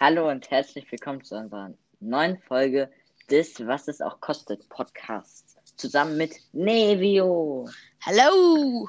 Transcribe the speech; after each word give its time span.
Hallo 0.00 0.30
und 0.30 0.50
herzlich 0.50 0.90
willkommen 0.90 1.22
zu 1.22 1.36
unserer 1.36 1.74
neuen 2.00 2.38
Folge 2.38 2.90
des 3.28 3.66
Was 3.66 3.86
es 3.88 4.00
auch 4.00 4.18
kostet 4.22 4.66
Podcasts. 4.70 5.56
Zusammen 5.76 6.16
mit 6.16 6.36
Nevio. 6.54 7.68
Hallo! 8.00 8.88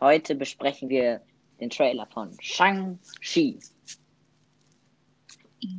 Heute 0.00 0.34
besprechen 0.34 0.88
wir 0.88 1.22
den 1.60 1.70
Trailer 1.70 2.08
von 2.12 2.36
Shang-Chi. 2.40 3.60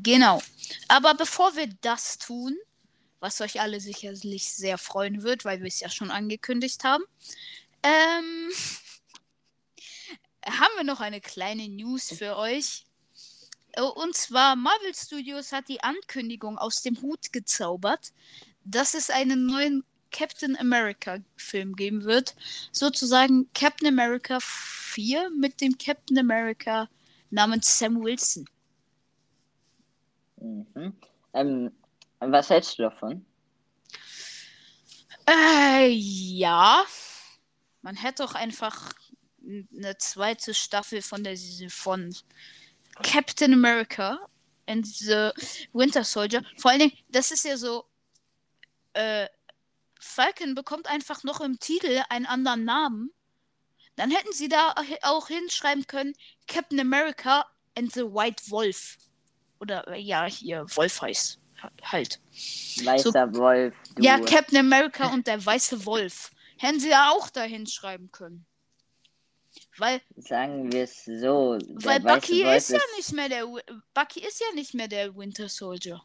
Genau. 0.02 0.42
Aber 0.88 1.14
bevor 1.14 1.54
wir 1.58 1.68
das 1.82 2.20
tun, 2.20 2.56
was 3.20 3.42
euch 3.42 3.62
alle 3.62 3.80
sicherlich 3.80 4.50
sehr 4.54 4.78
freuen 4.78 5.24
wird, 5.24 5.46
weil 5.46 5.60
wir 5.60 5.68
es 5.68 5.80
ja 5.80 5.90
schon 5.90 6.12
angekündigt 6.12 6.84
haben, 6.84 7.04
ähm, 7.84 8.52
haben 10.46 10.76
wir 10.78 10.84
noch 10.84 11.00
eine 11.00 11.22
kleine 11.22 11.68
News 11.68 12.14
für 12.14 12.38
euch. 12.38 12.86
Und 13.96 14.16
zwar 14.16 14.56
Marvel 14.56 14.96
Studios 14.96 15.52
hat 15.52 15.68
die 15.68 15.82
Ankündigung 15.82 16.58
aus 16.58 16.82
dem 16.82 17.02
Hut 17.02 17.34
gezaubert, 17.34 18.14
dass 18.64 18.94
es 18.94 19.10
einen 19.10 19.46
neuen 19.46 19.84
Captain 20.12 20.56
America 20.58 21.18
Film 21.36 21.76
geben 21.76 22.06
wird. 22.06 22.36
Sozusagen 22.72 23.50
Captain 23.54 23.88
America 23.88 24.40
4 24.42 25.30
mit 25.32 25.60
dem 25.60 25.78
Captain 25.78 26.18
America 26.18 26.88
namens 27.32 27.78
Sam 27.78 28.02
Wilson. 28.02 28.46
Mhm. 30.40 30.94
Ähm, 31.34 31.72
was 32.20 32.50
hältst 32.50 32.78
du 32.78 32.84
davon? 32.84 33.26
Äh, 35.28 35.88
ja. 35.90 36.84
Man 37.82 37.96
hätte 37.96 38.24
doch 38.24 38.36
einfach 38.36 38.94
eine 39.46 39.98
zweite 39.98 40.54
Staffel 40.54 41.02
von 41.02 41.24
der 41.24 41.38
von 41.70 42.16
Captain 43.04 43.54
America 43.54 44.20
and 44.68 44.86
the 44.88 45.30
Winter 45.74 46.04
Soldier. 46.04 46.44
Vor 46.58 46.72
allen 46.72 46.80
Dingen, 46.80 46.98
das 47.10 47.32
ist 47.32 47.46
ja 47.46 47.58
so. 47.58 47.86
Äh, 48.94 49.28
Falcon 50.00 50.56
bekommt 50.56 50.88
einfach 50.88 51.24
noch 51.24 51.42
im 51.42 51.60
Titel 51.60 52.02
einen 52.10 52.26
anderen 52.26 52.64
Namen. 52.64 53.12
Dann 53.96 54.12
hätten 54.12 54.34
sie 54.34 54.48
da 54.48 54.76
auch 55.04 55.28
hinschreiben 55.28 55.86
können: 55.88 56.14
Captain 56.48 56.80
America 56.80 57.46
and 57.78 57.92
the 57.94 58.04
White 58.04 58.50
Wolf. 58.50 58.98
Oder 59.60 59.88
äh, 59.88 60.00
ja, 60.00 60.26
hier, 60.26 60.66
Wolf 60.76 61.02
heißt 61.02 61.40
halt. 61.84 62.20
Weißer 62.84 63.30
so, 63.34 63.40
Wolf. 63.40 63.74
Du. 63.96 64.04
Ja, 64.04 64.20
Captain 64.20 64.58
America 64.58 65.08
und 65.14 65.28
der 65.28 65.44
weiße 65.44 65.86
Wolf. 65.86 66.32
Hätten 66.58 66.80
sie 66.80 66.90
da 66.90 67.10
auch 67.12 67.30
dahin 67.30 67.68
schreiben 67.68 68.12
können. 68.12 68.46
Weil. 69.78 70.02
Sagen 70.16 70.72
wir 70.72 70.84
es 70.84 71.06
so. 71.06 71.58
Weil 71.70 72.00
Bucky 72.00 72.44
ist, 72.44 72.70
ist 72.70 72.72
ja 72.72 72.80
nicht 72.98 73.14
mehr 73.14 73.30
der. 73.30 73.46
Bucky 73.94 74.22
ist 74.22 74.40
ja 74.40 74.48
nicht 74.56 74.74
mehr 74.74 74.88
der 74.88 75.16
Winter 75.16 75.50
Soldier. 75.50 76.02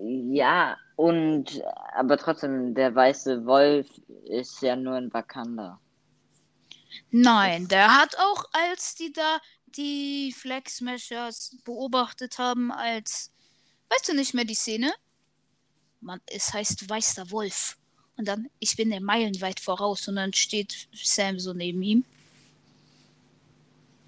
Ja, 0.00 0.76
und 0.96 1.60
aber 1.94 2.16
trotzdem, 2.16 2.74
der 2.74 2.94
weiße 2.94 3.44
Wolf 3.46 3.88
ist 4.24 4.62
ja 4.62 4.76
nur 4.76 4.96
in 4.96 5.12
Wakanda. 5.12 5.80
Nein, 7.10 7.68
der 7.68 7.96
hat 7.96 8.16
auch, 8.16 8.44
als 8.52 8.94
die 8.94 9.12
da 9.12 9.38
die 9.66 10.32
Flag 10.36 10.68
Smashers 10.68 11.56
beobachtet 11.64 12.38
haben, 12.38 12.70
als. 12.70 13.32
Weißt 13.90 14.08
du 14.08 14.14
nicht 14.14 14.34
mehr 14.34 14.44
die 14.44 14.54
Szene? 14.54 14.92
Man, 16.00 16.20
es 16.26 16.52
heißt 16.52 16.88
Weißer 16.88 17.30
Wolf. 17.30 17.76
Und 18.16 18.26
dann, 18.26 18.50
ich 18.58 18.76
bin 18.76 18.90
der 18.90 19.00
meilenweit 19.00 19.60
voraus 19.60 20.08
und 20.08 20.16
dann 20.16 20.32
steht 20.32 20.88
Sam 20.92 21.38
so 21.38 21.52
neben 21.52 21.82
ihm. 21.82 22.04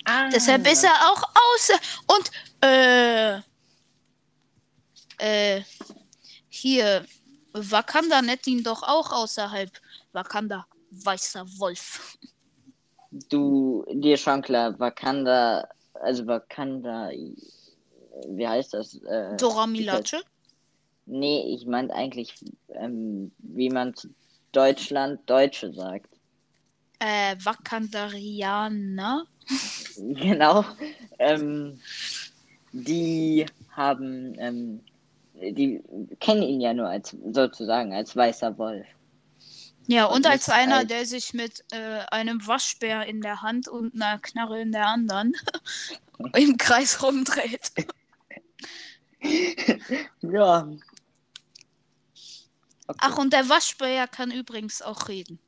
Ah. 0.04 0.28
Deshalb 0.30 0.66
ist 0.66 0.84
er 0.84 0.94
auch 1.10 1.22
außer. 1.22 1.78
Und, 2.06 2.30
äh. 2.60 3.40
Äh. 5.18 5.62
Hier. 6.48 7.06
Wakanda 7.52 8.22
nennt 8.22 8.46
ihn 8.46 8.62
doch 8.62 8.82
auch 8.82 9.12
außerhalb. 9.12 9.70
Wakanda, 10.12 10.66
weißer 10.90 11.46
Wolf. 11.58 12.18
Du, 13.28 13.84
dir 13.92 14.16
schon 14.16 14.42
klar, 14.42 14.78
Wakanda. 14.78 15.68
Also 15.94 16.26
Wakanda. 16.26 17.10
Wie 18.28 18.46
heißt 18.46 18.74
das? 18.74 18.94
Äh, 19.02 19.36
Dora 19.36 19.66
Milaje? 19.66 20.22
Nee, 21.06 21.54
ich 21.54 21.66
meinte 21.66 21.94
eigentlich, 21.94 22.34
ähm, 22.68 23.32
wie 23.38 23.70
man 23.70 23.94
zu 23.94 24.08
Deutschland 24.52 25.20
Deutsche 25.28 25.72
sagt. 25.72 26.08
Äh, 26.98 27.36
Wakandarianer? 27.42 29.24
Genau. 29.96 30.64
Ähm, 31.18 31.80
die 32.72 33.44
haben, 33.70 34.34
ähm, 34.38 34.80
die 35.34 35.82
kennen 36.20 36.42
ihn 36.42 36.60
ja 36.60 36.72
nur 36.72 36.88
als 36.88 37.16
sozusagen 37.32 37.92
als 37.92 38.14
weißer 38.14 38.56
Wolf. 38.56 38.86
Ja, 39.88 40.06
und, 40.06 40.18
und 40.18 40.26
als 40.26 40.48
einer, 40.48 40.78
als... 40.78 40.88
der 40.88 41.04
sich 41.04 41.34
mit 41.34 41.64
äh, 41.72 42.04
einem 42.10 42.46
Waschbär 42.46 43.06
in 43.06 43.20
der 43.20 43.42
Hand 43.42 43.68
und 43.68 43.94
einer 43.94 44.18
Knarre 44.20 44.60
in 44.60 44.72
der 44.72 44.86
anderen 44.86 45.34
im 46.34 46.56
Kreis 46.56 47.02
rumdreht. 47.02 47.72
ja. 50.22 50.68
Okay. 52.86 52.98
Ach, 53.02 53.18
und 53.18 53.32
der 53.32 53.48
Waschbär 53.48 54.08
kann 54.08 54.30
übrigens 54.30 54.82
auch 54.82 55.08
reden. 55.08 55.38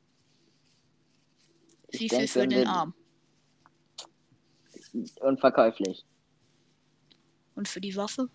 Wie 1.91 2.09
viel 2.09 2.27
für 2.27 2.47
den 2.47 2.67
Arm? 2.67 2.93
unverkäuflich. 5.19 6.05
Und 7.55 7.67
für 7.67 7.81
die 7.81 7.95
Waffe? 7.95 8.29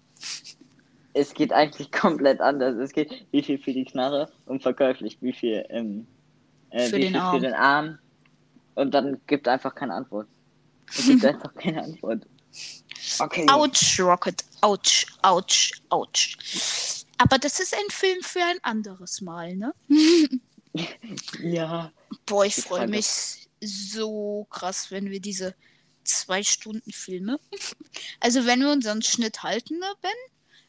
Es 1.15 1.35
geht 1.35 1.53
eigentlich 1.53 1.91
komplett 1.93 2.41
anders. 2.41 2.77
Es 2.77 2.93
geht 2.93 3.27
wie 3.31 3.43
viel 3.43 3.59
für 3.59 3.73
die 3.73 3.85
Knarre 3.85 4.31
unverkäuflich, 4.47 5.19
wie 5.21 5.33
viel, 5.33 5.65
ähm, 5.71 6.07
äh, 6.71 6.89
für, 6.89 6.97
wie 6.97 7.01
den 7.03 7.13
viel 7.13 7.21
Arm. 7.21 7.35
für 7.35 7.41
den 7.41 7.55
Arm. 7.55 7.99
Und 8.75 8.95
dann 8.95 9.21
gibt 9.27 9.49
einfach 9.49 9.75
keine 9.75 9.95
Antwort. 9.95 10.29
Es 10.89 11.07
gibt 11.07 11.25
einfach 11.25 11.55
keine 11.55 11.83
Antwort. 11.83 12.27
Okay. 13.19 13.47
Ouch, 13.51 14.01
Rocket. 14.01 14.45
Ouch, 14.61 15.07
ouch, 15.23 15.73
ouch. 15.91 16.37
Aber 17.19 17.39
das 17.39 17.61
ist 17.61 17.75
ein 17.75 17.91
Film 17.91 18.23
für 18.23 18.43
ein 18.43 18.59
anderes 18.63 19.21
Mal, 19.21 19.57
ne? 19.57 19.75
ja. 21.43 21.93
Boah, 22.27 22.45
ich 22.45 22.57
freue 22.57 22.89
mich 22.89 23.49
so 23.61 24.47
krass, 24.51 24.91
wenn 24.91 25.11
wir 25.11 25.21
diese 25.21 25.55
zwei 26.05 26.43
Stunden 26.43 26.93
Filme. 26.93 27.39
Also 28.21 28.47
wenn 28.47 28.61
wir 28.61 28.73
unseren 28.73 29.03
Schnitt 29.03 29.43
halten, 29.43 29.79
ne, 29.79 29.87
Ben? 30.03 30.11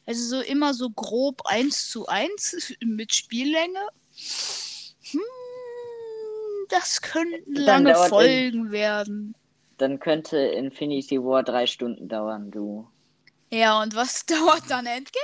Also 0.06 0.38
so 0.38 0.42
immer 0.42 0.74
so 0.74 0.90
grob 0.90 1.42
1 1.46 1.90
zu 1.90 2.08
1 2.08 2.76
mit 2.84 3.14
Spiellänge. 3.14 3.88
Hm, 5.12 5.22
das 6.70 7.02
könnten 7.02 7.56
lange 7.56 7.96
Folgen 7.96 8.68
in, 8.68 8.72
werden. 8.72 9.36
Dann 9.78 10.00
könnte 10.00 10.38
Infinity 10.38 11.24
War 11.24 11.44
drei 11.44 11.68
Stunden 11.68 12.08
dauern, 12.08 12.52
du. 12.52 12.88
Ja, 13.50 13.82
und 13.82 13.96
was 13.96 14.26
dauert 14.26 14.70
dann 14.70 14.86
Endgame? 14.86 15.24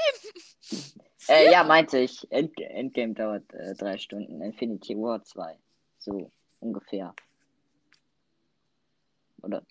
äh, 1.27 1.51
ja, 1.51 1.63
meinte 1.63 1.99
ich. 1.99 2.29
End 2.31 2.59
Endgame 2.59 3.13
dauert 3.13 3.53
äh, 3.53 3.75
drei 3.75 3.97
Stunden, 3.97 4.41
Infinity 4.41 4.95
War 4.95 5.23
zwei. 5.23 5.57
So 5.99 6.31
ungefähr. 6.59 7.13
Oder? 9.41 9.63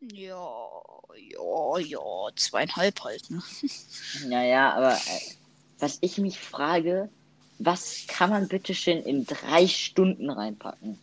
Ja, 0.00 0.70
ja, 1.14 1.78
ja, 1.78 2.28
zweieinhalb 2.34 3.04
halt, 3.04 3.30
ne? 3.30 3.42
Naja, 4.26 4.72
aber 4.72 4.94
äh, 4.94 5.20
was 5.78 5.98
ich 6.00 6.16
mich 6.16 6.38
frage, 6.38 7.10
was 7.58 8.06
kann 8.06 8.30
man 8.30 8.48
bitte 8.48 8.74
schön 8.74 9.02
in 9.02 9.26
drei 9.26 9.66
Stunden 9.66 10.30
reinpacken? 10.30 10.98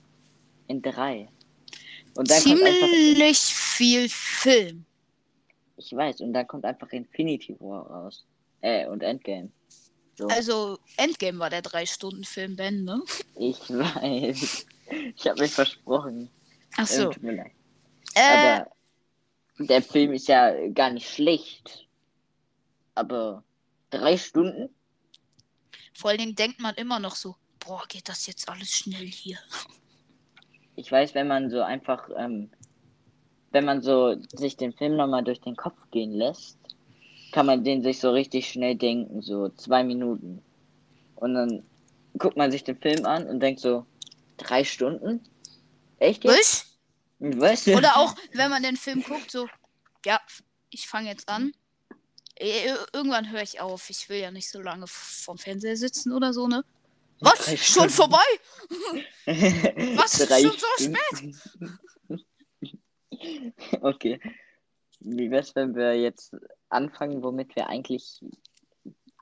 In 0.67 0.81
drei. 0.81 1.29
Und 2.15 2.31
dann 2.31 2.41
Ziemlich 2.41 2.65
einfach, 2.65 2.87
viel 2.87 4.09
Film. 4.09 4.86
Ich 5.77 5.95
weiß, 5.95 6.21
und 6.21 6.33
dann 6.33 6.47
kommt 6.47 6.65
einfach 6.65 6.91
Infinity 6.91 7.55
War 7.59 7.85
raus. 7.87 8.25
Äh, 8.61 8.87
und 8.87 9.03
Endgame. 9.03 9.51
So. 10.15 10.27
Also, 10.27 10.79
Endgame 10.97 11.37
war 11.37 11.51
der 11.51 11.61
Drei-Stunden-Film, 11.61 12.55
Ben, 12.55 12.83
ne? 12.83 13.01
Ich 13.35 13.59
weiß. 13.69 14.65
Ich 15.15 15.27
habe 15.27 15.41
mich 15.41 15.51
versprochen. 15.51 16.29
Ach 16.75 16.87
so. 16.87 17.11
Äh, 17.11 17.41
Aber 18.15 18.71
der 19.59 19.81
Film 19.83 20.13
ist 20.13 20.27
ja 20.27 20.67
gar 20.69 20.89
nicht 20.89 21.07
schlecht. 21.07 21.87
Aber 22.95 23.43
drei 23.91 24.17
Stunden? 24.17 24.73
Vor 25.93 26.09
allen 26.09 26.19
Dingen 26.19 26.35
denkt 26.35 26.59
man 26.59 26.73
immer 26.75 26.99
noch 26.99 27.15
so, 27.15 27.35
boah, 27.59 27.83
geht 27.87 28.09
das 28.09 28.25
jetzt 28.25 28.49
alles 28.49 28.71
schnell 28.71 29.05
hier. 29.05 29.37
Ich 30.75 30.91
weiß, 30.91 31.13
wenn 31.15 31.27
man 31.27 31.49
so 31.49 31.61
einfach, 31.61 32.09
ähm, 32.17 32.51
wenn 33.51 33.65
man 33.65 33.81
so 33.81 34.15
sich 34.33 34.57
den 34.57 34.73
Film 34.73 34.95
nochmal 34.95 35.23
durch 35.23 35.41
den 35.41 35.55
Kopf 35.55 35.77
gehen 35.91 36.13
lässt, 36.13 36.57
kann 37.31 37.45
man 37.45 37.63
den 37.63 37.83
sich 37.83 37.99
so 37.99 38.11
richtig 38.11 38.49
schnell 38.49 38.75
denken, 38.75 39.21
so 39.21 39.49
zwei 39.49 39.83
Minuten. 39.83 40.41
Und 41.15 41.33
dann 41.33 41.63
guckt 42.17 42.37
man 42.37 42.51
sich 42.51 42.63
den 42.63 42.77
Film 42.77 43.05
an 43.05 43.27
und 43.27 43.39
denkt 43.39 43.59
so, 43.59 43.85
drei 44.37 44.63
Stunden? 44.63 45.21
Echt 45.99 46.23
jetzt? 46.23 46.77
Was? 47.19 47.67
Oder 47.67 47.97
auch, 47.97 48.15
wenn 48.33 48.49
man 48.49 48.63
den 48.63 48.77
Film 48.77 49.03
guckt, 49.03 49.31
so, 49.31 49.47
ja, 50.05 50.19
ich 50.69 50.87
fange 50.87 51.09
jetzt 51.09 51.29
an. 51.29 51.53
Irgendwann 52.39 53.31
höre 53.31 53.41
ich 53.41 53.59
auf. 53.61 53.89
Ich 53.89 54.09
will 54.09 54.19
ja 54.19 54.29
nicht 54.29 54.49
so 54.49 54.61
lange 54.61 54.85
vom 54.87 55.39
Fernseher 55.39 55.75
sitzen 55.75 56.11
oder 56.11 56.33
so, 56.33 56.47
ne? 56.47 56.63
Was? 57.19 57.59
Schon 57.59 57.89
vorbei? 57.89 58.17
Was? 59.25 60.17
Schon 60.17 60.51
so 60.51 60.67
spät? 60.77 61.35
Okay. 63.81 64.19
Wie 64.99 65.29
wär's, 65.29 65.55
wenn 65.55 65.75
wir 65.75 65.93
jetzt 65.99 66.35
anfangen, 66.69 67.23
womit 67.23 67.55
wir 67.55 67.67
eigentlich 67.67 68.19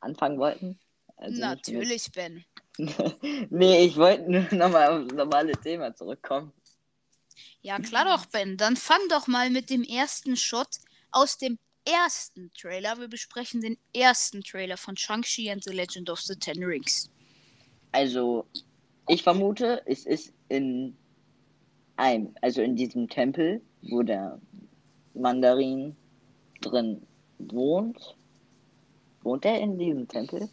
anfangen 0.02 0.40
wollten? 0.40 0.80
Also 1.18 1.40
Natürlich, 1.40 2.12
Ben. 2.12 2.46
nee, 3.50 3.86
ich 3.86 3.96
wollte 3.96 4.30
nur 4.30 4.54
nochmal 4.54 4.90
aufs 4.90 5.14
normale 5.14 5.54
Thema 5.54 5.94
zurückkommen. 5.96 6.52
Ja, 7.62 7.80
klar 7.80 8.06
doch, 8.06 8.26
Ben. 8.28 8.58
Dann 8.58 8.76
fang 8.76 9.00
doch 9.10 9.28
mal 9.28 9.50
mit 9.50 9.70
dem 9.70 9.84
ersten 9.84 10.38
Shot 10.38 10.68
aus 11.12 11.38
dem 11.38 11.58
ersten 11.86 12.52
Trailer. 12.54 13.00
Wir 13.00 13.08
besprechen 13.08 13.62
den 13.62 13.78
ersten 13.94 14.44
Trailer 14.44 14.78
von 14.78 14.98
Shang-Chi 14.98 15.50
and 15.52 15.64
the 15.64 15.74
Legend 15.74 16.10
of 16.10 16.20
the 16.20 16.36
Ten 16.36 16.64
Rings. 16.64 17.10
Also, 17.92 18.46
ich 19.08 19.24
vermute, 19.24 19.82
es 19.86 20.06
ist 20.06 20.34
in 20.50 20.98
einem, 21.96 22.36
also 22.42 22.62
in 22.62 22.76
diesem 22.76 23.08
Tempel, 23.08 23.62
wo 23.86 24.04
der 24.04 24.40
Mandarin 25.14 25.96
drin 26.62 27.06
wohnt. 27.40 28.16
Wohnt 29.22 29.46
er 29.46 29.60
in 29.60 29.78
diesem 29.78 30.08
Tempel? 30.08 30.50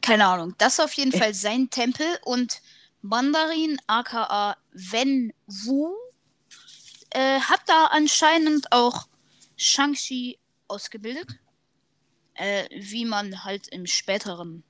Keine 0.00 0.26
Ahnung. 0.26 0.54
Das 0.58 0.74
ist 0.74 0.80
auf 0.80 0.92
jeden 0.94 1.12
Fall 1.18 1.34
sein 1.34 1.70
Tempel 1.70 2.06
und 2.24 2.60
Mandarin, 3.02 3.78
aka 3.86 4.56
Wen 4.72 5.32
Wu, 5.46 5.92
äh, 7.10 7.40
hat 7.40 7.60
da 7.66 7.86
anscheinend 7.90 8.70
auch 8.70 9.06
Shang-Chi 9.56 10.38
ausgebildet. 10.68 11.26
Äh, 12.34 12.64
wie 12.70 13.04
man 13.04 13.44
halt 13.44 13.68
im 13.68 13.86
späteren 13.86 14.62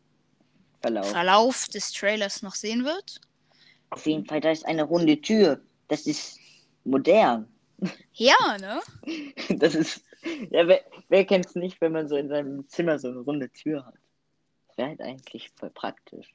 Verlauf. 0.81 1.09
Verlauf 1.09 1.69
des 1.69 1.93
Trailers 1.93 2.43
noch 2.43 2.57
sehen 2.57 2.85
wird. 2.85 3.21
Auf 3.91 4.05
jeden 4.07 4.27
Fall, 4.27 4.41
da 4.41 4.51
ist 4.51 4.67
eine 4.67 4.83
runde 4.83 5.21
Tür. 5.21 5.61
Das 5.87 6.07
ist 6.07 6.39
modern. 6.85 7.47
Ja, 8.15 8.59
ne? 8.59 8.81
Das 9.59 9.75
ist. 9.75 10.03
Ja, 10.51 10.69
wer, 10.69 10.83
wer 11.09 11.25
kennt 11.25 11.47
es 11.47 11.55
nicht, 11.57 11.81
wenn 11.81 11.93
man 11.93 12.09
so 12.09 12.17
in 12.17 12.29
seinem 12.29 12.69
Zimmer 12.69 12.99
so 12.99 13.09
eine 13.09 13.19
runde 13.19 13.51
Tür 13.51 13.85
hat? 13.85 13.95
Das 14.69 14.79
wäre 14.79 14.89
halt 14.91 15.01
eigentlich 15.01 15.51
voll 15.57 15.71
praktisch. 15.71 16.33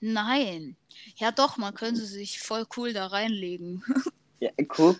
Nein. 0.00 0.76
Ja, 1.16 1.30
doch, 1.32 1.56
man 1.56 1.74
könnte 1.74 2.04
sich 2.04 2.40
voll 2.40 2.66
cool 2.76 2.92
da 2.92 3.06
reinlegen. 3.06 3.84
ja, 4.40 4.50
guck. 4.68 4.98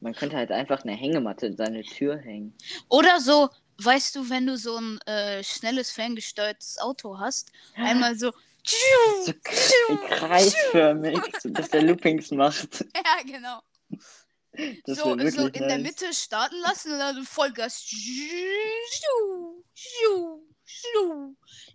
Man 0.00 0.14
könnte 0.14 0.36
halt 0.36 0.52
einfach 0.52 0.82
eine 0.82 0.92
Hängematte 0.92 1.46
in 1.46 1.56
seine 1.56 1.82
Tür 1.82 2.16
hängen. 2.16 2.54
Oder 2.88 3.20
so, 3.20 3.48
weißt 3.78 4.16
du, 4.16 4.30
wenn 4.30 4.46
du 4.46 4.56
so 4.56 4.76
ein 4.76 5.00
äh, 5.06 5.42
schnelles, 5.42 5.90
ferngesteuertes 5.90 6.78
Auto 6.78 7.18
hast, 7.18 7.52
einmal 7.76 8.16
so. 8.16 8.32
So 8.64 9.96
kreisförmig, 10.08 11.20
so, 11.40 11.48
dass 11.50 11.70
der 11.70 11.82
Loopings 11.82 12.30
macht. 12.30 12.84
Ja, 12.94 13.22
genau. 13.24 13.60
Das 14.84 14.98
so, 14.98 15.04
so 15.04 15.12
in 15.12 15.18
nice. 15.18 15.52
der 15.52 15.78
Mitte 15.78 16.12
starten 16.12 16.56
lassen 16.60 16.92
und 16.92 16.98
dann 16.98 17.24
Vollgas. 17.24 17.86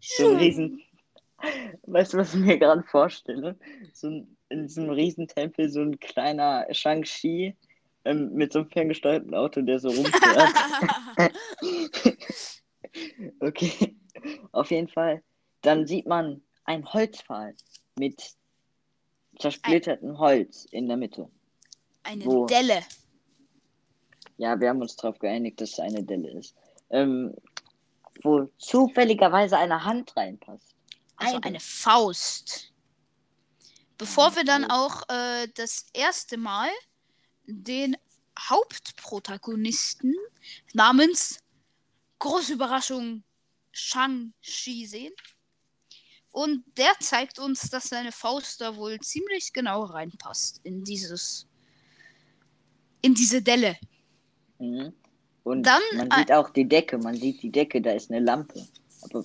So 0.01 0.29
ein 0.29 0.35
riesen. 0.37 0.81
Weißt 1.83 2.13
du, 2.13 2.17
was 2.17 2.33
ich 2.33 2.39
mir 2.39 2.57
gerade 2.57 2.83
vorstelle? 2.83 3.57
So 3.93 4.07
ein, 4.07 4.37
in 4.49 4.67
diesem 4.67 4.89
Riesentempel 4.89 5.69
so 5.69 5.81
ein 5.81 5.99
kleiner 5.99 6.65
Shang-Chi 6.71 7.55
ähm, 8.05 8.33
mit 8.33 8.53
so 8.53 8.59
einem 8.59 8.69
ferngesteuerten 8.69 9.33
Auto, 9.33 9.61
der 9.61 9.79
so 9.79 9.89
rumfährt. 9.89 10.53
okay, 13.39 13.95
auf 14.51 14.71
jeden 14.71 14.89
Fall. 14.89 15.23
Dann 15.61 15.87
sieht 15.87 16.05
man 16.05 16.41
einen 16.65 16.91
Holzpfahl 16.91 17.55
mit 17.97 18.35
zersplittertem 19.39 20.11
ein... 20.11 20.17
Holz 20.17 20.65
in 20.65 20.87
der 20.87 20.97
Mitte. 20.97 21.29
Eine 22.03 22.25
wo... 22.25 22.45
Delle. 22.45 22.83
Ja, 24.37 24.59
wir 24.59 24.69
haben 24.69 24.81
uns 24.81 24.95
darauf 24.95 25.19
geeinigt, 25.19 25.61
dass 25.61 25.71
es 25.71 25.79
eine 25.79 26.03
Delle 26.03 26.31
ist. 26.31 26.55
Ähm, 26.89 27.33
wo 28.23 28.45
zufälligerweise 28.57 29.57
eine 29.57 29.83
Hand 29.83 30.15
reinpasst. 30.15 30.75
Also 31.15 31.37
eine, 31.37 31.45
eine 31.45 31.59
Faust. 31.59 32.71
Bevor 33.97 34.35
wir 34.35 34.43
dann 34.43 34.65
auch 34.69 35.03
äh, 35.09 35.47
das 35.55 35.87
erste 35.93 36.37
Mal 36.37 36.69
den 37.45 37.95
Hauptprotagonisten 38.37 40.15
namens 40.73 41.39
große 42.19 42.53
Überraschung 42.53 43.23
Shang-Chi 43.71 44.85
sehen. 44.85 45.13
Und 46.33 46.63
der 46.77 46.91
zeigt 46.99 47.37
uns, 47.37 47.69
dass 47.69 47.89
seine 47.89 48.11
Faust 48.11 48.59
da 48.59 48.75
wohl 48.75 48.99
ziemlich 48.99 49.53
genau 49.53 49.83
reinpasst 49.83 50.59
in 50.63 50.83
dieses 50.83 51.45
in 53.03 53.13
diese 53.13 53.41
Delle. 53.41 53.77
Mhm. 54.57 54.93
Und 55.43 55.63
dann 55.63 55.81
man 55.95 56.09
sieht 56.17 56.31
auch 56.31 56.49
die 56.49 56.67
Decke, 56.67 56.97
man 56.97 57.15
sieht 57.15 57.43
die 57.43 57.51
Decke, 57.51 57.81
da 57.81 57.91
ist 57.91 58.09
eine 58.09 58.19
Lampe. 58.19 58.65
Aber, 59.03 59.23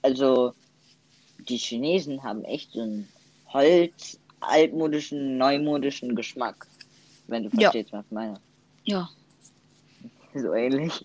also 0.00 0.54
die 1.46 1.58
Chinesen 1.58 2.22
haben 2.22 2.42
echt 2.44 2.72
so 2.72 2.80
einen 2.80 3.08
Holz 3.52 4.18
altmodischen, 4.40 5.36
neumodischen 5.36 6.16
Geschmack. 6.16 6.66
Wenn 7.26 7.44
du 7.44 7.50
verstehst, 7.50 7.90
ja. 7.90 7.98
was 7.98 8.06
ich 8.06 8.12
meine. 8.12 8.40
Ja. 8.84 9.10
So 10.34 10.52
ähnlich. 10.54 11.04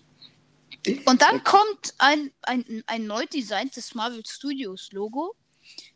Und 1.06 1.22
dann 1.22 1.42
kommt 1.44 1.94
ein, 1.98 2.30
ein, 2.42 2.82
ein 2.86 3.06
neu 3.06 3.24
designtes 3.26 3.94
Marvel 3.94 4.24
Studios 4.26 4.92
Logo. 4.92 5.34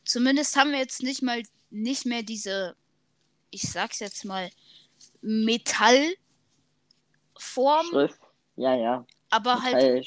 Zumindest 0.05 0.56
haben 0.56 0.73
wir 0.73 0.79
jetzt 0.79 1.02
nicht 1.02 1.23
mal 1.23 1.43
nicht 1.70 2.06
mehr 2.06 2.23
diese, 2.23 2.75
ich 3.50 3.62
sag's 3.62 3.99
jetzt 3.99 4.25
mal, 4.25 4.50
Metallform. 5.20 6.17
Schrift. 7.90 8.20
Ja, 8.56 8.75
ja. 8.75 9.06
Aber 9.31 9.62
halt. 9.62 10.06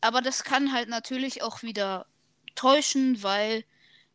Aber 0.00 0.20
das 0.20 0.44
kann 0.44 0.72
halt 0.72 0.88
natürlich 0.88 1.42
auch 1.42 1.62
wieder 1.62 2.06
täuschen, 2.54 3.22
weil 3.22 3.64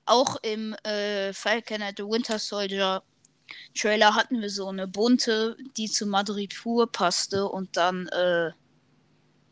auch 0.06 0.36
im 0.44 0.74
äh, 0.84 1.34
Falcon 1.34 1.82
at 1.82 1.98
the 1.98 2.04
Winter 2.04 2.38
Soldier 2.38 3.02
Trailer 3.76 4.14
hatten 4.14 4.42
wir 4.42 4.50
so 4.50 4.68
eine 4.68 4.88
bunte, 4.88 5.58
die 5.78 5.90
zu 5.90 6.06
Madrid 6.06 6.56
pur 6.62 6.92
passte 6.92 7.48
und 7.48 7.76
dann 7.78 8.08
äh, 8.10 8.52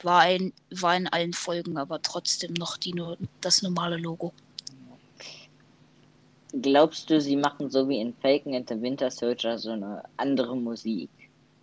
war, 0.04 0.22
ein, 0.22 0.54
war 0.70 0.96
in 0.96 1.08
allen 1.08 1.34
Folgen 1.34 1.78
aber 1.78 2.02
trotzdem 2.02 2.54
noch 2.54 2.78
die, 2.78 2.94
nur 2.94 3.18
das 3.42 3.62
normale 3.62 3.98
Logo. 3.98 4.34
Glaubst 6.62 7.10
du, 7.10 7.20
sie 7.20 7.36
machen 7.36 7.70
so 7.70 7.88
wie 7.90 8.00
in 8.00 8.14
Falcon 8.22 8.56
and 8.56 8.70
the 8.70 8.82
Winter 8.82 9.12
Soldier 9.12 9.58
so 9.58 9.72
eine 9.72 10.04
andere 10.16 10.56
Musik? 10.56 11.10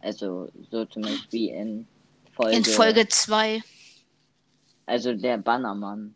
Also 0.01 0.49
so 0.71 0.85
zum 0.85 1.03
Beispiel 1.03 1.49
in 1.51 1.89
Folge. 2.33 2.57
In 2.57 2.65
Folge 2.65 3.09
2. 3.09 3.63
Also 4.87 5.15
der 5.15 5.39
Bannermann. 5.39 6.15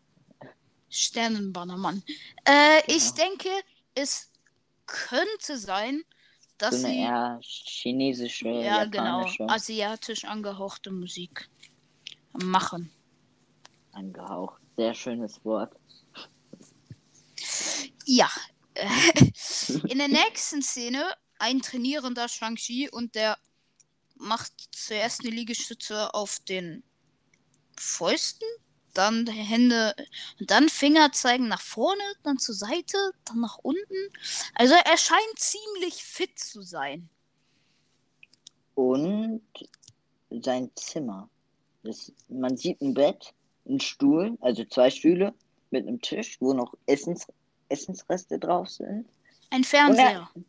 Sternenbannermann. 0.89 2.03
Äh, 2.45 2.81
genau. 2.81 2.97
Ich 2.97 3.11
denke, 3.11 3.49
es 3.95 4.31
könnte 4.85 5.57
sein, 5.57 6.03
dass 6.57 6.81
so 6.81 6.87
eine 6.87 6.95
sie 6.95 7.01
eher 7.01 7.39
chinesische, 7.41 8.49
ja 8.49 8.85
genau 8.85 9.25
asiatisch 9.47 10.25
angehauchte 10.25 10.91
Musik 10.91 11.49
machen. 12.33 12.91
Angehaucht, 13.91 14.61
sehr 14.77 14.93
schönes 14.93 15.43
Wort. 15.43 15.75
Ja. 18.05 18.29
In 19.87 19.97
der 19.97 20.07
nächsten 20.07 20.61
Szene 20.61 21.03
ein 21.37 21.61
trainierender 21.61 22.27
Shang-Chi 22.27 22.89
und 22.89 23.15
der 23.15 23.37
macht 24.15 24.53
zuerst 24.71 25.21
eine 25.21 25.31
Liegestütze 25.31 26.13
auf 26.13 26.39
den 26.39 26.83
Fäusten 27.77 28.47
dann 28.93 29.27
Hände, 29.27 29.95
dann 30.39 30.69
Finger 30.69 31.11
zeigen 31.11 31.47
nach 31.47 31.61
vorne, 31.61 32.03
dann 32.23 32.37
zur 32.37 32.55
Seite, 32.55 33.11
dann 33.25 33.39
nach 33.39 33.57
unten. 33.57 34.11
Also 34.55 34.73
er 34.73 34.97
scheint 34.97 35.37
ziemlich 35.37 36.03
fit 36.03 36.37
zu 36.37 36.61
sein. 36.61 37.09
Und 38.75 39.41
sein 40.29 40.71
Zimmer. 40.75 41.29
Das, 41.83 42.11
man 42.27 42.57
sieht 42.57 42.81
ein 42.81 42.93
Bett, 42.93 43.33
einen 43.67 43.79
Stuhl, 43.79 44.37
also 44.41 44.65
zwei 44.65 44.89
Stühle 44.89 45.33
mit 45.71 45.87
einem 45.87 46.01
Tisch, 46.01 46.37
wo 46.41 46.53
noch 46.53 46.73
Essens, 46.85 47.27
Essensreste 47.69 48.39
drauf 48.39 48.69
sind. 48.69 49.07
Ein 49.51 49.63
Fernseher. 49.63 50.29
Er, 50.35 50.43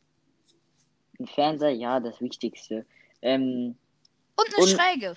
ein 1.18 1.26
Fernseher, 1.26 1.70
ja, 1.70 2.00
das 2.00 2.20
Wichtigste. 2.20 2.86
Ähm, 3.22 3.76
und 4.36 4.54
eine 4.54 4.64
und, 4.64 4.68
Schräge. 4.68 5.14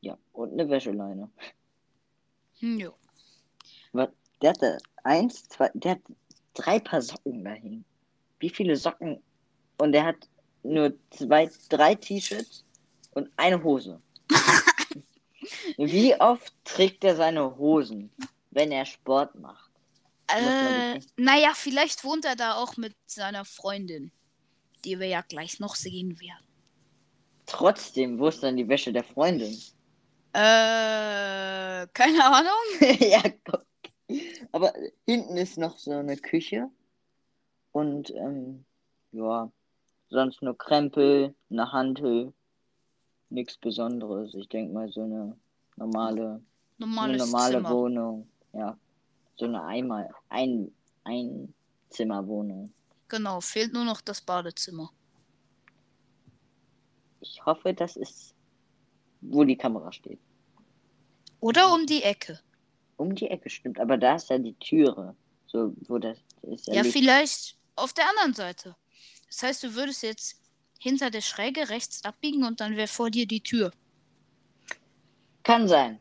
Ja, 0.00 0.18
und 0.32 0.52
eine 0.52 0.68
Wäscheleine. 0.68 1.30
Hm, 2.58 2.78
jo. 2.78 2.94
Der 4.42 4.50
hatte 4.50 4.78
eins, 5.02 5.48
zwei, 5.48 5.70
der 5.74 5.92
hat 5.92 6.00
drei 6.54 6.78
Paar 6.78 7.02
Socken 7.02 7.44
dahin. 7.44 7.84
Wie 8.38 8.50
viele 8.50 8.76
Socken? 8.76 9.22
Und 9.78 9.94
er 9.94 10.04
hat 10.04 10.28
nur 10.62 10.94
zwei, 11.10 11.50
drei 11.68 11.94
T-Shirts 11.94 12.64
und 13.12 13.30
eine 13.36 13.62
Hose. 13.62 14.00
Wie 15.76 16.14
oft 16.20 16.52
trägt 16.64 17.04
er 17.04 17.16
seine 17.16 17.56
Hosen, 17.56 18.10
wenn 18.50 18.72
er 18.72 18.84
Sport 18.84 19.34
macht? 19.36 19.70
Äh, 20.28 21.00
naja, 21.16 21.52
vielleicht 21.54 22.04
wohnt 22.04 22.24
er 22.24 22.36
da 22.36 22.54
auch 22.54 22.76
mit 22.76 22.94
seiner 23.06 23.44
Freundin, 23.44 24.12
die 24.84 24.98
wir 25.00 25.08
ja 25.08 25.22
gleich 25.22 25.58
noch 25.58 25.74
sehen 25.74 26.20
werden. 26.20 26.44
Trotzdem, 27.46 28.18
wo 28.18 28.28
ist 28.28 28.42
dann 28.42 28.56
die 28.56 28.68
Wäsche 28.68 28.92
der 28.92 29.02
Freundin? 29.02 29.60
Äh, 30.32 31.88
keine 31.92 32.24
Ahnung. 32.24 32.52
ja, 33.00 33.22
guck. 33.44 33.66
Aber 34.52 34.72
hinten 35.06 35.36
ist 35.36 35.58
noch 35.58 35.78
so 35.78 35.92
eine 35.92 36.16
Küche 36.16 36.68
und 37.72 38.10
ähm, 38.10 38.64
ja, 39.12 39.50
sonst 40.08 40.42
nur 40.42 40.56
Krempel, 40.56 41.34
eine 41.50 41.72
Hantel, 41.72 42.32
nichts 43.30 43.56
Besonderes. 43.56 44.34
Ich 44.34 44.48
denke 44.48 44.72
mal 44.72 44.90
so 44.90 45.02
eine 45.02 45.36
normale, 45.76 46.42
eine 46.78 47.16
normale 47.16 47.58
Zimmer. 47.58 47.70
Wohnung. 47.70 48.28
Ja, 48.52 48.76
so 49.36 49.46
eine 49.46 49.62
einmal 49.64 50.10
ein 50.28 50.72
ein 51.04 51.54
Zimmerwohnung. 51.90 52.72
Genau, 53.08 53.40
fehlt 53.40 53.72
nur 53.72 53.84
noch 53.84 54.00
das 54.00 54.20
Badezimmer. 54.20 54.90
Ich 57.20 57.44
hoffe, 57.44 57.74
das 57.74 57.96
ist, 57.96 58.34
wo 59.20 59.44
die 59.44 59.56
Kamera 59.56 59.92
steht. 59.92 60.20
Oder 61.40 61.72
um 61.72 61.86
die 61.86 62.02
Ecke. 62.02 62.40
Um 62.96 63.14
die 63.14 63.28
Ecke, 63.28 63.50
stimmt. 63.50 63.80
Aber 63.80 63.96
da 63.96 64.16
ist 64.16 64.30
ja 64.30 64.38
die 64.38 64.54
Türe. 64.54 65.16
So, 65.46 65.74
wo 65.88 65.98
das 65.98 66.18
ist. 66.42 66.68
Ja, 66.68 66.74
ja 66.74 66.84
vielleicht 66.84 67.56
auf 67.74 67.92
der 67.92 68.08
anderen 68.08 68.34
Seite. 68.34 68.76
Das 69.26 69.42
heißt, 69.42 69.62
du 69.64 69.74
würdest 69.74 70.02
jetzt 70.02 70.39
hinter 70.80 71.10
der 71.10 71.20
Schräge 71.20 71.68
rechts 71.68 72.04
abbiegen 72.04 72.42
und 72.44 72.60
dann 72.60 72.74
wäre 72.76 72.88
vor 72.88 73.10
dir 73.10 73.26
die 73.26 73.42
Tür. 73.42 73.70
Kann 75.42 75.68
sein. 75.68 76.00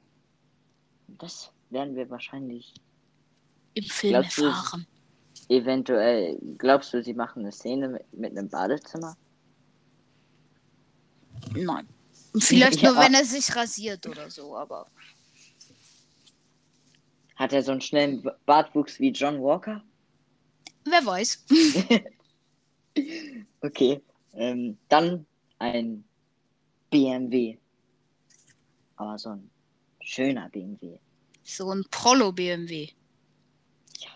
Das 1.08 1.52
werden 1.70 1.96
wir 1.96 2.10
wahrscheinlich 2.10 2.74
im 3.74 3.84
Film 3.84 4.14
glaubst 4.14 4.40
erfahren. 4.40 4.88
Eventuell, 5.50 6.38
glaubst 6.58 6.94
du, 6.94 7.04
sie 7.04 7.14
machen 7.14 7.42
eine 7.42 7.52
Szene 7.52 7.90
mit, 7.90 8.14
mit 8.14 8.38
einem 8.38 8.50
Badezimmer? 8.50 9.18
Nein. 11.54 11.88
Vielleicht 12.38 12.82
ja. 12.82 12.92
nur, 12.92 13.02
wenn 13.02 13.14
er 13.14 13.26
sich 13.26 13.54
rasiert 13.56 14.08
oder 14.08 14.30
so, 14.30 14.56
aber. 14.56 14.88
Hat 17.36 17.52
er 17.52 17.64
so 17.64 17.72
einen 17.72 17.82
schnellen 17.82 18.26
Bartwuchs 18.46 19.00
wie 19.00 19.10
John 19.10 19.42
Walker? 19.42 19.84
Wer 20.86 21.06
weiß. 21.06 21.46
okay. 23.62 24.02
Ähm, 24.34 24.78
dann 24.88 25.26
ein 25.58 26.04
BMW. 26.90 27.58
Aber 28.96 29.18
so 29.18 29.30
ein 29.30 29.50
schöner 30.02 30.50
BMW. 30.50 30.98
So 31.44 31.72
ein 31.72 31.84
Prolo 31.90 32.32
BMW. 32.32 32.90
Ja. 34.00 34.10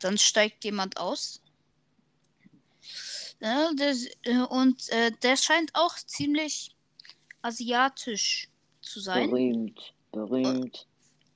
Dann 0.00 0.18
steigt 0.18 0.64
jemand 0.64 0.96
aus. 0.98 1.42
Ja, 3.40 3.70
das, 3.76 4.06
äh, 4.22 4.38
und 4.48 4.88
äh, 4.88 5.12
der 5.22 5.36
scheint 5.36 5.70
auch 5.74 5.96
ziemlich 5.96 6.74
asiatisch 7.42 8.48
zu 8.80 9.00
sein. 9.00 9.30
Berühmt, 9.30 9.94
berühmt. 10.12 10.86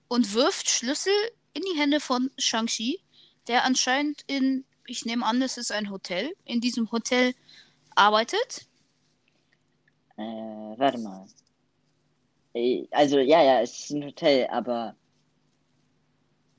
Und 0.08 0.34
wirft 0.34 0.68
Schlüssel 0.68 1.12
in 1.52 1.62
die 1.62 1.78
Hände 1.78 2.00
von 2.00 2.30
Shang-Chi, 2.38 3.00
der 3.46 3.64
anscheinend 3.64 4.24
in, 4.26 4.64
ich 4.86 5.04
nehme 5.04 5.24
an, 5.26 5.42
es 5.42 5.56
ist 5.56 5.72
ein 5.72 5.90
Hotel, 5.90 6.34
in 6.44 6.60
diesem 6.60 6.90
Hotel 6.90 7.34
arbeitet. 8.00 8.66
Äh, 10.16 10.22
warte 10.22 10.98
mal. 10.98 11.26
Äh, 12.54 12.86
also, 12.90 13.18
ja, 13.18 13.42
ja, 13.42 13.60
es 13.60 13.78
ist 13.80 13.90
ein 13.90 14.04
Hotel, 14.04 14.46
aber 14.48 14.96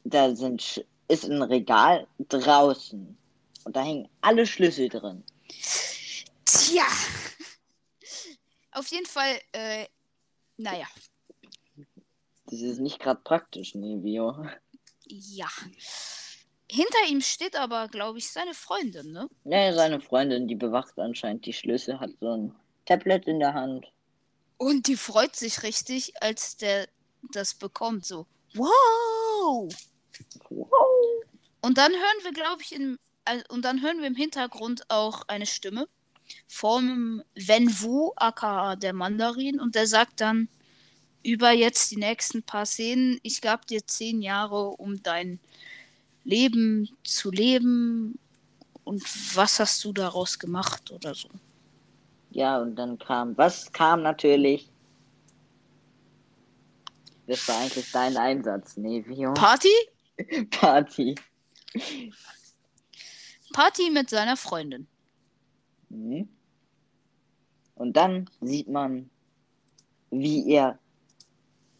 da 0.03 0.35
sind, 0.35 0.85
ist 1.07 1.25
ein 1.25 1.41
Regal 1.41 2.07
draußen. 2.29 3.17
Und 3.63 3.75
da 3.75 3.83
hängen 3.83 4.09
alle 4.21 4.45
Schlüssel 4.45 4.89
drin. 4.89 5.23
Tja. 6.45 6.87
Auf 8.71 8.87
jeden 8.87 9.05
Fall, 9.05 9.39
äh, 9.51 9.85
naja. 10.57 10.87
Das 12.45 12.59
ist 12.59 12.79
nicht 12.79 12.99
gerade 12.99 13.21
praktisch, 13.23 13.75
Nevio. 13.75 14.45
Ja. 15.05 15.49
Hinter 16.73 17.05
ihm 17.09 17.19
steht 17.19 17.57
aber, 17.57 17.89
glaube 17.89 18.17
ich, 18.19 18.31
seine 18.31 18.53
Freundin, 18.53 19.11
ne? 19.11 19.27
Ja, 19.43 19.73
seine 19.73 19.99
Freundin, 19.99 20.47
die 20.47 20.55
bewacht 20.55 20.97
anscheinend 20.97 21.45
die 21.45 21.51
Schlüssel, 21.51 21.99
hat 21.99 22.11
so 22.21 22.31
ein 22.31 22.55
Tablet 22.85 23.27
in 23.27 23.41
der 23.41 23.53
Hand. 23.53 23.91
Und 24.55 24.87
die 24.87 24.95
freut 24.95 25.35
sich 25.35 25.63
richtig, 25.63 26.13
als 26.23 26.55
der 26.55 26.87
das 27.33 27.55
bekommt, 27.55 28.05
so. 28.05 28.25
Wow! 28.53 29.69
Wow! 30.47 31.25
Und 31.59 31.77
dann 31.77 31.91
hören 31.91 32.23
wir, 32.23 32.31
glaube 32.31 32.61
ich, 32.61 32.73
in, 32.73 32.97
äh, 33.25 33.43
und 33.49 33.65
dann 33.65 33.81
hören 33.81 33.99
wir 33.99 34.07
im 34.07 34.15
Hintergrund 34.15 34.89
auch 34.89 35.23
eine 35.27 35.47
Stimme 35.47 35.89
vom 36.47 37.21
Wenwu, 37.35 38.13
aka 38.15 38.77
der 38.77 38.93
Mandarin, 38.93 39.59
und 39.59 39.75
der 39.75 39.87
sagt 39.87 40.21
dann 40.21 40.47
über 41.21 41.51
jetzt 41.51 41.91
die 41.91 41.97
nächsten 41.97 42.43
paar 42.43 42.65
Szenen, 42.65 43.19
ich 43.23 43.41
gab 43.41 43.67
dir 43.67 43.85
zehn 43.85 44.21
Jahre, 44.21 44.69
um 44.69 45.03
dein 45.03 45.41
Leben 46.23 46.89
zu 47.03 47.31
leben 47.31 48.19
und 48.83 49.03
was 49.35 49.59
hast 49.59 49.83
du 49.83 49.93
daraus 49.93 50.37
gemacht 50.37 50.91
oder 50.91 51.13
so. 51.13 51.29
Ja, 52.31 52.61
und 52.61 52.75
dann 52.75 52.97
kam, 52.97 53.37
was 53.37 53.71
kam 53.71 54.03
natürlich? 54.03 54.69
Das 57.27 57.47
war 57.47 57.59
eigentlich 57.59 57.91
dein 57.91 58.17
Einsatz, 58.17 58.77
Nevio. 58.77 59.33
Party? 59.33 59.73
Party. 60.51 61.15
Party 63.53 63.89
mit 63.89 64.09
seiner 64.09 64.37
Freundin. 64.37 64.87
Mhm. 65.89 66.27
Und 67.75 67.97
dann 67.97 68.29
sieht 68.41 68.67
man, 68.67 69.09
wie 70.11 70.51
er, 70.51 70.77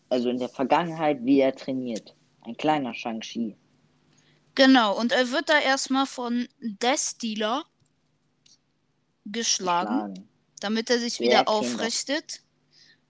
also 0.10 0.30
in 0.30 0.40
der 0.40 0.50
Vergangenheit, 0.50 1.24
wie 1.24 1.40
er 1.40 1.56
trainiert. 1.56 2.16
Ein 2.42 2.58
kleiner 2.58 2.94
Shang-Chi. 2.94 3.56
Genau, 4.56 4.98
und 4.98 5.12
er 5.12 5.32
wird 5.32 5.50
da 5.50 5.60
erstmal 5.60 6.06
von 6.06 6.48
Death 6.60 7.22
Dealer 7.22 7.66
geschlagen, 9.26 10.14
geschlagen. 10.14 10.30
damit 10.60 10.90
er 10.90 11.00
sich 11.00 11.20
wieder 11.20 11.48
aufrichtet. 11.48 12.42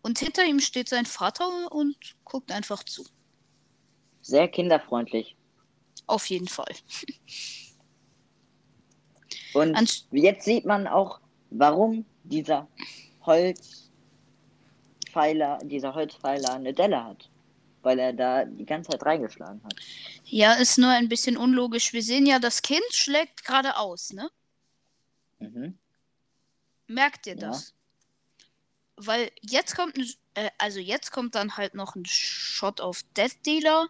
Und 0.03 0.19
hinter 0.19 0.45
ihm 0.45 0.60
steht 0.60 0.89
sein 0.89 1.05
Vater 1.05 1.71
und 1.71 1.95
guckt 2.24 2.51
einfach 2.51 2.83
zu. 2.83 3.05
Sehr 4.21 4.48
kinderfreundlich. 4.48 5.36
Auf 6.07 6.25
jeden 6.27 6.48
Fall. 6.48 6.74
Und 9.53 9.75
Anst 9.75 10.07
jetzt 10.12 10.45
sieht 10.45 10.65
man 10.65 10.88
auch, 10.88 11.19
warum 11.50 12.05
dieser 12.24 12.69
Holzpfeiler, 13.25 15.60
dieser 15.63 15.93
Holzpfeiler 15.93 16.53
eine 16.53 16.74
Delle 16.74 17.03
hat. 17.03 17.29
Weil 17.81 18.00
er 18.00 18.13
da 18.13 18.45
die 18.45 18.65
ganze 18.65 18.91
Zeit 18.91 19.03
reingeschlagen 19.03 19.63
hat. 19.63 19.75
Ja, 20.25 20.53
ist 20.53 20.77
nur 20.77 20.89
ein 20.89 21.09
bisschen 21.09 21.38
unlogisch. 21.38 21.93
Wir 21.93 22.03
sehen 22.03 22.25
ja, 22.25 22.39
das 22.39 22.61
Kind 22.61 22.85
schlägt 22.91 23.43
geradeaus, 23.43 24.13
ne? 24.13 24.29
Mhm. 25.39 25.77
Merkt 26.88 27.27
ihr 27.27 27.35
das? 27.35 27.69
Ja. 27.69 28.45
Weil 29.07 29.31
jetzt 29.41 29.75
kommt 29.75 29.97
ein, 29.97 30.05
äh, 30.35 30.50
also 30.57 30.79
jetzt 30.79 31.11
kommt 31.11 31.35
dann 31.35 31.57
halt 31.57 31.73
noch 31.73 31.95
ein 31.95 32.05
Shot 32.05 32.81
auf 32.81 33.03
Death 33.17 33.45
Dealer 33.45 33.88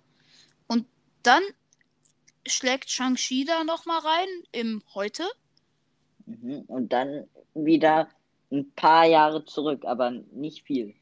und 0.68 0.88
dann 1.24 1.44
schlägt 2.48 2.90
Shang-Chi 2.90 3.46
da 3.46 3.64
nochmal 3.64 4.00
rein 4.00 4.28
im 4.52 4.84
Heute. 4.94 5.24
Mhm. 6.26 6.62
Und 6.68 6.94
dann 6.94 7.28
wieder 7.54 8.10
ein 8.52 8.72
paar 8.72 9.06
Jahre 9.06 9.46
zurück, 9.46 9.86
aber 9.86 10.12
nicht 10.12 10.64
viel. 10.64 10.96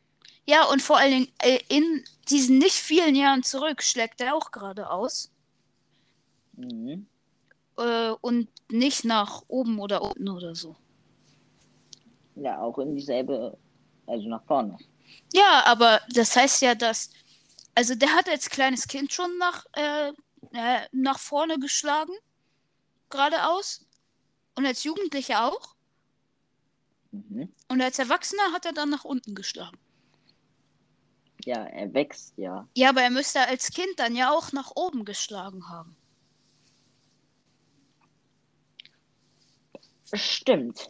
Ja, 0.50 0.66
und 0.66 0.82
vor 0.82 0.98
allen 0.98 1.12
Dingen 1.12 1.32
äh, 1.44 1.60
in 1.68 2.04
diesen 2.28 2.58
nicht 2.58 2.74
vielen 2.74 3.16
Jahren 3.16 3.44
zurück 3.44 3.84
schlägt 3.84 4.20
er 4.20 4.34
auch 4.34 4.50
geradeaus. 4.50 5.32
Mhm. 6.54 7.06
Äh, 7.78 8.14
und 8.22 8.50
nicht 8.72 9.06
nach 9.06 9.44
oben 9.48 9.78
oder 9.80 10.02
unten 10.02 10.28
oder 10.28 10.56
so. 10.56 10.76
Ja, 12.36 12.60
auch 12.62 12.80
in 12.80 12.96
dieselbe, 12.96 13.60
also 14.08 14.28
nach 14.28 14.44
vorne. 14.46 14.76
Ja, 15.34 15.66
aber 15.68 16.02
das 16.16 16.36
heißt 16.36 16.64
ja, 16.64 16.74
dass. 16.74 17.12
Also 17.76 17.94
der 17.94 18.10
hat 18.16 18.28
als 18.28 18.50
kleines 18.50 18.88
Kind 18.88 19.14
schon 19.14 19.38
nach, 19.38 19.68
äh, 19.74 20.10
äh 20.54 20.80
nach 20.92 21.20
vorne 21.20 21.60
geschlagen. 21.60 22.14
Geradeaus. 23.12 23.86
Und 24.56 24.66
als 24.66 24.84
Jugendlicher 24.84 25.46
auch. 25.46 25.76
Mhm. 27.12 27.54
Und 27.68 27.82
als 27.84 28.00
Erwachsener 28.00 28.52
hat 28.52 28.66
er 28.66 28.74
dann 28.74 28.90
nach 28.90 29.06
unten 29.06 29.36
geschlagen. 29.36 29.78
Ja, 31.46 31.64
er 31.66 31.94
wächst 31.94 32.38
ja. 32.38 32.68
Ja, 32.76 32.90
aber 32.90 33.02
er 33.02 33.10
müsste 33.12 33.42
als 33.48 33.72
Kind 33.72 33.98
dann 33.98 34.16
ja 34.16 34.32
auch 34.32 34.52
nach 34.52 34.72
oben 34.76 35.06
geschlagen 35.06 35.68
haben. 35.70 35.96
Stimmt. 40.14 40.88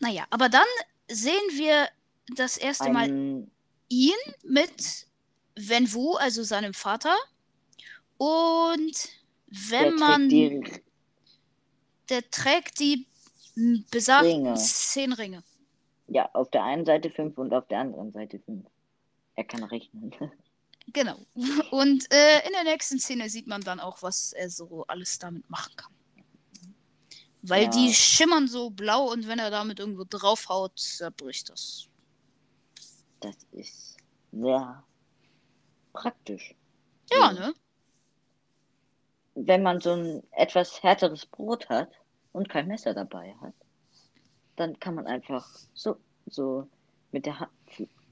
Naja, 0.00 0.26
aber 0.30 0.48
dann 0.48 0.66
sehen 1.08 1.34
wir 1.52 1.88
das 2.34 2.56
erste 2.56 2.90
Mal 2.90 3.08
Ein, 3.10 3.50
ihn 3.88 4.12
mit 4.42 5.06
Wenwu, 5.56 6.14
also 6.16 6.42
seinem 6.42 6.74
Vater. 6.74 7.14
Und 8.16 9.08
der 9.78 9.92
wenn 9.92 9.94
man. 9.96 10.28
trägt 10.28 10.32
die 10.32 10.82
Der 12.08 12.30
trägt 12.30 12.80
die 12.80 13.06
besagten 13.90 14.46
Ringe. 14.46 14.54
zehn 14.56 15.12
Ringe. 15.12 15.42
Ja, 16.06 16.28
auf 16.34 16.50
der 16.50 16.64
einen 16.64 16.84
Seite 16.84 17.10
5 17.10 17.38
und 17.38 17.52
auf 17.54 17.66
der 17.68 17.80
anderen 17.80 18.12
Seite 18.12 18.38
5. 18.40 18.66
Er 19.36 19.44
kann 19.44 19.64
rechnen. 19.64 20.14
Genau. 20.92 21.16
Und 21.70 22.12
äh, 22.12 22.46
in 22.46 22.52
der 22.52 22.64
nächsten 22.64 22.98
Szene 22.98 23.30
sieht 23.30 23.46
man 23.46 23.62
dann 23.62 23.80
auch, 23.80 24.02
was 24.02 24.34
er 24.34 24.50
so 24.50 24.84
alles 24.86 25.18
damit 25.18 25.48
machen 25.48 25.72
kann. 25.76 25.90
Weil 27.40 27.64
Ja. 27.64 27.70
die 27.70 27.94
schimmern 27.94 28.48
so 28.48 28.68
blau 28.68 29.10
und 29.10 29.26
wenn 29.26 29.38
er 29.38 29.50
damit 29.50 29.80
irgendwo 29.80 30.04
draufhaut, 30.06 30.78
zerbricht 30.78 31.48
das. 31.48 31.88
Das 33.20 33.34
ist 33.52 33.96
sehr 34.30 34.84
praktisch. 35.94 36.54
Ja, 37.10 37.32
ne? 37.32 37.54
Wenn 39.34 39.62
man 39.62 39.80
so 39.80 39.92
ein 39.94 40.22
etwas 40.32 40.82
härteres 40.82 41.24
Brot 41.24 41.66
hat 41.70 41.90
und 42.32 42.50
kein 42.50 42.68
Messer 42.68 42.92
dabei 42.92 43.34
hat, 43.40 43.54
dann 44.56 44.78
kann 44.80 44.94
man 44.94 45.06
einfach 45.06 45.48
so, 45.74 45.96
so 46.26 46.68
mit 47.12 47.26
der 47.26 47.40
ha 47.40 47.48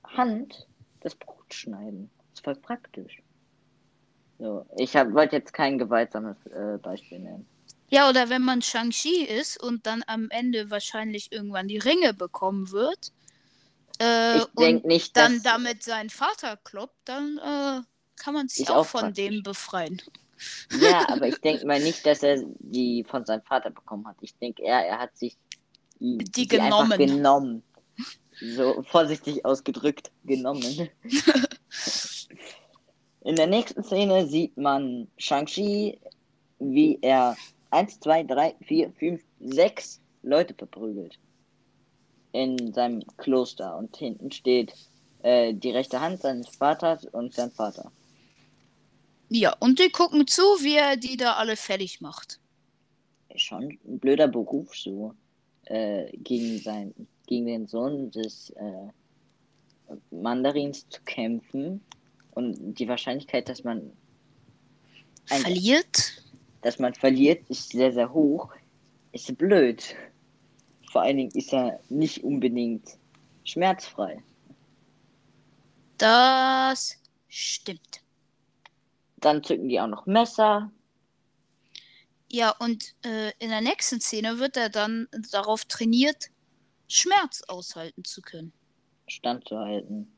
Hand 0.05 0.67
das 1.01 1.15
Brot 1.15 1.55
schneiden. 1.55 2.11
Das 2.31 2.41
ist 2.41 2.45
voll 2.45 2.57
praktisch. 2.57 3.23
So, 4.39 4.67
ich 4.77 4.95
wollte 4.95 5.37
jetzt 5.37 5.53
kein 5.53 5.79
gewaltsames 5.79 6.37
äh, 6.47 6.79
Beispiel 6.83 7.21
nennen. 7.21 7.47
Ja, 7.89 8.09
oder 8.09 8.29
wenn 8.29 8.43
man 8.43 8.63
Shang-Chi 8.63 9.25
ist 9.25 9.63
und 9.63 9.87
dann 9.87 10.03
am 10.07 10.29
Ende 10.31 10.71
wahrscheinlich 10.71 11.31
irgendwann 11.31 11.69
die 11.69 11.79
Ringe 11.79 12.15
bekommen 12.15 12.71
wird 12.73 13.13
äh, 14.01 14.39
Ich 14.39 14.47
denke 14.59 14.83
und 14.83 14.87
nicht, 14.87 15.17
dann 15.17 15.35
dass 15.35 15.43
damit 15.43 15.83
seinen 15.83 16.11
Vater 16.11 16.57
kloppt, 16.57 16.97
dann 17.05 17.39
äh, 17.39 17.83
kann 18.17 18.35
man 18.35 18.49
sich 18.49 18.69
auch, 18.69 18.77
auch 18.77 18.87
von 18.87 19.01
praktisch. 19.01 19.27
dem 19.27 19.43
befreien. 19.43 20.03
Ja, 20.81 21.09
aber 21.09 21.29
ich 21.29 21.37
denke 21.41 21.67
mal 21.67 21.81
nicht, 21.81 22.05
dass 22.05 22.23
er 22.23 22.43
die 22.59 23.05
von 23.05 23.25
seinem 23.25 23.43
Vater 23.43 23.71
bekommen 23.71 24.07
hat. 24.07 24.17
Ich 24.21 24.35
denke 24.37 24.63
eher, 24.63 24.87
er 24.87 24.99
hat 24.99 25.17
sich 25.17 25.37
die, 26.03 26.19
Die 26.19 26.25
die 26.33 26.49
genommen. 26.49 26.99
genommen. 26.99 27.63
So 28.41 28.83
vorsichtig 28.83 29.45
ausgedrückt, 29.45 30.11
genommen. 30.25 30.89
In 33.25 33.37
der 33.37 33.47
nächsten 33.47 33.85
Szene 33.85 34.27
sieht 34.27 34.57
man 34.57 35.07
Shang-Chi, 35.17 35.99
wie 36.59 36.99
er 37.03 37.37
1, 37.71 38.01
2, 38.01 38.25
3, 38.25 38.55
4, 38.67 38.93
5, 38.99 39.23
6 39.41 40.01
Leute 40.23 40.55
verprügelt. 40.55 41.19
In 42.33 42.73
seinem 42.73 43.05
Kloster. 43.19 43.77
Und 43.77 43.97
hinten 43.97 44.33
steht 44.33 44.75
äh, 45.23 45.55
die 45.55 45.71
rechte 45.71 46.01
Hand 46.01 46.21
seines 46.23 46.49
Vaters 46.49 47.05
und 47.05 47.33
sein 47.35 47.53
Vater. 47.53 47.93
Ja, 49.29 49.55
und 49.61 49.79
die 49.79 49.91
gucken 49.91 50.27
zu, 50.27 50.43
wie 50.61 50.75
er 50.77 50.97
die 50.97 51.17
da 51.17 51.35
alle 51.35 51.57
fertig 51.57 52.01
macht. 52.01 52.41
schon 53.37 53.79
ein 53.87 53.99
blöder 54.01 54.27
Beruf, 54.29 54.75
so 54.77 55.15
äh, 55.67 56.17
gegen 56.19 56.59
sein, 56.59 56.95
gegen 57.27 57.47
den 57.47 57.67
Sohn 57.67 58.11
des 58.11 58.51
äh, 58.51 59.95
Mandarins 60.11 60.89
zu 60.89 61.01
kämpfen. 61.03 61.81
Und 62.33 62.75
die 62.75 62.89
Wahrscheinlichkeit, 62.89 63.49
dass 63.49 63.63
man 63.65 63.93
ein, 65.31 65.43
Verliert? 65.43 66.23
dass 66.63 66.79
man 66.79 66.95
verliert, 66.95 67.49
ist 67.49 67.71
sehr, 67.71 67.93
sehr 67.93 68.13
hoch. 68.13 68.53
Ist 69.13 69.37
blöd. 69.37 69.95
Vor 70.91 71.03
allen 71.03 71.19
Dingen 71.19 71.33
ist 71.33 71.53
er 71.53 71.81
nicht 71.89 72.25
unbedingt 72.25 72.97
schmerzfrei. 73.45 74.23
Das 75.99 76.99
stimmt. 77.29 78.01
Dann 79.19 79.43
zücken 79.45 79.69
die 79.69 79.81
auch 79.81 79.87
noch 79.87 80.07
Messer. 80.07 80.71
Ja, 82.33 82.51
und 82.59 82.95
äh, 83.05 83.33
in 83.39 83.51
der 83.51 83.61
nächsten 83.61 84.01
Szene 84.01 84.39
wird 84.39 84.57
er 84.57 84.71
dann 84.71 85.07
darauf 85.31 85.65
trainiert, 85.67 86.31
Schmerz 86.89 87.43
aushalten 87.47 88.05
zu 88.05 88.23
können. 88.23 88.53
standzuhalten. 89.07 90.11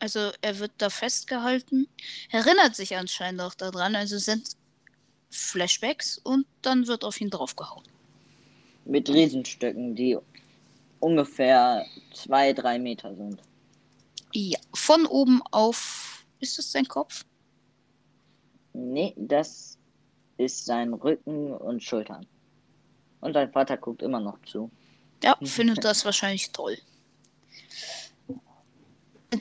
Also 0.00 0.30
er 0.40 0.58
wird 0.58 0.72
da 0.78 0.88
festgehalten, 0.88 1.86
erinnert 2.30 2.74
sich 2.74 2.96
anscheinend 2.96 3.42
auch 3.42 3.54
daran, 3.54 3.94
also 3.94 4.16
sind 4.16 4.56
Flashbacks 5.28 6.16
und 6.16 6.46
dann 6.62 6.86
wird 6.86 7.04
auf 7.04 7.20
ihn 7.20 7.28
draufgehauen. 7.28 7.84
Mit 8.86 9.10
Riesenstöcken, 9.10 9.94
die 9.94 10.16
ungefähr 11.00 11.84
zwei, 12.14 12.54
drei 12.54 12.78
Meter 12.78 13.14
sind. 13.14 13.42
Ja, 14.32 14.58
von 14.74 15.04
oben 15.04 15.42
auf. 15.50 16.24
Ist 16.40 16.56
das 16.56 16.72
sein 16.72 16.88
Kopf? 16.88 17.26
Nee, 18.72 19.12
das 19.18 19.76
ist 20.40 20.64
sein 20.64 20.94
Rücken 20.94 21.52
und 21.52 21.82
Schultern. 21.82 22.26
Und 23.20 23.34
sein 23.34 23.52
Vater 23.52 23.76
guckt 23.76 24.02
immer 24.02 24.20
noch 24.20 24.40
zu. 24.42 24.70
Ja, 25.22 25.36
findet 25.42 25.84
das 25.84 26.04
wahrscheinlich 26.06 26.50
toll. 26.52 26.78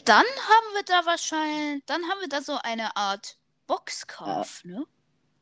Dann 0.06 0.26
haben 0.26 0.74
wir 0.76 0.84
da 0.86 1.06
wahrscheinlich, 1.06 1.84
dann 1.86 2.04
haben 2.04 2.20
wir 2.20 2.28
da 2.28 2.42
so 2.42 2.58
eine 2.62 2.96
Art 2.96 3.38
Boxkampf, 3.66 4.66
ne? 4.66 4.86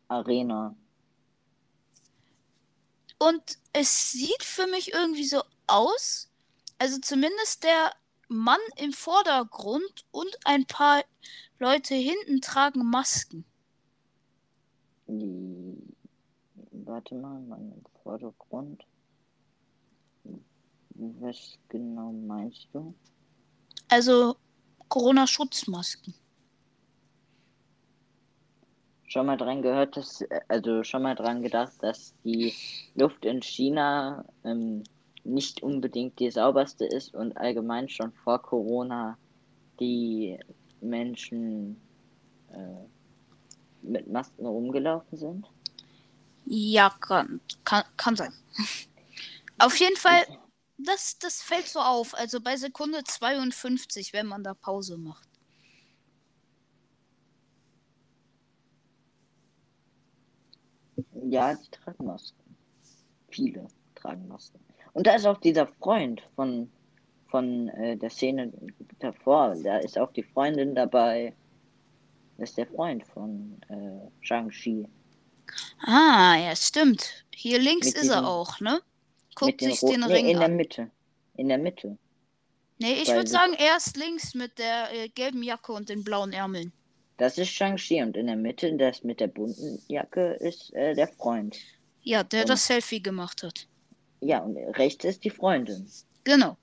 Arena. 0.07 0.75
Und 3.17 3.57
es 3.73 4.11
sieht 4.11 4.43
für 4.43 4.67
mich 4.67 4.93
irgendwie 4.93 5.25
so 5.25 5.41
aus, 5.65 6.29
also 6.77 6.99
zumindest 6.99 7.63
der 7.63 7.91
Mann 8.27 8.59
im 8.77 8.93
Vordergrund 8.93 10.05
und 10.11 10.37
ein 10.45 10.65
paar 10.67 11.03
Leute 11.57 11.95
hinten 11.95 12.41
tragen 12.41 12.87
Masken. 12.89 13.43
Die... 15.07 15.77
Warte 16.71 17.15
mal, 17.15 17.39
mein 17.41 17.83
Vordergrund. 18.03 18.83
Was 20.95 21.57
genau 21.69 22.11
meinst 22.11 22.67
du? 22.73 22.93
Also 23.89 24.35
Corona-Schutzmasken. 24.87 26.13
Schon 29.05 29.25
mal 29.25 29.37
dran 29.37 29.61
gehört, 29.61 29.95
dass, 29.95 30.23
also 30.47 30.83
schon 30.83 31.03
mal 31.03 31.15
dran 31.15 31.41
gedacht, 31.41 31.73
dass 31.81 32.13
die 32.23 32.53
Luft 32.95 33.25
in 33.25 33.41
China 33.41 34.25
ähm, 34.43 34.83
nicht 35.23 35.63
unbedingt 35.63 36.19
die 36.19 36.31
sauberste 36.31 36.85
ist 36.85 37.13
und 37.13 37.37
allgemein 37.37 37.89
schon 37.89 38.11
vor 38.11 38.41
Corona 38.41 39.17
die 39.79 40.37
Menschen 40.81 41.79
äh, 42.49 42.87
mit 43.87 44.07
Masken 44.07 44.45
rumgelaufen 44.45 45.17
sind? 45.17 45.47
Ja, 46.45 46.89
kann, 47.01 47.41
kann, 47.63 47.83
kann 47.97 48.15
sein. 48.15 48.33
Auf 49.59 49.75
jeden 49.77 49.97
Fall, 49.97 50.23
das, 50.77 51.17
das 51.19 51.41
fällt 51.41 51.67
so 51.67 51.79
auf. 51.79 52.13
Also 52.13 52.39
bei 52.39 52.55
Sekunde 52.57 53.03
52, 53.03 54.13
wenn 54.13 54.27
man 54.27 54.43
da 54.43 54.53
Pause 54.53 54.97
macht. 54.97 55.27
Ja, 61.29 61.55
die 61.55 61.69
tragen 61.71 62.05
Masken. 62.05 62.55
Viele 63.29 63.67
tragen 63.95 64.27
Masken. 64.27 64.59
Und 64.93 65.07
da 65.07 65.15
ist 65.15 65.25
auch 65.25 65.39
dieser 65.39 65.67
Freund 65.67 66.21
von, 66.35 66.71
von 67.29 67.67
äh, 67.69 67.97
der 67.97 68.09
Szene 68.09 68.51
davor. 68.99 69.55
Da 69.63 69.77
ist 69.77 69.97
auch 69.97 70.11
die 70.11 70.23
Freundin 70.23 70.75
dabei. 70.75 71.35
Das 72.37 72.49
ist 72.49 72.57
der 72.57 72.67
Freund 72.67 73.05
von 73.05 73.59
äh, 73.69 74.25
Shang-Chi. 74.25 74.87
Ah, 75.85 76.35
ja, 76.37 76.55
stimmt. 76.55 77.25
Hier 77.33 77.59
links 77.59 77.87
Mit 77.87 77.97
ist 77.97 78.09
er 78.09 78.27
auch, 78.27 78.59
ne? 78.59 78.79
Guckt 79.35 79.61
den 79.61 79.71
sich 79.71 79.79
den 79.79 80.01
nee, 80.01 80.13
Ring 80.13 80.27
in 80.27 80.37
der 80.37 80.45
an. 80.45 80.55
Mitte. 80.55 80.91
In 81.35 81.49
der 81.49 81.57
Mitte. 81.57 81.97
Nee, 82.79 82.93
ich 83.01 83.07
würde 83.09 83.29
sagen, 83.29 83.53
erst 83.57 83.97
links 83.97 84.35
mit 84.35 84.59
der 84.59 84.93
äh, 84.93 85.09
gelben 85.09 85.41
Jacke 85.41 85.71
und 85.71 85.89
den 85.89 86.03
blauen 86.03 86.31
Ärmeln. 86.31 86.71
Das 87.17 87.37
ist 87.39 87.49
Shang-Chi 87.49 88.03
und 88.03 88.15
in 88.15 88.27
der 88.27 88.35
Mitte, 88.35 88.75
das 88.77 89.03
mit 89.03 89.19
der 89.19 89.27
bunten 89.27 89.81
Jacke, 89.87 90.33
ist 90.33 90.73
äh, 90.73 90.93
der 90.93 91.07
Freund. 91.07 91.57
Ja, 92.03 92.23
der 92.23 92.41
Und- 92.41 92.49
das 92.49 92.67
Selfie 92.67 93.01
gemacht 93.01 93.41
hat. 93.41 93.67
Ja, 94.21 94.39
und 94.39 94.57
rechts 94.77 95.05
ist 95.05 95.23
die 95.23 95.29
Freundin. 95.29 95.87
Genau. 96.23 96.57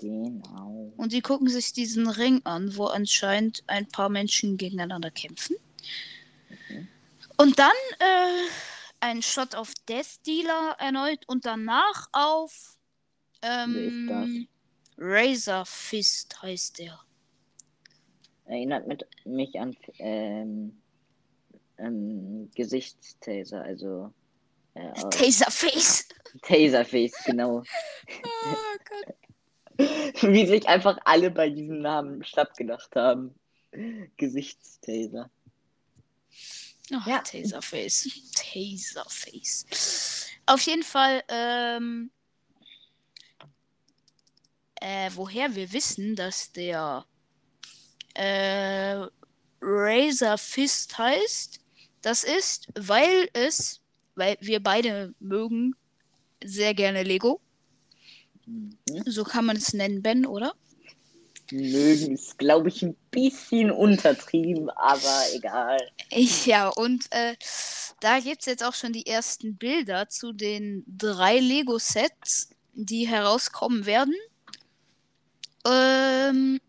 Genau. 0.00 0.92
Und 0.96 1.10
sie 1.10 1.20
gucken 1.20 1.48
sich 1.48 1.72
diesen 1.72 2.08
Ring 2.08 2.40
an, 2.44 2.76
wo 2.76 2.86
anscheinend 2.86 3.64
ein 3.66 3.88
paar 3.88 4.08
Menschen 4.08 4.56
gegeneinander 4.56 5.10
kämpfen. 5.10 5.56
Mhm. 6.68 6.88
Und 7.36 7.58
dann 7.58 7.70
äh, 7.98 8.48
ein 9.00 9.22
Shot 9.22 9.54
auf 9.54 9.72
Death 9.88 10.26
Dealer 10.26 10.76
erneut 10.78 11.28
und 11.28 11.46
danach 11.46 12.08
auf 12.12 12.76
ähm, 13.42 14.48
Razor 14.96 15.64
Fist 15.64 16.42
heißt 16.42 16.78
der. 16.78 16.98
Erinnert 18.46 18.86
mit, 18.86 19.06
mich 19.24 19.58
an 19.60 19.76
ähm, 19.98 20.80
ähm, 21.78 22.50
Gesichtstaser, 22.54 23.62
also. 23.62 24.12
Äh, 24.74 24.92
Taserface. 25.10 26.08
Taserface, 26.42 27.14
genau. 27.24 27.58
oh 28.08 28.76
Gott. 28.88 29.14
Wie 30.22 30.46
sich 30.46 30.68
einfach 30.68 30.98
alle 31.04 31.30
bei 31.30 31.48
diesem 31.50 31.80
Namen 31.80 32.24
stattgedacht 32.24 32.96
haben. 32.96 33.34
Gesichtstaser. 34.16 35.30
Oh, 36.92 37.08
ja. 37.08 37.18
Taserface. 37.20 38.08
Taserface. 38.34 40.26
Auf 40.46 40.60
jeden 40.62 40.82
Fall, 40.82 41.22
ähm, 41.28 42.10
äh, 44.80 45.10
woher 45.14 45.54
wir 45.54 45.72
wissen, 45.72 46.16
dass 46.16 46.52
der 46.52 47.04
äh, 48.14 49.06
Razor 49.60 50.38
Fist 50.38 50.96
heißt, 50.96 51.60
das 52.00 52.24
ist, 52.24 52.68
weil 52.74 53.28
es, 53.32 53.80
weil 54.14 54.36
wir 54.40 54.62
beide 54.62 55.14
mögen 55.20 55.74
sehr 56.42 56.74
gerne 56.74 57.02
Lego. 57.02 57.40
Mhm. 58.48 58.76
So 59.06 59.24
kann 59.24 59.44
man 59.44 59.56
es 59.56 59.72
nennen, 59.74 60.02
Ben, 60.02 60.26
oder? 60.26 60.54
mögen 61.52 62.14
ist, 62.14 62.38
glaube 62.38 62.68
ich, 62.68 62.82
ein 62.82 62.96
bisschen 63.10 63.70
untertrieben, 63.70 64.70
aber 64.70 65.22
egal. 65.32 65.78
Ja, 66.10 66.68
und 66.68 67.06
äh, 67.10 67.36
da 68.00 68.20
gibt 68.20 68.40
es 68.40 68.46
jetzt 68.46 68.64
auch 68.64 68.74
schon 68.74 68.92
die 68.92 69.06
ersten 69.06 69.56
Bilder 69.56 70.08
zu 70.08 70.32
den 70.32 70.84
drei 70.86 71.38
Lego-Sets, 71.38 72.50
die 72.74 73.08
herauskommen 73.08 73.86
werden. 73.86 74.14
Ähm, 75.66 76.60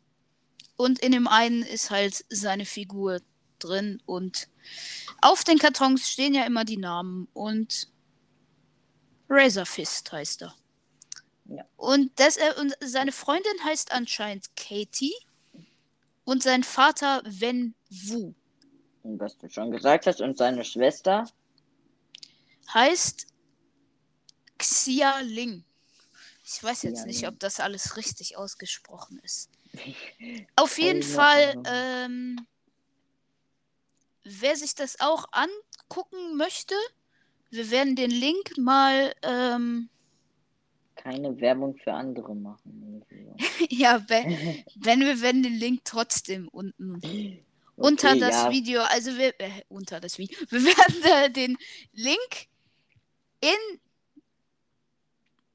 und 0.75 0.99
in 0.99 1.11
dem 1.11 1.27
einen 1.27 1.63
ist 1.63 1.91
halt 1.91 2.25
seine 2.29 2.65
Figur 2.65 3.21
drin 3.59 4.01
und 4.05 4.47
auf 5.21 5.43
den 5.43 5.59
Kartons 5.59 6.09
stehen 6.09 6.33
ja 6.33 6.45
immer 6.45 6.63
die 6.63 6.77
Namen 6.77 7.27
und 7.33 7.89
Razor 9.29 9.65
Fist 9.65 10.11
heißt 10.11 10.43
er. 10.43 10.55
Ja. 11.49 11.65
Und, 11.77 12.11
das, 12.19 12.37
äh, 12.37 12.53
und 12.59 12.75
seine 12.79 13.11
Freundin 13.11 13.63
heißt 13.63 13.91
anscheinend 13.91 14.55
Katie 14.55 15.15
und 16.23 16.43
sein 16.43 16.63
Vater 16.63 17.21
Wen 17.25 17.73
Wu. 17.89 18.33
Und 19.03 19.19
was 19.19 19.37
du 19.37 19.49
schon 19.49 19.71
gesagt 19.71 20.05
hast, 20.05 20.21
und 20.21 20.37
seine 20.37 20.63
Schwester 20.63 21.25
heißt 22.73 23.27
Xia 24.59 25.19
Ling. 25.21 25.63
Ich 26.45 26.63
weiß 26.63 26.83
jetzt 26.83 27.05
nicht, 27.05 27.27
ob 27.27 27.39
das 27.39 27.59
alles 27.59 27.95
richtig 27.95 28.37
ausgesprochen 28.37 29.19
ist. 29.23 29.49
Auf 30.55 30.77
jeden 30.77 31.03
Fall, 31.03 31.61
ähm, 31.65 32.45
wer 34.23 34.55
sich 34.55 34.75
das 34.75 34.99
auch 34.99 35.25
angucken 35.31 36.35
möchte, 36.37 36.75
wir 37.51 37.71
werden 37.71 37.95
den 37.95 38.11
Link 38.11 38.57
mal 38.57 39.15
ähm, 39.21 39.89
keine 40.99 41.39
Werbung 41.39 41.77
für 41.77 41.93
andere 41.93 42.35
machen. 42.35 43.03
ja, 43.69 44.03
wenn, 44.09 44.63
wenn 44.75 44.99
wir 44.99 45.21
werden 45.21 45.43
den 45.43 45.55
Link 45.55 45.81
trotzdem 45.85 46.49
unten 46.49 46.95
okay, 46.95 47.43
unter 47.75 48.15
das 48.17 48.43
ja. 48.43 48.51
Video, 48.51 48.81
also 48.81 49.17
wir 49.17 49.39
äh, 49.39 49.63
unter 49.69 49.99
das 49.99 50.17
Video, 50.17 50.37
wir 50.49 50.63
werden 50.63 51.03
äh, 51.03 51.31
den 51.31 51.57
Link 51.93 52.47
in 53.41 53.79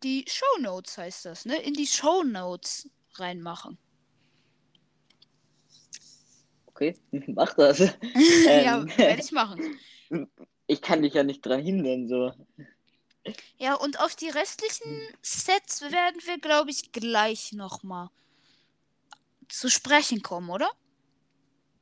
die 0.03 0.25
Show 0.29 0.61
Notes 0.61 0.99
heißt 0.99 1.27
das, 1.27 1.45
ne? 1.45 1.57
In 1.63 1.75
die 1.75 1.87
Show 1.87 2.23
Notes 2.23 2.89
reinmachen. 3.15 3.79
Okay, 6.67 6.97
mach 7.29 7.55
das. 7.55 7.79
ja, 7.79 8.79
ähm, 8.79 8.89
werde 8.97 9.23
ich 9.23 9.33
machen. 9.33 9.79
Ich 10.67 10.81
kann 10.81 11.03
dich 11.03 11.15
ja 11.15 11.23
nicht 11.23 11.45
dran 11.45 11.63
hindern, 11.63 12.09
so. 12.09 12.33
Ja, 13.59 13.75
und 13.75 14.01
auf 14.01 14.17
die 14.17 14.29
restlichen 14.29 15.01
Sets 15.23 15.83
werden 15.83 16.21
wir, 16.25 16.39
glaube 16.39 16.71
ich, 16.71 16.93
gleich 16.93 17.53
nochmal 17.53 18.11
zu 19.49 19.71
sprechen 19.71 20.23
kommen, 20.23 20.51
oder? 20.51 20.71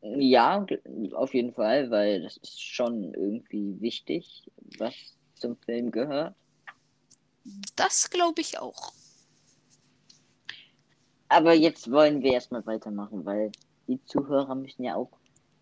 Ja, 0.03 0.67
auf 1.15 1.33
jeden 1.33 1.53
Fall, 1.55 1.91
weil 1.91 2.23
das 2.23 2.37
ist 2.39 2.61
schon 2.61 3.15
irgendwie 3.15 3.81
wichtig, 3.81 4.51
was 4.79 4.95
zum 5.37 5.57
Film 5.57 5.91
gehört. 5.91 6.35
Das 7.77 8.11
glaube 8.11 8.41
ich 8.41 8.59
auch. 8.59 8.93
Aber 11.29 11.55
jetzt 11.55 11.91
wollen 11.91 12.23
wir 12.23 12.33
erstmal 12.33 12.65
weitermachen, 12.67 13.25
weil 13.25 13.53
die 13.89 14.05
Zuhörer 14.05 14.55
müssen 14.55 14.85
ja 14.85 14.97
auch 14.97 15.11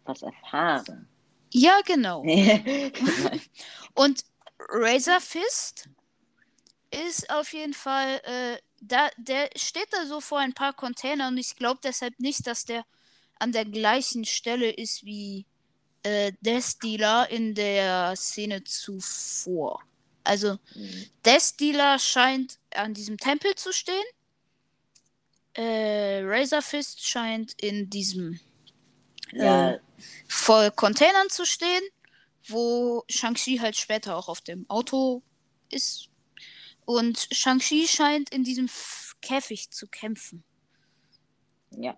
was 0.04 0.22
erfahren. 0.22 1.08
Ja, 1.52 1.80
genau. 1.84 2.22
und 3.94 4.24
Razor 4.68 5.20
Fist 5.20 5.88
ist 6.90 7.30
auf 7.30 7.52
jeden 7.52 7.74
Fall, 7.74 8.20
äh, 8.24 8.58
da, 8.80 9.10
der 9.16 9.50
steht 9.56 9.88
da 9.92 10.06
so 10.06 10.20
vor 10.20 10.38
ein 10.38 10.54
paar 10.54 10.72
Containern 10.72 11.34
und 11.34 11.38
ich 11.38 11.56
glaube 11.56 11.80
deshalb 11.82 12.18
nicht, 12.18 12.46
dass 12.46 12.64
der 12.64 12.84
an 13.38 13.52
der 13.52 13.64
gleichen 13.64 14.24
Stelle 14.24 14.70
ist 14.70 15.04
wie 15.04 15.46
äh, 16.02 16.32
Death 16.40 16.82
Dealer 16.82 17.30
in 17.30 17.54
der 17.54 18.14
Szene 18.16 18.64
zuvor. 18.64 19.82
Also, 20.24 20.58
mhm. 20.74 21.06
Death 21.24 21.58
Dealer 21.58 21.98
scheint 21.98 22.58
an 22.74 22.92
diesem 22.94 23.16
Tempel 23.16 23.54
zu 23.54 23.72
stehen. 23.72 24.04
Äh, 25.54 26.22
Razor 26.22 26.62
Fist 26.62 27.06
scheint 27.06 27.54
in 27.62 27.88
diesem 27.88 28.38
ja. 29.32 29.72
äh, 29.72 29.80
voll 30.28 30.70
Containern 30.70 31.28
zu 31.28 31.44
stehen 31.44 31.82
wo 32.48 33.04
Shang-Chi 33.08 33.58
halt 33.58 33.76
später 33.76 34.16
auch 34.16 34.28
auf 34.28 34.40
dem 34.40 34.68
Auto 34.68 35.22
ist. 35.70 36.08
Und 36.84 37.28
Shang-Chi 37.30 37.86
scheint 37.86 38.30
in 38.30 38.44
diesem 38.44 38.68
Käfig 39.20 39.70
zu 39.70 39.86
kämpfen. 39.86 40.42
Ja. 41.76 41.96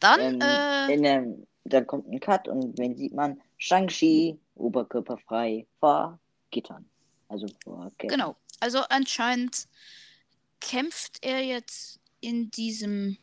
Dann, 0.00 0.20
ähm, 0.20 0.40
äh, 0.40 0.94
in 0.94 1.02
dem, 1.02 1.46
dann 1.64 1.86
kommt 1.86 2.08
ein 2.08 2.20
Cut 2.20 2.48
und 2.48 2.78
wenn 2.78 2.96
sieht 2.96 3.14
man 3.14 3.40
Shang-Chi 3.56 4.38
oberkörperfrei 4.54 5.66
vor 5.80 6.18
Gittern. 6.50 6.88
Also 7.28 7.46
vor 7.62 7.90
Käfig. 7.98 8.10
Genau. 8.10 8.36
Also 8.60 8.80
anscheinend 8.88 9.68
kämpft 10.60 11.18
er 11.22 11.44
jetzt 11.44 12.00
in 12.20 12.50
diesem 12.50 13.16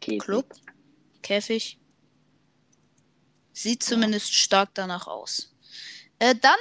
Käfig. 0.00 0.20
Club. 0.20 0.54
Käfig. 1.22 1.78
Sieht 3.52 3.82
zumindest 3.82 4.28
ja. 4.28 4.34
stark 4.34 4.74
danach 4.74 5.06
aus. 5.06 5.55
Äh, 6.18 6.34
dann 6.34 6.58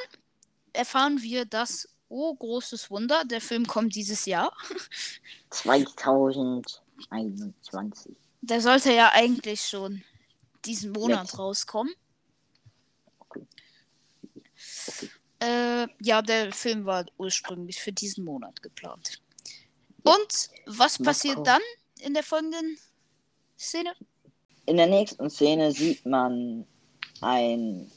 erfahren 0.73 1.21
wir 1.21 1.45
das 1.45 1.87
Oh, 2.07 2.35
großes 2.35 2.91
Wunder. 2.91 3.25
Der 3.25 3.41
Film 3.41 3.65
kommt 3.65 3.95
dieses 3.95 4.25
Jahr. 4.25 4.55
2021. 5.49 8.15
Der 8.41 8.61
sollte 8.61 8.93
ja 8.93 9.11
eigentlich 9.11 9.61
schon 9.61 10.03
diesen 10.65 10.91
Monat 10.91 11.23
Jetzt. 11.23 11.39
rauskommen. 11.39 11.91
Okay. 13.19 13.47
okay. 14.87 15.09
Äh, 15.39 15.87
ja, 16.01 16.21
der 16.21 16.53
Film 16.53 16.85
war 16.85 17.05
ursprünglich 17.17 17.79
für 17.79 17.91
diesen 17.91 18.23
Monat 18.23 18.61
geplant. 18.61 19.19
Und 20.03 20.51
was 20.67 20.99
passiert 20.99 21.45
dann 21.45 21.61
in 21.99 22.13
der 22.13 22.23
folgenden 22.23 22.77
Szene? 23.57 23.93
In 24.67 24.77
der 24.77 24.87
nächsten 24.87 25.29
Szene 25.29 25.71
sieht 25.71 26.05
man 26.05 26.65
ein 27.21 27.91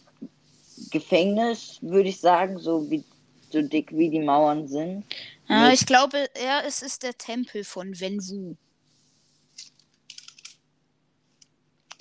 Gefängnis, 0.90 1.78
würde 1.80 2.08
ich 2.08 2.20
sagen, 2.20 2.58
so 2.58 2.90
wie 2.90 3.04
so 3.50 3.62
dick 3.62 3.90
wie 3.92 4.10
die 4.10 4.20
Mauern 4.20 4.68
sind. 4.68 5.04
Ja, 5.48 5.72
ich 5.72 5.86
glaube, 5.86 6.28
ja, 6.42 6.60
es 6.66 6.82
ist 6.82 7.02
der 7.02 7.16
Tempel 7.16 7.64
von 7.64 7.98
Wenwu. 7.98 8.54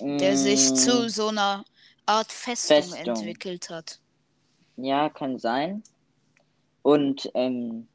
Mm. 0.01 0.17
Der 0.17 0.37
sich 0.37 0.73
zu 0.73 1.09
so 1.09 1.27
einer 1.27 1.63
Art 2.05 2.31
Festung, 2.31 2.77
Festung, 2.77 3.15
entwickelt 3.15 3.69
hat. 3.69 3.99
Ja, 4.75 5.09
kann 5.09 5.39
sein. 5.39 5.81
Und 6.83 7.29
ähm, 7.33 7.87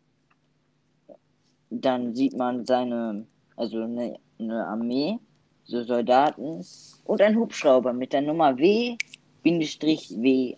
dann 1.70 2.14
sieht 2.14 2.36
man 2.36 2.66
seine, 2.66 3.26
also 3.56 3.82
eine, 3.82 4.18
eine 4.38 4.66
Armee, 4.66 5.18
so 5.64 5.84
Soldaten 5.84 6.64
und 7.04 7.22
ein 7.22 7.36
Hubschrauber 7.36 7.92
mit 7.92 8.12
der 8.12 8.22
Nummer 8.22 8.56
W 8.56 8.96
W888. 9.44 10.56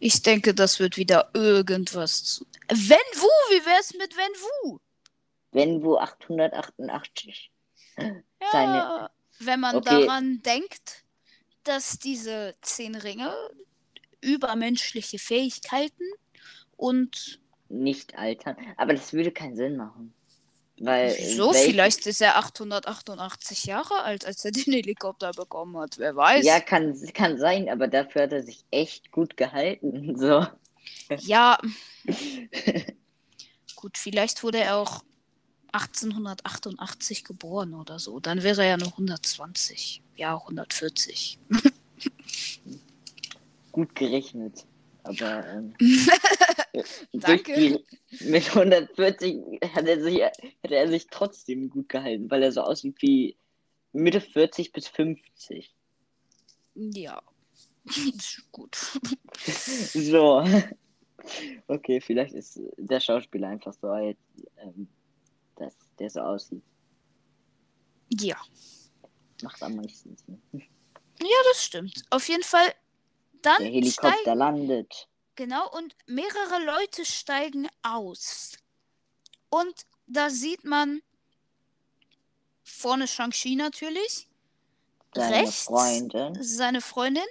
Ich 0.00 0.22
denke, 0.22 0.54
das 0.54 0.80
wird 0.80 0.96
wieder 0.96 1.30
irgendwas 1.32 2.24
zu. 2.24 2.46
Wenn 2.68 2.98
Wu, 3.14 3.28
wie 3.50 3.66
wär's 3.66 3.94
mit 3.94 4.16
Wenn 4.16 4.32
Wu? 4.32 4.78
Wenn 5.52 5.82
Wu 5.82 5.96
888. 5.96 7.50
Ja, 7.96 8.50
Seine... 8.52 9.10
wenn 9.38 9.60
man 9.60 9.76
okay. 9.76 10.06
daran 10.06 10.42
denkt, 10.42 11.04
dass 11.62 11.98
diese 11.98 12.54
zehn 12.60 12.94
Ringe 12.94 13.34
übermenschliche 14.20 15.18
Fähigkeiten 15.18 16.04
und 16.76 17.40
nicht 17.68 18.16
altern, 18.16 18.56
aber 18.76 18.94
das 18.94 19.12
würde 19.12 19.32
keinen 19.32 19.56
Sinn 19.56 19.76
machen. 19.76 20.14
Weil 20.80 21.10
welche- 21.16 21.52
Vielleicht 21.70 22.06
ist 22.06 22.20
er 22.20 22.36
888 22.36 23.64
Jahre 23.64 24.02
alt, 24.02 24.24
als 24.24 24.44
er 24.44 24.50
den 24.50 24.72
Helikopter 24.72 25.30
bekommen 25.32 25.76
hat. 25.78 25.98
Wer 25.98 26.16
weiß. 26.16 26.44
Ja, 26.44 26.60
kann, 26.60 26.98
kann 27.14 27.38
sein, 27.38 27.68
aber 27.68 27.86
dafür 27.88 28.22
hat 28.22 28.32
er 28.32 28.42
sich 28.42 28.64
echt 28.70 29.10
gut 29.12 29.36
gehalten. 29.36 30.16
So. 30.18 30.46
Ja. 31.20 31.58
Gut, 33.76 33.98
vielleicht 33.98 34.42
wurde 34.42 34.58
er 34.58 34.76
auch 34.76 35.02
1888 35.72 37.24
geboren 37.24 37.74
oder 37.74 37.98
so. 37.98 38.20
Dann 38.20 38.42
wäre 38.42 38.62
er 38.62 38.68
ja 38.70 38.76
nur 38.76 38.88
120. 38.92 40.02
Ja, 40.16 40.34
140. 40.36 41.38
Gut 43.72 43.94
gerechnet. 43.94 44.64
Aber 45.02 45.46
ähm, 45.48 45.74
Danke. 47.12 47.54
die- 47.54 47.84
mit 48.26 48.54
140 48.54 49.60
hat 49.74 49.86
er, 49.86 50.00
sich, 50.02 50.22
hat 50.22 50.70
er 50.70 50.88
sich 50.88 51.06
trotzdem 51.08 51.70
gut 51.70 51.88
gehalten, 51.88 52.30
weil 52.30 52.42
er 52.42 52.52
so 52.52 52.62
aussieht 52.62 52.96
wie 53.00 53.36
Mitte 53.92 54.20
40 54.20 54.72
bis 54.72 54.88
50. 54.88 55.74
Ja. 56.74 57.22
Gut. 58.52 58.76
So. 59.94 60.44
Okay, 61.68 62.00
vielleicht 62.00 62.34
ist 62.34 62.60
der 62.76 63.00
Schauspieler 63.00 63.48
einfach 63.48 63.72
so 63.80 63.88
alt, 63.88 64.16
ähm, 64.58 64.88
dass 65.56 65.74
der 65.98 66.10
so 66.10 66.20
aussieht. 66.20 66.62
Ja. 68.20 68.36
Macht 69.42 69.62
am 69.62 69.76
meisten 69.76 70.16
Sinn. 70.16 70.42
Ja, 70.52 71.36
das 71.50 71.64
stimmt. 71.64 72.02
Auf 72.10 72.28
jeden 72.28 72.42
Fall. 72.42 72.72
Dann 73.42 73.62
Der 73.62 73.70
Helikopter 73.70 74.34
landet. 74.34 75.08
Genau, 75.36 75.70
und 75.76 75.94
mehrere 76.06 76.64
Leute 76.64 77.04
steigen 77.04 77.68
aus. 77.82 78.52
Und 79.50 79.74
da 80.06 80.30
sieht 80.30 80.64
man 80.64 81.02
vorne 82.62 83.06
Shang-Chi 83.06 83.56
natürlich, 83.56 84.28
Seine 85.14 85.36
rechts 85.36 85.64
Freundin. 85.64 86.36
seine 86.42 86.80
Freundin, 86.80 87.22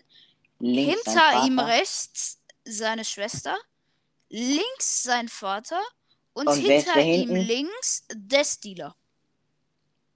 Links 0.59 1.03
hinter 1.03 1.45
ihm 1.45 1.59
rechts 1.59 2.39
seine 2.63 3.03
Schwester, 3.03 3.57
links 4.29 5.03
sein 5.03 5.27
Vater 5.27 5.81
und, 6.33 6.47
Und 6.47 6.57
hinter 6.59 7.01
ihm 7.01 7.35
links 7.35 8.05
der 8.13 8.45
Stealer. 8.45 8.95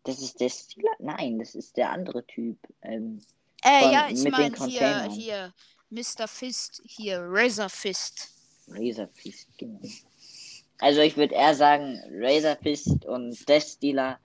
Das 0.03 0.21
ist 0.21 0.39
der 0.39 0.47
Stealer? 0.49 0.91
Nein, 0.99 1.39
das 1.39 1.55
ist 1.55 1.75
der 1.75 1.91
andere 1.91 2.25
Typ. 2.25 2.57
Ähm, 2.81 3.21
Äh, 3.63 3.81
Von- 3.81 3.91
ja, 3.91 4.07
ich 4.09 4.23
meine 4.29 4.55
hier, 4.67 5.03
hier, 5.11 5.53
Mr. 5.89 6.27
Fist, 6.27 6.81
hier, 6.85 7.19
Razor 7.21 7.69
Fist. 7.69 8.29
Razor 8.67 9.07
Fist, 9.13 9.47
genau. 9.57 9.79
Also 10.79 11.01
ich 11.01 11.17
würde 11.17 11.33
eher 11.33 11.55
sagen, 11.55 11.99
Razor 12.11 12.57
Fist 12.57 13.05
und 13.05 13.47
Death 13.47 13.63
Stealer 13.63 14.19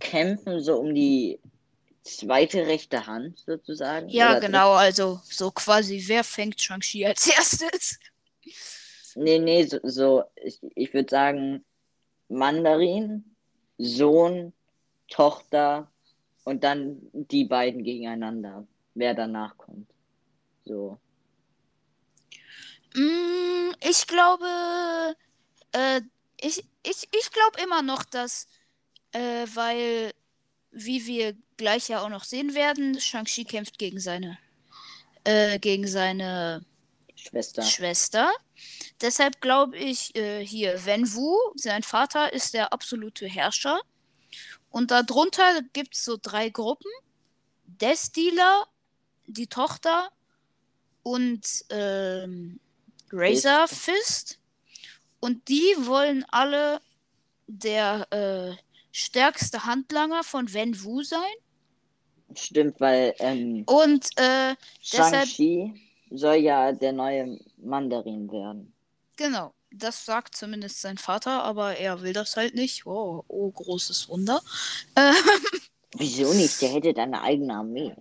kämpfen 0.00 0.60
so 0.60 0.76
um 0.76 0.94
die 0.94 1.40
zweite 2.02 2.66
rechte 2.66 3.06
Hand 3.06 3.38
sozusagen. 3.38 4.08
Ja, 4.08 4.38
genau, 4.38 4.72
also 4.72 5.20
so 5.24 5.50
quasi, 5.50 6.02
wer 6.06 6.24
fängt 6.24 6.60
Shang-Chi 6.60 7.06
als 7.06 7.26
erstes? 7.36 7.98
Nee, 9.14 9.38
nee, 9.38 9.64
so, 9.64 9.78
so 9.82 10.24
ich, 10.36 10.60
ich 10.74 10.92
würde 10.92 11.08
sagen, 11.08 11.64
Mandarin, 12.28 13.24
Sohn, 13.78 14.52
Tochter 15.08 15.90
und 16.44 16.64
dann 16.64 16.98
die 17.12 17.44
beiden 17.44 17.82
gegeneinander, 17.82 18.66
wer 18.94 19.14
danach 19.14 19.56
kommt. 19.56 19.88
So. 20.66 20.98
Mm, 22.94 23.72
ich 23.80 24.06
glaube, 24.06 25.16
äh, 25.72 26.00
ich, 26.40 26.64
ich, 26.82 27.08
ich 27.12 27.30
glaube 27.30 27.60
immer 27.62 27.82
noch, 27.82 28.04
dass, 28.04 28.48
äh, 29.12 29.46
weil, 29.54 30.12
wie 30.72 31.06
wir 31.06 31.36
gleich 31.56 31.88
ja 31.88 32.02
auch 32.02 32.08
noch 32.08 32.24
sehen 32.24 32.54
werden, 32.54 33.00
Shang-Chi 33.00 33.44
kämpft 33.44 33.78
gegen 33.78 34.00
seine, 34.00 34.38
äh, 35.24 35.58
gegen 35.60 35.86
seine 35.86 36.64
Schwester. 37.14 37.62
Schwester. 37.62 38.32
Deshalb 39.00 39.40
glaube 39.40 39.76
ich 39.76 40.16
äh, 40.16 40.44
hier, 40.44 40.84
Wen 40.84 41.12
Wu, 41.14 41.36
sein 41.54 41.82
Vater, 41.82 42.32
ist 42.32 42.54
der 42.54 42.72
absolute 42.72 43.26
Herrscher. 43.26 43.80
Und 44.70 44.90
darunter 44.90 45.62
gibt 45.72 45.94
es 45.94 46.04
so 46.04 46.18
drei 46.20 46.48
Gruppen. 46.48 46.90
Der 47.66 47.96
Stealer, 47.96 48.66
die 49.26 49.46
Tochter 49.46 50.10
und 51.06 51.64
ähm, 51.70 52.58
Razor 53.12 53.68
Fist. 53.68 54.40
Und 55.20 55.48
die 55.48 55.72
wollen 55.78 56.24
alle 56.30 56.80
der 57.46 58.08
äh, 58.10 58.60
stärkste 58.90 59.64
Handlanger 59.66 60.24
von 60.24 60.52
Wen 60.52 60.82
Wu 60.82 61.04
sein. 61.04 61.20
Stimmt, 62.34 62.80
weil 62.80 63.14
ähm, 63.20 63.62
Und 63.66 64.08
äh, 64.16 64.56
Shang-Chi 64.82 65.80
soll 66.10 66.36
ja 66.36 66.72
der 66.72 66.92
neue 66.92 67.38
Mandarin 67.58 68.28
werden. 68.32 68.72
Genau, 69.16 69.54
das 69.70 70.04
sagt 70.04 70.34
zumindest 70.34 70.80
sein 70.80 70.98
Vater, 70.98 71.44
aber 71.44 71.76
er 71.76 72.02
will 72.02 72.14
das 72.14 72.36
halt 72.36 72.56
nicht. 72.56 72.84
Oh, 72.84 73.24
oh 73.28 73.52
großes 73.52 74.08
Wunder. 74.08 74.42
Äh, 74.96 75.12
Wieso 75.96 76.34
nicht? 76.34 76.60
Der 76.60 76.70
hätte 76.70 76.92
dann 76.92 77.14
eine 77.14 77.22
eigene 77.22 77.54
Armee. 77.54 77.94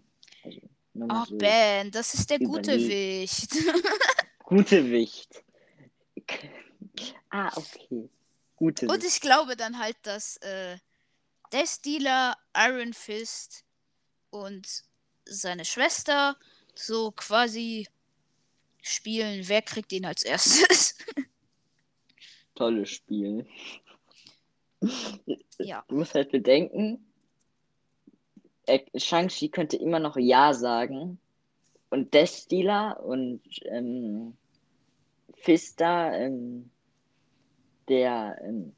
Ach, 1.10 1.28
so. 1.28 1.38
Ben, 1.38 1.92
das 1.92 2.14
ist 2.14 2.30
der 2.30 2.40
gute 2.40 2.74
Überleg. 2.74 2.90
Wicht. 3.22 3.52
Gute 4.46 4.90
Wicht. 4.92 5.44
Ah, 7.32 7.52
okay. 7.56 8.10
Gute 8.56 8.88
Und 8.88 9.02
Wicht. 9.04 9.08
ich 9.16 9.22
glaube 9.22 9.56
dann 9.58 9.80
halt, 9.80 9.98
dass 10.04 10.38
äh, 10.38 10.78
der 11.52 11.66
Stealer, 11.66 12.38
Iron 12.56 12.94
Fist 12.94 13.64
und 14.30 14.84
seine 15.26 15.66
Schwester 15.66 16.38
so 16.76 17.12
quasi 17.12 17.88
spielen, 18.82 19.48
wer 19.48 19.62
kriegt 19.64 19.92
ihn 19.92 20.06
als 20.06 20.24
erstes. 20.24 20.96
Tolles 22.54 22.90
Spiel. 22.90 23.48
ja. 25.58 25.84
Du 25.88 25.96
musst 25.96 26.14
halt 26.14 26.32
bedenken, 26.32 27.04
er- 28.66 29.00
Shang-Chi 29.00 29.50
könnte 29.50 29.78
immer 29.78 30.00
noch 30.00 30.18
Ja 30.18 30.54
sagen. 30.54 31.20
Und 31.90 32.14
Death 32.14 32.30
Stealer 32.30 33.04
und 33.04 33.42
ähm, 33.66 34.36
Fista, 35.36 36.14
ähm, 36.14 36.70
der 37.88 38.42
ähm, 38.44 38.74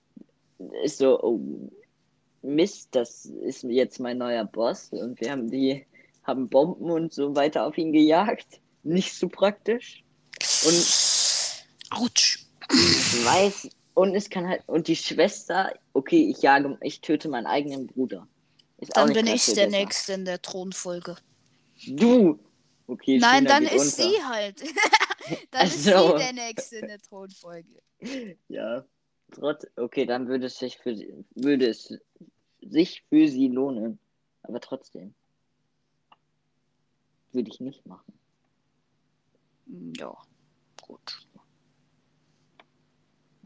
ist 0.84 0.97
so, 0.97 1.21
oh, 1.21 1.39
Mist, 2.41 2.89
das 2.91 3.26
ist 3.26 3.63
jetzt 3.63 4.00
mein 4.00 4.17
neuer 4.17 4.45
Boss. 4.45 4.89
Und 4.91 5.19
wir 5.21 5.32
haben 5.32 5.50
die, 5.50 5.86
haben 6.23 6.50
Bomben 6.50 6.91
und 6.91 7.13
so 7.13 7.36
weiter 7.36 7.65
auf 7.65 7.78
ihn 7.78 7.91
gejagt. 7.91 8.60
Nicht 8.84 9.13
so 9.13 9.28
praktisch. 9.28 10.04
Und 10.65 12.02
Autsch. 12.02 12.45
ich 12.69 13.26
weiß, 13.26 13.69
und 13.93 14.13
es 14.15 14.30
kann 14.30 14.47
halt, 14.47 14.62
und 14.67 14.88
die 14.88 14.95
Schwester, 14.95 15.73
okay, 15.93 16.30
ich 16.30 16.41
jage, 16.41 16.78
ich 16.82 17.02
töte 17.02 17.30
meinen 17.30 17.47
eigenen 17.47 17.88
Bruder. 17.88 18.28
Ist 18.77 18.95
Dann 18.95 19.13
bin 19.13 19.27
ich 19.27 19.45
der. 19.53 19.69
Nächste 19.69 20.13
in 20.13 20.25
der 20.25 20.41
Thronfolge. 20.41 21.15
Du! 21.87 22.39
Okay, 22.87 23.17
Nein, 23.17 23.45
dann 23.45 23.63
ist 23.63 23.99
unter. 23.99 24.09
sie 24.09 24.23
halt. 24.23 24.61
dann 25.51 25.61
Ach 25.61 25.65
ist 25.65 25.83
sie 25.83 25.89
der 25.91 26.33
Nächste 26.33 26.77
in 26.77 26.87
der 26.87 26.99
Thronfolge. 26.99 27.81
Ja. 28.47 28.85
Trotz, 29.31 29.67
okay, 29.75 30.05
dann 30.05 30.27
würde 30.29 30.45
es 30.45 30.57
sich 30.57 30.77
für 30.77 30.95
sie, 30.95 31.13
würde 31.35 31.67
es 31.67 31.93
sich 32.61 33.03
für 33.09 33.27
sie 33.27 33.49
lohnen. 33.49 33.99
Aber 34.43 34.61
trotzdem. 34.61 35.13
Würde 37.33 37.49
ich 37.49 37.59
nicht 37.59 37.85
machen. 37.85 38.13
Hm, 39.65 39.93
Ja, 39.97 40.15
gut. 40.81 41.27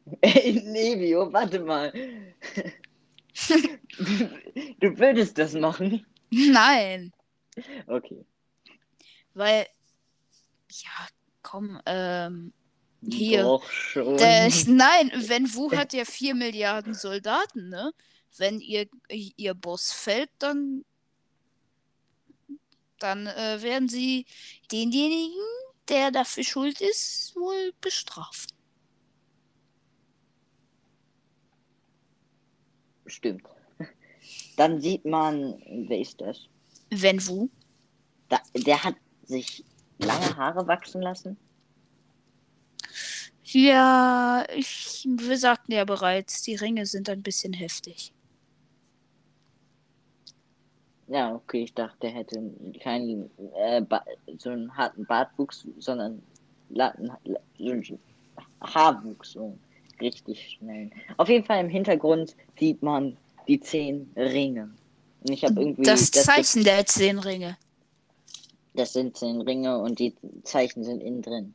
Ey, 0.21 0.53
Nevio, 0.53 1.33
warte 1.33 1.59
mal. 1.61 1.91
du 3.49 4.97
würdest 4.97 5.37
das 5.37 5.53
machen? 5.53 6.05
Nein, 6.29 7.11
Okay. 7.87 8.25
weil, 9.33 9.67
ja, 10.69 11.07
komm, 11.41 11.79
ähm, 11.85 12.53
Hier. 13.09 13.43
Doch 13.43 13.69
schon. 13.69 14.17
der, 14.17 14.49
nein, 14.67 15.11
wenn 15.27 15.53
Wu 15.53 15.71
hat 15.71 15.93
ja 15.93 16.05
4 16.05 16.35
Milliarden 16.35 16.93
Soldaten, 16.93 17.69
ne? 17.69 17.91
Wenn 18.37 18.61
ihr, 18.61 18.87
ihr 19.09 19.53
Boss 19.53 19.91
fällt, 19.91 20.29
dann, 20.39 20.85
dann 22.99 23.27
äh, 23.27 23.61
werden 23.61 23.89
sie 23.89 24.25
denjenigen, 24.71 25.35
der 25.89 26.11
dafür 26.11 26.43
schuld 26.45 26.79
ist, 26.79 27.35
wohl 27.35 27.73
bestrafen. 27.81 28.47
Stimmt. 33.11 33.43
Dann 34.55 34.79
sieht 34.79 35.05
man, 35.05 35.61
wer 35.87 35.99
ist 35.99 36.21
das? 36.21 36.47
Wenn 36.89 37.25
Wu? 37.27 37.49
Da, 38.29 38.39
der 38.55 38.83
hat 38.83 38.95
sich 39.23 39.63
lange 39.99 40.35
Haare 40.37 40.65
wachsen 40.67 41.01
lassen. 41.01 41.37
Ja, 43.43 44.45
ich, 44.55 45.05
wir 45.09 45.37
sagten 45.37 45.73
ja 45.73 45.83
bereits, 45.83 46.41
die 46.43 46.55
Ringe 46.55 46.85
sind 46.85 47.09
ein 47.09 47.21
bisschen 47.21 47.51
heftig. 47.51 48.13
Ja, 51.07 51.35
okay, 51.35 51.63
ich 51.63 51.73
dachte, 51.73 52.07
er 52.07 52.13
hätte 52.13 52.41
keinen 52.81 53.29
äh, 53.55 53.81
so 54.37 54.51
einen 54.51 54.75
harten 54.77 55.05
Bartwuchs, 55.05 55.67
sondern 55.79 56.23
Latten, 56.69 57.11
so 57.83 57.99
Haarwuchs, 58.61 59.33
so 59.33 59.57
richtig 60.01 60.57
schnell. 60.57 60.91
Auf 61.17 61.29
jeden 61.29 61.45
Fall 61.45 61.61
im 61.61 61.69
Hintergrund 61.69 62.35
sieht 62.59 62.81
man 62.81 63.17
die 63.47 63.59
zehn 63.59 64.11
Ringe. 64.15 64.73
Und 65.21 65.31
ich 65.31 65.43
habe 65.43 65.61
irgendwie. 65.61 65.83
Das, 65.83 66.11
das 66.11 66.25
Zeichen 66.25 66.63
der 66.63 66.85
zehn 66.85 67.19
Ringe. 67.19 67.57
Das 68.73 68.93
sind 68.93 69.17
zehn 69.17 69.41
Ringe 69.41 69.77
und 69.77 69.99
die 69.99 70.15
Zeichen 70.43 70.83
sind 70.83 71.01
innen 71.01 71.21
drin. 71.21 71.53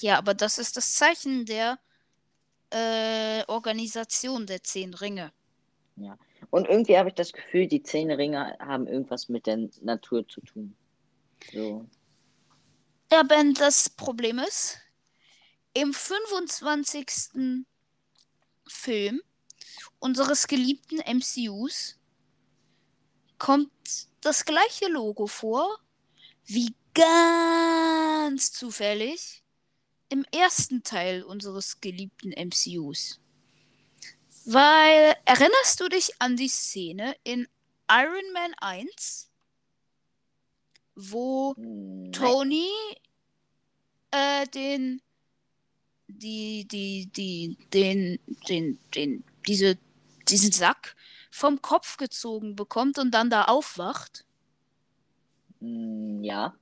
Ja, 0.00 0.18
aber 0.18 0.34
das 0.34 0.58
ist 0.58 0.76
das 0.76 0.94
Zeichen 0.94 1.46
der 1.46 1.78
äh, 2.70 3.44
Organisation 3.46 4.46
der 4.46 4.62
zehn 4.62 4.94
Ringe. 4.94 5.32
Ja. 5.96 6.18
Und 6.50 6.68
irgendwie 6.68 6.98
habe 6.98 7.08
ich 7.08 7.14
das 7.14 7.32
Gefühl, 7.32 7.68
die 7.68 7.82
zehn 7.82 8.10
Ringe 8.10 8.56
haben 8.58 8.86
irgendwas 8.86 9.28
mit 9.28 9.46
der 9.46 9.68
Natur 9.80 10.26
zu 10.28 10.40
tun. 10.40 10.76
So. 11.52 11.86
Ja, 13.12 13.22
Ben, 13.22 13.54
das 13.54 13.88
Problem 13.88 14.40
ist, 14.40 14.78
im 15.74 15.92
25. 15.92 17.64
Film 18.66 19.20
unseres 19.98 20.46
geliebten 20.46 20.98
MCUs 20.98 21.98
kommt 23.38 23.70
das 24.20 24.44
gleiche 24.44 24.88
Logo 24.88 25.26
vor, 25.26 25.78
wie 26.46 26.74
ganz 26.94 28.52
zufällig 28.52 29.42
im 30.08 30.24
ersten 30.32 30.82
Teil 30.82 31.22
unseres 31.22 31.80
geliebten 31.80 32.30
MCUs. 32.30 33.20
Weil, 34.46 35.16
erinnerst 35.24 35.80
du 35.80 35.88
dich 35.88 36.20
an 36.20 36.36
die 36.36 36.48
Szene 36.48 37.16
in 37.24 37.48
Iron 37.90 38.32
Man 38.32 38.54
1, 38.58 39.30
wo 40.94 41.54
Nein. 41.56 42.12
Tony 42.12 42.68
äh, 44.10 44.46
den, 44.48 45.02
die, 46.08 46.66
die, 46.68 47.06
die, 47.06 47.56
den, 47.72 48.18
den, 48.48 48.78
den, 48.94 49.24
diese, 49.46 49.78
diesen 50.28 50.52
Sack 50.52 50.96
vom 51.30 51.62
Kopf 51.62 51.96
gezogen 51.96 52.56
bekommt 52.56 52.98
und 52.98 53.12
dann 53.12 53.30
da 53.30 53.44
aufwacht? 53.44 54.24
Hm, 55.60 56.22
ja, 56.22 56.54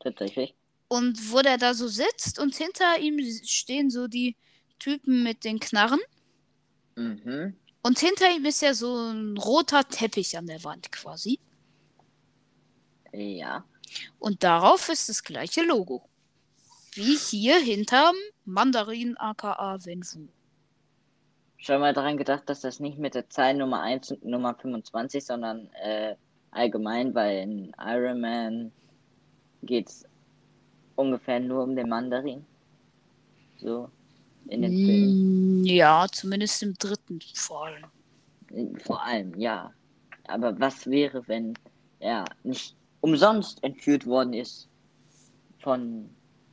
tatsächlich. 0.00 0.54
Und 0.88 1.32
wo 1.32 1.40
der 1.40 1.56
da 1.56 1.74
so 1.74 1.88
sitzt 1.88 2.38
und 2.38 2.56
hinter 2.56 2.98
ihm 2.98 3.20
stehen 3.44 3.90
so 3.90 4.08
die 4.08 4.36
Typen 4.78 5.22
mit 5.22 5.44
den 5.44 5.60
Knarren. 5.60 6.00
Mhm. 6.96 7.56
Und 7.82 7.98
hinter 7.98 8.30
ihm 8.34 8.44
ist 8.44 8.60
ja 8.60 8.74
so 8.74 8.94
ein 8.94 9.36
roter 9.36 9.88
Teppich 9.88 10.36
an 10.36 10.46
der 10.46 10.62
Wand 10.64 10.90
quasi. 10.92 11.38
Ja. 13.12 13.64
Und 14.18 14.42
darauf 14.42 14.88
ist 14.88 15.08
das 15.08 15.22
gleiche 15.22 15.62
Logo. 15.62 16.09
Wie 16.94 17.16
hier 17.16 17.58
hinterm 17.58 18.16
Mandarin 18.44 19.16
aka 19.16 19.78
Wenfu. 19.84 20.28
Schon 21.58 21.80
mal 21.80 21.92
daran 21.92 22.16
gedacht, 22.16 22.48
dass 22.48 22.62
das 22.62 22.80
nicht 22.80 22.98
mit 22.98 23.14
der 23.14 23.28
Zahl 23.28 23.54
Nummer 23.54 23.82
1 23.82 24.12
und 24.12 24.24
Nummer 24.24 24.54
25, 24.54 25.24
sondern 25.24 25.68
äh, 25.74 26.16
allgemein, 26.50 27.14
weil 27.14 27.38
in 27.38 27.72
Iron 27.78 28.20
Man 28.20 28.72
geht 29.62 29.88
es 29.88 30.04
ungefähr 30.96 31.38
nur 31.40 31.62
um 31.62 31.76
den 31.76 31.88
Mandarin. 31.88 32.44
So 33.58 33.90
in 34.48 34.62
den 34.62 34.72
Filmen. 34.72 35.62
Mm, 35.62 35.64
ja, 35.64 36.06
zumindest 36.10 36.62
im 36.62 36.74
dritten 36.74 37.20
vor 37.34 37.66
allem. 37.66 38.78
Vor 38.80 39.02
allem, 39.02 39.38
ja. 39.38 39.72
Aber 40.26 40.58
was 40.58 40.86
wäre, 40.86 41.26
wenn 41.28 41.54
er 42.00 42.24
nicht 42.42 42.74
umsonst 43.00 43.62
entführt 43.62 44.06
worden 44.06 44.32
ist 44.32 44.68
von, 45.60 46.08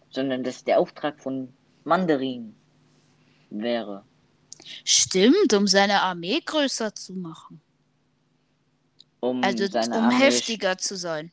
sondern 0.10 0.44
dass 0.44 0.64
der 0.64 0.80
Auftrag 0.80 1.20
von 1.20 1.54
Mandarin 1.84 2.56
wäre. 3.50 4.04
Stimmt, 4.84 5.54
um 5.54 5.68
seine 5.68 6.02
Armee 6.02 6.42
größer 6.44 6.94
zu 6.94 7.14
machen. 7.14 7.62
Um 9.20 9.44
also 9.44 9.66
um 9.92 10.12
heftiger 10.12 10.78
zu 10.78 10.96
sein. 10.96 11.32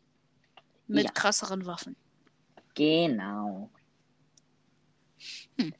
Mit 0.86 1.04
ja. 1.04 1.10
krasseren 1.12 1.66
Waffen. 1.66 1.96
Genau. 2.74 3.70
Hm. 5.58 5.74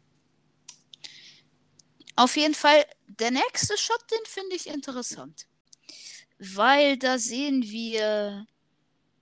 Auf 2.17 2.37
jeden 2.37 2.55
Fall, 2.55 2.85
der 3.07 3.31
nächste 3.31 3.77
Shot, 3.77 4.01
den 4.11 4.25
finde 4.25 4.57
ich 4.57 4.69
interessant. 4.69 5.47
Weil 6.39 6.97
da 6.97 7.19
sehen 7.19 7.63
wir 7.63 8.47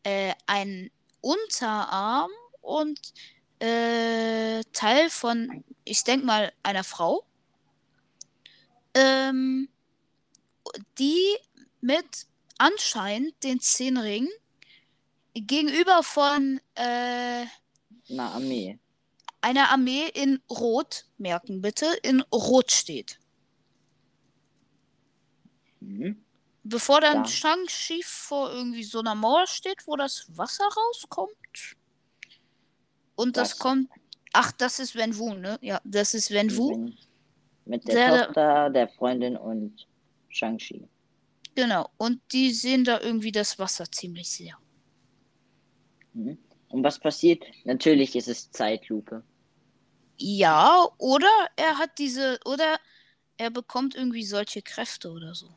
äh, 0.02 0.34
einen 0.46 0.90
Unterarm 1.20 2.30
und 2.60 3.12
äh, 3.62 4.62
Teil 4.72 5.10
von, 5.10 5.64
ich 5.84 6.04
denke 6.04 6.26
mal, 6.26 6.52
einer 6.62 6.84
Frau. 6.84 7.24
Ähm, 8.94 9.68
die 10.98 11.36
mit 11.80 12.26
anscheinend 12.58 13.42
den 13.42 13.60
Zehnring 13.60 14.28
gegenüber 15.34 16.02
von 16.02 16.60
äh, 16.74 17.46
einer 18.10 18.34
Armee 18.34 18.78
einer 19.42 19.70
Armee 19.70 20.08
in 20.08 20.40
Rot, 20.48 21.04
merken 21.18 21.60
bitte, 21.60 21.86
in 22.02 22.22
Rot 22.32 22.70
steht. 22.70 23.18
Mhm. 25.80 26.24
Bevor 26.62 27.00
dann 27.00 27.24
ja. 27.24 27.26
Shang-Chi 27.26 28.02
vor 28.04 28.52
irgendwie 28.52 28.84
so 28.84 29.00
einer 29.00 29.16
Mauer 29.16 29.48
steht, 29.48 29.86
wo 29.86 29.96
das 29.96 30.26
Wasser 30.28 30.64
rauskommt. 30.64 31.76
Und 33.22 33.36
das, 33.36 33.50
das 33.50 33.58
kommt. 33.58 33.88
Ach, 34.32 34.52
das 34.52 34.78
ist 34.78 34.94
Wen 34.94 35.16
Wu, 35.16 35.34
ne? 35.34 35.58
Ja, 35.60 35.80
das 35.84 36.14
ist 36.14 36.30
Wen 36.30 36.56
Wu. 36.56 36.90
Mit 37.64 37.86
der, 37.86 37.94
der 37.94 38.26
Tochter, 38.26 38.70
der 38.70 38.88
Freundin 38.88 39.36
und 39.36 39.86
Shang-Chi. 40.28 40.88
Genau, 41.54 41.88
und 41.98 42.20
die 42.32 42.50
sehen 42.50 42.84
da 42.84 43.00
irgendwie 43.00 43.30
das 43.30 43.58
Wasser 43.58 43.84
ziemlich 43.90 44.30
sehr. 44.30 44.56
Mhm. 46.14 46.38
Und 46.68 46.82
was 46.82 46.98
passiert? 46.98 47.44
Natürlich 47.64 48.16
ist 48.16 48.28
es 48.28 48.50
Zeitlupe. 48.50 49.22
Ja, 50.16 50.88
oder 50.98 51.30
er 51.56 51.78
hat 51.78 51.98
diese, 51.98 52.38
oder 52.46 52.78
er 53.36 53.50
bekommt 53.50 53.94
irgendwie 53.94 54.24
solche 54.24 54.62
Kräfte 54.62 55.10
oder 55.10 55.34
so. 55.34 55.54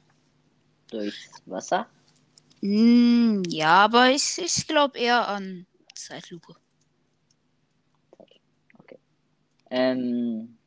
Durch 0.90 1.30
Wasser? 1.46 1.88
Mm, 2.62 3.44
ja, 3.48 3.86
aber 3.86 4.10
ich, 4.10 4.38
ich 4.38 4.68
glaube 4.68 4.98
eher 4.98 5.28
an 5.28 5.68
Zeitlupe. 5.94 6.56
Okay. 8.80 8.98
Ähm, 9.76 10.58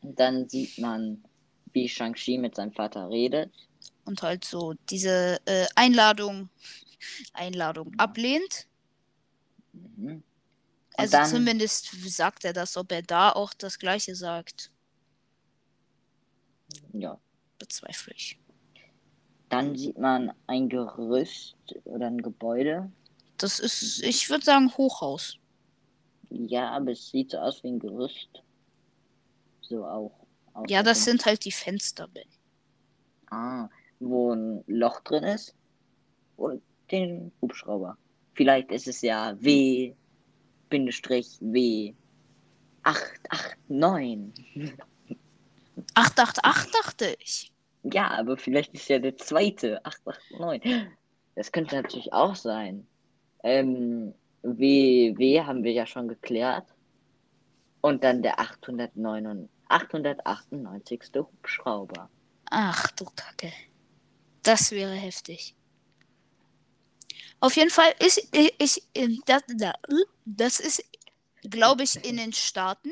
dann 0.00 0.48
sieht 0.48 0.78
man, 0.78 1.22
wie 1.74 1.86
Shang-Chi 1.86 2.38
mit 2.38 2.54
seinem 2.54 2.72
Vater 2.72 3.10
redet. 3.10 3.52
Und 4.06 4.22
halt 4.22 4.42
so 4.42 4.72
diese 4.88 5.38
äh, 5.44 5.66
Einladung, 5.74 6.48
Einladung 7.34 7.92
ablehnt. 7.98 8.66
Mhm. 9.72 10.22
Also 10.96 11.12
dann, 11.12 11.28
zumindest 11.28 11.90
sagt 12.08 12.46
er 12.46 12.54
das, 12.54 12.78
ob 12.78 12.90
er 12.90 13.02
da 13.02 13.32
auch 13.32 13.52
das 13.52 13.78
gleiche 13.78 14.14
sagt. 14.14 14.70
Ja. 16.94 17.18
Bezweifle 17.58 18.14
ich. 18.16 18.38
Dann 19.50 19.76
sieht 19.76 19.98
man 19.98 20.32
ein 20.46 20.70
Gerüst 20.70 21.56
oder 21.84 22.06
ein 22.06 22.22
Gebäude. 22.22 22.90
Das 23.36 23.60
ist, 23.60 24.02
ich 24.02 24.30
würde 24.30 24.44
sagen, 24.44 24.72
Hochhaus. 24.74 25.36
Ja, 26.30 26.70
aber 26.70 26.92
es 26.92 27.10
sieht 27.10 27.32
so 27.32 27.38
aus 27.38 27.62
wie 27.62 27.68
ein 27.68 27.78
Gerüst. 27.78 28.43
So 29.68 29.84
auch. 29.84 30.12
auch 30.52 30.64
ja, 30.68 30.82
das 30.82 31.04
sind 31.04 31.24
halt 31.26 31.44
die 31.44 31.52
Fenster, 31.52 32.08
Ben. 32.08 32.28
Ah, 33.30 33.68
wo 34.00 34.32
ein 34.32 34.64
Loch 34.66 35.00
drin 35.00 35.24
ist. 35.24 35.54
Und 36.36 36.62
den 36.90 37.32
Hubschrauber. 37.40 37.96
Vielleicht 38.34 38.70
ist 38.72 38.88
es 38.88 39.00
ja 39.02 39.36
W 39.40 39.94
Bindestrich 40.68 41.38
W 41.40 41.94
889. 42.82 44.74
888 45.94 46.72
dachte 46.72 47.16
ich. 47.20 47.52
Ja, 47.84 48.08
aber 48.08 48.36
vielleicht 48.36 48.74
ist 48.74 48.88
ja 48.88 48.98
der 48.98 49.16
zweite 49.16 49.84
889. 49.84 50.86
Das 51.34 51.52
könnte 51.52 51.76
natürlich 51.76 52.12
auch 52.12 52.34
sein. 52.34 52.86
Ähm, 53.42 54.14
WW 54.42 55.42
haben 55.42 55.64
wir 55.64 55.72
ja 55.72 55.86
schon 55.86 56.08
geklärt. 56.08 56.66
Und 57.80 58.04
dann 58.04 58.22
der 58.22 58.40
809, 58.40 59.48
898. 59.68 61.10
Hubschrauber. 61.16 62.10
Ach 62.50 62.90
du 62.92 63.06
Kacke. 63.16 63.52
Das 64.42 64.70
wäre 64.70 64.94
heftig. 64.94 65.54
Auf 67.40 67.56
jeden 67.56 67.70
Fall 67.70 67.94
ist 67.98 68.28
ich, 68.32 68.54
ich 68.58 68.82
das, 69.26 69.42
das 70.24 70.60
ist, 70.60 70.84
glaube 71.42 71.82
ich, 71.82 71.96
in 72.04 72.16
den 72.16 72.32
Staaten. 72.32 72.90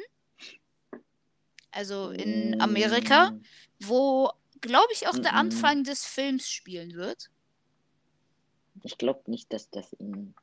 Also 1.71 2.11
in 2.11 2.61
Amerika, 2.61 3.31
mm. 3.31 3.45
wo, 3.81 4.31
glaube 4.61 4.93
ich, 4.93 5.09
auch 5.09 5.19
der 5.19 5.33
Anfang 5.35 5.85
des 5.85 6.05
Films 6.05 6.51
spielen 6.51 6.95
wird. 6.95 7.31
Ich 8.83 8.99
glaube 8.99 9.23
nicht, 9.31 9.53
dass 9.53 9.71
das 9.71 9.93
in, 9.95 10.35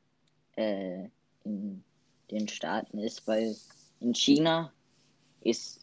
äh, 0.56 1.08
in 1.44 1.84
den 2.30 2.48
Staaten 2.48 2.98
ist, 2.98 3.26
weil 3.28 3.56
in 4.00 4.14
China 4.14 4.72
ist 5.40 5.79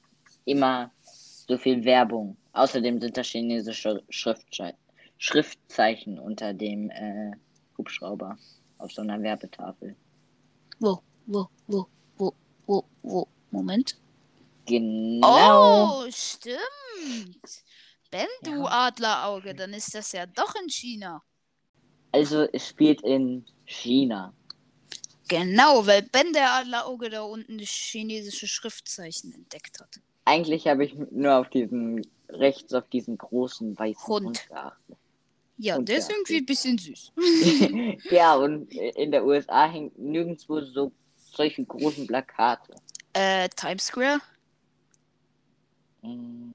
immer 0.48 0.92
so 1.48 1.58
viel 1.58 1.84
Werbung. 1.84 2.38
Außerdem 2.54 3.00
sind 3.00 3.18
da 3.18 3.24
chinesische 3.24 4.04
Schriftzei 4.10 4.74
Schriftzeichen 5.20 6.20
unter 6.20 6.54
dem 6.54 6.92
äh, 6.92 7.32
Hubschrauber 7.78 8.38
auf 8.78 8.92
so 8.92 9.02
einer 9.02 9.22
Werbetafel. 9.22 9.96
Wo, 10.80 11.00
wo, 11.26 11.48
wo, 11.66 11.88
wo, 12.18 12.34
wo, 12.68 12.84
wo? 13.02 13.28
Moment. 13.50 13.98
Genau. 14.68 16.04
Oh, 16.04 16.12
stimmt. 16.12 16.60
Wenn 18.12 18.28
du 18.44 18.64
ja. 18.64 18.88
Adlerauge, 18.88 19.56
dann 19.56 19.74
ist 19.74 19.96
das 19.96 20.12
ja 20.12 20.26
doch 20.26 20.54
in 20.62 20.70
China. 20.70 21.24
Also 22.12 22.48
es 22.54 22.68
spielt 22.68 23.02
in 23.02 23.46
China. 23.66 24.34
Genau, 25.28 25.86
weil 25.86 26.04
Ben 26.04 26.32
der 26.32 26.52
Adlerauge 26.52 27.10
da 27.10 27.24
unten 27.24 27.58
das 27.58 27.70
chinesische 27.70 28.48
Schriftzeichen 28.48 29.34
entdeckt 29.34 29.80
hat. 29.80 30.00
Eigentlich 30.28 30.68
habe 30.68 30.84
ich 30.84 30.94
nur 31.12 31.36
auf 31.38 31.50
diesen, 31.50 32.06
rechts 32.28 32.74
auf 32.74 32.90
diesen 32.90 33.18
großen 33.18 33.80
weißen 33.80 34.08
Hund, 34.08 34.26
Hund 34.26 34.48
geachtet. 34.50 34.98
Ja, 35.58 35.78
und 35.78 35.88
der 35.88 36.00
ist 36.00 36.12
irgendwie 36.12 36.38
ein 36.38 36.46
bisschen 36.46 36.78
süß. 36.78 37.14
ja, 38.12 38.36
und 38.36 38.74
in 38.74 39.12
der 39.12 39.26
USA 39.26 39.70
hängt 39.70 39.98
nirgendwo 39.98 40.60
so 40.60 40.92
solche 41.16 41.64
großen 41.64 42.06
Plakate. 42.08 42.76
Äh, 43.14 43.48
Times 43.56 43.86
Square? 43.86 44.20
Hm. 46.02 46.54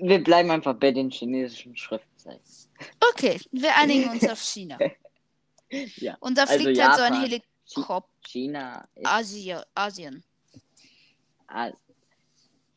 Wir 0.00 0.22
bleiben 0.22 0.52
einfach 0.52 0.74
bei 0.74 0.92
den 0.92 1.10
chinesischen 1.10 1.76
Schriftzeichen. 1.76 2.40
Okay, 3.10 3.40
wir 3.50 3.76
einigen 3.76 4.08
uns 4.08 4.28
auf 4.28 4.40
China. 4.52 4.78
ja. 5.96 6.16
Und 6.20 6.38
da 6.38 6.44
also 6.44 6.62
fliegt 6.62 6.78
Japan, 6.78 6.96
halt 6.96 6.98
so 6.98 7.14
ein 7.14 7.20
Helikopter. 7.22 8.08
China. 8.22 8.88
Ist... 8.94 9.06
Asia, 9.06 9.66
Asien. 9.74 10.22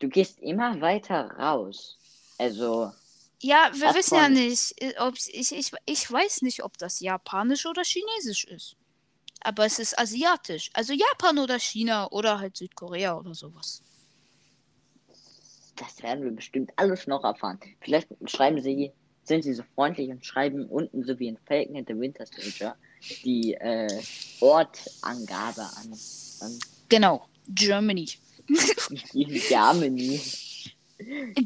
Du 0.01 0.09
gehst 0.09 0.39
immer 0.39 0.81
weiter 0.81 1.29
raus. 1.37 1.97
Also. 2.39 2.91
Ja, 3.39 3.69
wir 3.73 3.93
wissen 3.93 4.15
ja 4.15 4.29
nicht, 4.29 4.73
äh, 4.81 4.93
ob 4.99 5.15
ich, 5.15 5.51
ich, 5.51 5.71
ich 5.85 6.11
weiß 6.11 6.41
nicht, 6.41 6.63
ob 6.63 6.77
das 6.79 6.99
japanisch 6.99 7.67
oder 7.67 7.83
chinesisch 7.83 8.45
ist. 8.45 8.75
Aber 9.41 9.65
es 9.65 9.77
ist 9.77 9.97
asiatisch. 9.97 10.71
Also 10.73 10.93
Japan 10.93 11.37
oder 11.37 11.59
China 11.59 12.07
oder 12.11 12.39
halt 12.39 12.57
Südkorea 12.57 13.15
oder 13.17 13.35
sowas. 13.35 13.83
Das 15.75 16.01
werden 16.01 16.23
wir 16.23 16.31
bestimmt 16.31 16.71
alles 16.77 17.05
noch 17.05 17.23
erfahren. 17.23 17.59
Vielleicht 17.81 18.07
schreiben 18.25 18.61
sie, 18.61 18.91
sind 19.23 19.43
sie 19.43 19.53
so 19.53 19.63
freundlich 19.75 20.09
und 20.09 20.25
schreiben 20.25 20.65
unten, 20.65 21.03
so 21.03 21.17
wie 21.19 21.27
in 21.27 21.37
Falcon 21.47 21.77
and 21.77 21.87
the 21.87 21.97
Winter 21.97 22.25
Soldier, 22.25 22.75
die 23.23 23.53
äh, 23.53 24.01
Ortangabe 24.39 25.61
an, 25.61 25.93
an. 26.41 26.59
Genau, 26.89 27.27
Germany. 27.49 28.09
Germany. 29.49 30.21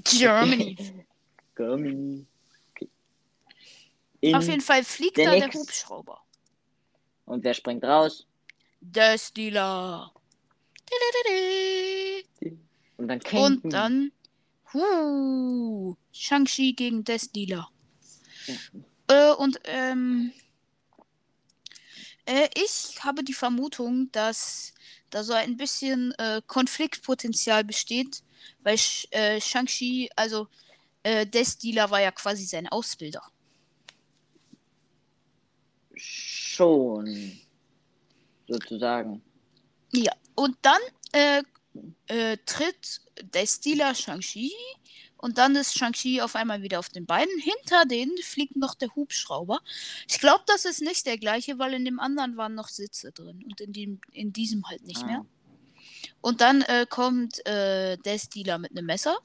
Germany. 0.03 0.77
Germany. 1.55 2.25
Okay. 2.71 4.35
Auf 4.35 4.47
jeden 4.47 4.61
Fall 4.61 4.83
fliegt 4.83 5.17
da 5.17 5.35
der 5.35 5.53
Hubschrauber. 5.53 6.21
Und 7.25 7.43
wer 7.43 7.53
springt 7.53 7.83
raus? 7.83 8.25
Der 8.81 9.17
Stealer. 9.17 10.11
Und 12.97 13.07
dann 13.07 13.19
kämpfen. 13.19 13.61
Und 13.63 13.73
dann 13.73 14.11
huh, 14.73 15.95
Shang-Chi 16.11 16.73
gegen 16.73 17.03
Death 17.03 17.35
Dealer. 17.35 17.69
Ja. 18.47 19.31
Äh, 19.31 19.35
und 19.35 19.59
ähm, 19.65 20.33
äh, 22.25 22.49
ich 22.55 23.03
habe 23.03 23.23
die 23.23 23.33
Vermutung, 23.33 24.11
dass 24.11 24.73
da 25.09 25.23
so 25.23 25.33
ein 25.33 25.57
bisschen 25.57 26.11
äh, 26.17 26.41
Konfliktpotenzial 26.45 27.63
besteht, 27.63 28.23
weil 28.63 28.77
äh, 29.11 29.39
Shang-Chi, 29.39 30.09
also 30.15 30.47
äh, 31.03 31.25
Death 31.25 31.61
Dealer 31.61 31.89
war 31.89 32.01
ja 32.01 32.11
quasi 32.11 32.45
sein 32.45 32.67
Ausbilder. 32.67 33.21
Schon. 35.95 37.39
Sozusagen. 38.47 39.21
Ja, 39.93 40.13
und 40.35 40.57
dann 40.61 40.81
äh, 41.13 41.43
äh, 42.07 42.37
tritt 42.45 43.01
der 43.21 43.45
Stealer 43.45 43.95
Shang-Chi 43.95 44.51
und 45.17 45.37
dann 45.37 45.55
ist 45.55 45.77
Shang-Chi 45.77 46.21
auf 46.21 46.35
einmal 46.35 46.61
wieder 46.61 46.79
auf 46.79 46.89
den 46.89 47.05
Beinen. 47.05 47.39
Hinter 47.39 47.85
denen 47.85 48.17
fliegt 48.17 48.55
noch 48.55 48.75
der 48.75 48.93
Hubschrauber. 48.95 49.59
Ich 50.07 50.19
glaube, 50.19 50.43
das 50.47 50.65
ist 50.65 50.81
nicht 50.81 51.05
der 51.05 51.17
gleiche, 51.17 51.57
weil 51.57 51.73
in 51.73 51.85
dem 51.85 51.99
anderen 51.99 52.37
waren 52.37 52.55
noch 52.55 52.67
Sitze 52.67 53.11
drin 53.11 53.43
und 53.43 53.61
in, 53.61 53.73
dem, 53.73 54.01
in 54.11 54.33
diesem 54.33 54.67
halt 54.69 54.85
nicht 54.85 55.03
ah. 55.03 55.07
mehr. 55.07 55.25
Und 56.21 56.41
dann 56.41 56.61
äh, 56.63 56.85
kommt 56.89 57.45
äh, 57.45 57.97
der 57.97 58.19
Stealer 58.19 58.57
mit 58.57 58.71
einem 58.71 58.85
Messer 58.85 59.17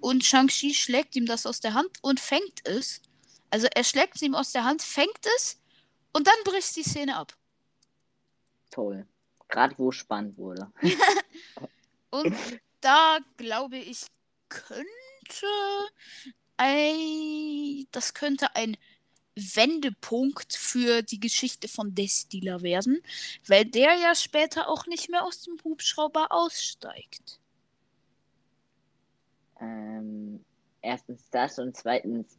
und 0.00 0.24
Shang-Chi 0.24 0.74
schlägt 0.74 1.16
ihm 1.16 1.26
das 1.26 1.46
aus 1.46 1.60
der 1.60 1.74
Hand 1.74 1.90
und 2.02 2.20
fängt 2.20 2.66
es. 2.66 3.02
Also 3.50 3.66
er 3.74 3.84
schlägt 3.84 4.16
es 4.16 4.22
ihm 4.22 4.34
aus 4.34 4.52
der 4.52 4.64
Hand, 4.64 4.82
fängt 4.82 5.26
es 5.36 5.58
und 6.12 6.26
dann 6.26 6.34
bricht 6.44 6.76
die 6.76 6.82
Szene 6.82 7.16
ab. 7.16 7.34
Toll. 8.70 9.06
Gerade 9.48 9.74
wo 9.78 9.90
spannend 9.90 10.36
wurde. 10.36 10.70
und 12.10 12.36
da 12.80 13.18
glaube 13.36 13.78
ich, 13.78 14.06
könnte 15.28 15.46
ein, 16.56 17.86
das 17.92 18.14
könnte 18.14 18.54
ein 18.56 18.76
Wendepunkt 19.34 20.54
für 20.54 21.02
die 21.02 21.20
Geschichte 21.20 21.68
von 21.68 21.94
Destiller 21.94 22.62
werden, 22.62 23.00
weil 23.46 23.64
der 23.64 23.94
ja 23.94 24.14
später 24.14 24.68
auch 24.68 24.86
nicht 24.86 25.08
mehr 25.08 25.24
aus 25.24 25.42
dem 25.42 25.56
Hubschrauber 25.62 26.26
aussteigt. 26.30 27.38
Ähm, 29.60 30.44
erstens 30.82 31.30
das 31.30 31.58
und 31.58 31.76
zweitens 31.76 32.38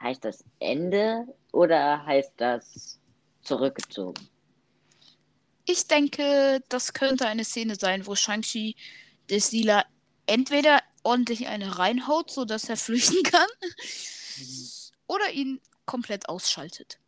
heißt 0.00 0.24
das 0.24 0.44
Ende 0.58 1.26
oder 1.52 2.04
heißt 2.04 2.32
das 2.36 2.98
zurückgezogen? 3.42 4.28
Ich 5.66 5.86
denke, 5.86 6.64
das 6.68 6.92
könnte 6.92 7.26
eine 7.26 7.44
Szene 7.44 7.76
sein, 7.76 8.06
wo 8.06 8.16
Shang-Chi 8.16 8.74
Destiller 9.28 9.84
entweder 10.26 10.80
ordentlich 11.02 11.48
eine 11.48 11.78
reinhaut, 11.78 12.30
sodass 12.30 12.68
er 12.68 12.76
flüchten 12.76 13.22
kann, 13.22 13.48
mhm. 13.60 14.68
oder 15.06 15.30
ihn 15.32 15.60
komplett 15.86 16.28
ausschaltet. 16.28 16.98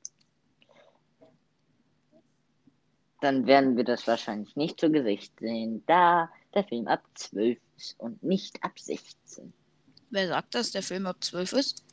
Dann 3.20 3.46
werden 3.46 3.76
wir 3.76 3.84
das 3.84 4.06
wahrscheinlich 4.08 4.56
nicht 4.56 4.80
zu 4.80 4.90
Gesicht 4.90 5.32
sehen, 5.38 5.84
da 5.86 6.28
der 6.54 6.64
Film 6.64 6.88
ab 6.88 7.04
12 7.14 7.58
ist 7.76 8.00
und 8.00 8.22
nicht 8.22 8.62
ab 8.64 8.78
16. 8.78 9.52
Wer 10.10 10.28
sagt, 10.28 10.54
dass 10.54 10.72
der 10.72 10.82
Film 10.82 11.06
ab 11.06 11.22
12 11.22 11.52
ist? 11.52 11.84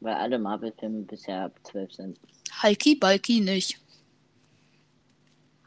Weil 0.00 0.14
alle 0.14 0.38
Marvel-Filme 0.38 1.02
bisher 1.02 1.46
ab 1.46 1.58
12 1.64 1.92
sind. 1.92 2.20
Hulky 2.62 2.94
Balky 2.94 3.40
nicht. 3.40 3.80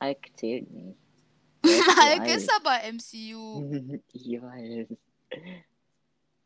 Hulk 0.01 0.29
zählt 0.37 0.71
nicht. 0.71 0.97
Hulk 1.65 2.35
ist 2.35 2.49
aber 2.55 2.79
MCU. 2.91 3.99
ich 4.13 4.27
weiß. 4.41 4.87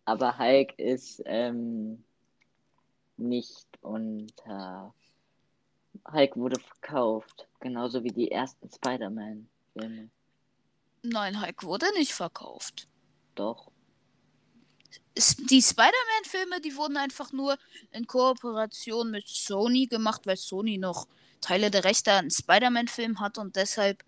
Aber 0.05 0.37
Hulk 0.37 0.77
ist 0.77 1.21
ähm, 1.25 2.03
nicht 3.17 3.67
unter. 3.81 4.93
Hulk 6.11 6.35
wurde 6.35 6.59
verkauft. 6.59 7.47
Genauso 7.59 8.03
wie 8.03 8.11
die 8.11 8.31
ersten 8.31 8.69
Spider-Man-Filme. 8.69 10.09
Nein, 11.03 11.41
Hulk 11.41 11.63
wurde 11.63 11.85
nicht 11.93 12.13
verkauft. 12.13 12.87
Doch. 13.35 13.71
Die 15.15 15.61
Spider-Man-Filme, 15.61 16.59
die 16.61 16.75
wurden 16.75 16.97
einfach 16.97 17.31
nur 17.31 17.57
in 17.91 18.07
Kooperation 18.07 19.11
mit 19.11 19.27
Sony 19.27 19.85
gemacht, 19.85 20.25
weil 20.25 20.37
Sony 20.37 20.77
noch 20.77 21.07
Teile 21.39 21.69
der 21.69 21.83
Rechte 21.83 22.11
an 22.13 22.31
Spider-Man-Filmen 22.31 23.19
hat 23.19 23.37
und 23.37 23.55
deshalb 23.55 24.03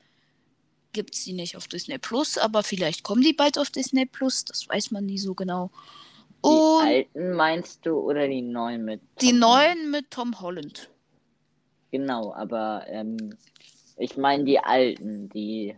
gibt 0.95 1.13
es 1.13 1.25
die 1.25 1.33
nicht 1.33 1.57
auf 1.57 1.67
Disney 1.67 1.97
Plus, 1.99 2.37
aber 2.37 2.63
vielleicht 2.63 3.03
kommen 3.03 3.21
die 3.21 3.33
bald 3.33 3.59
auf 3.59 3.69
Disney 3.69 4.05
Plus, 4.05 4.45
das 4.45 4.67
weiß 4.67 4.91
man 4.91 5.05
nie 5.05 5.19
so 5.19 5.35
genau. 5.35 5.69
Die 6.43 6.49
und 6.49 6.87
alten 6.87 7.33
meinst 7.33 7.85
du 7.85 7.97
oder 7.99 8.27
die 8.27 8.41
neuen 8.41 8.85
mit? 8.85 9.01
Tom 9.01 9.27
die 9.27 9.33
neuen 9.33 9.91
mit 9.91 10.09
Tom 10.09 10.39
Holland. 10.39 10.89
Genau, 11.91 12.33
aber 12.33 12.85
ähm, 12.87 13.35
ich 13.97 14.15
meine 14.15 14.45
die 14.45 14.59
alten, 14.59 15.29
die 15.29 15.75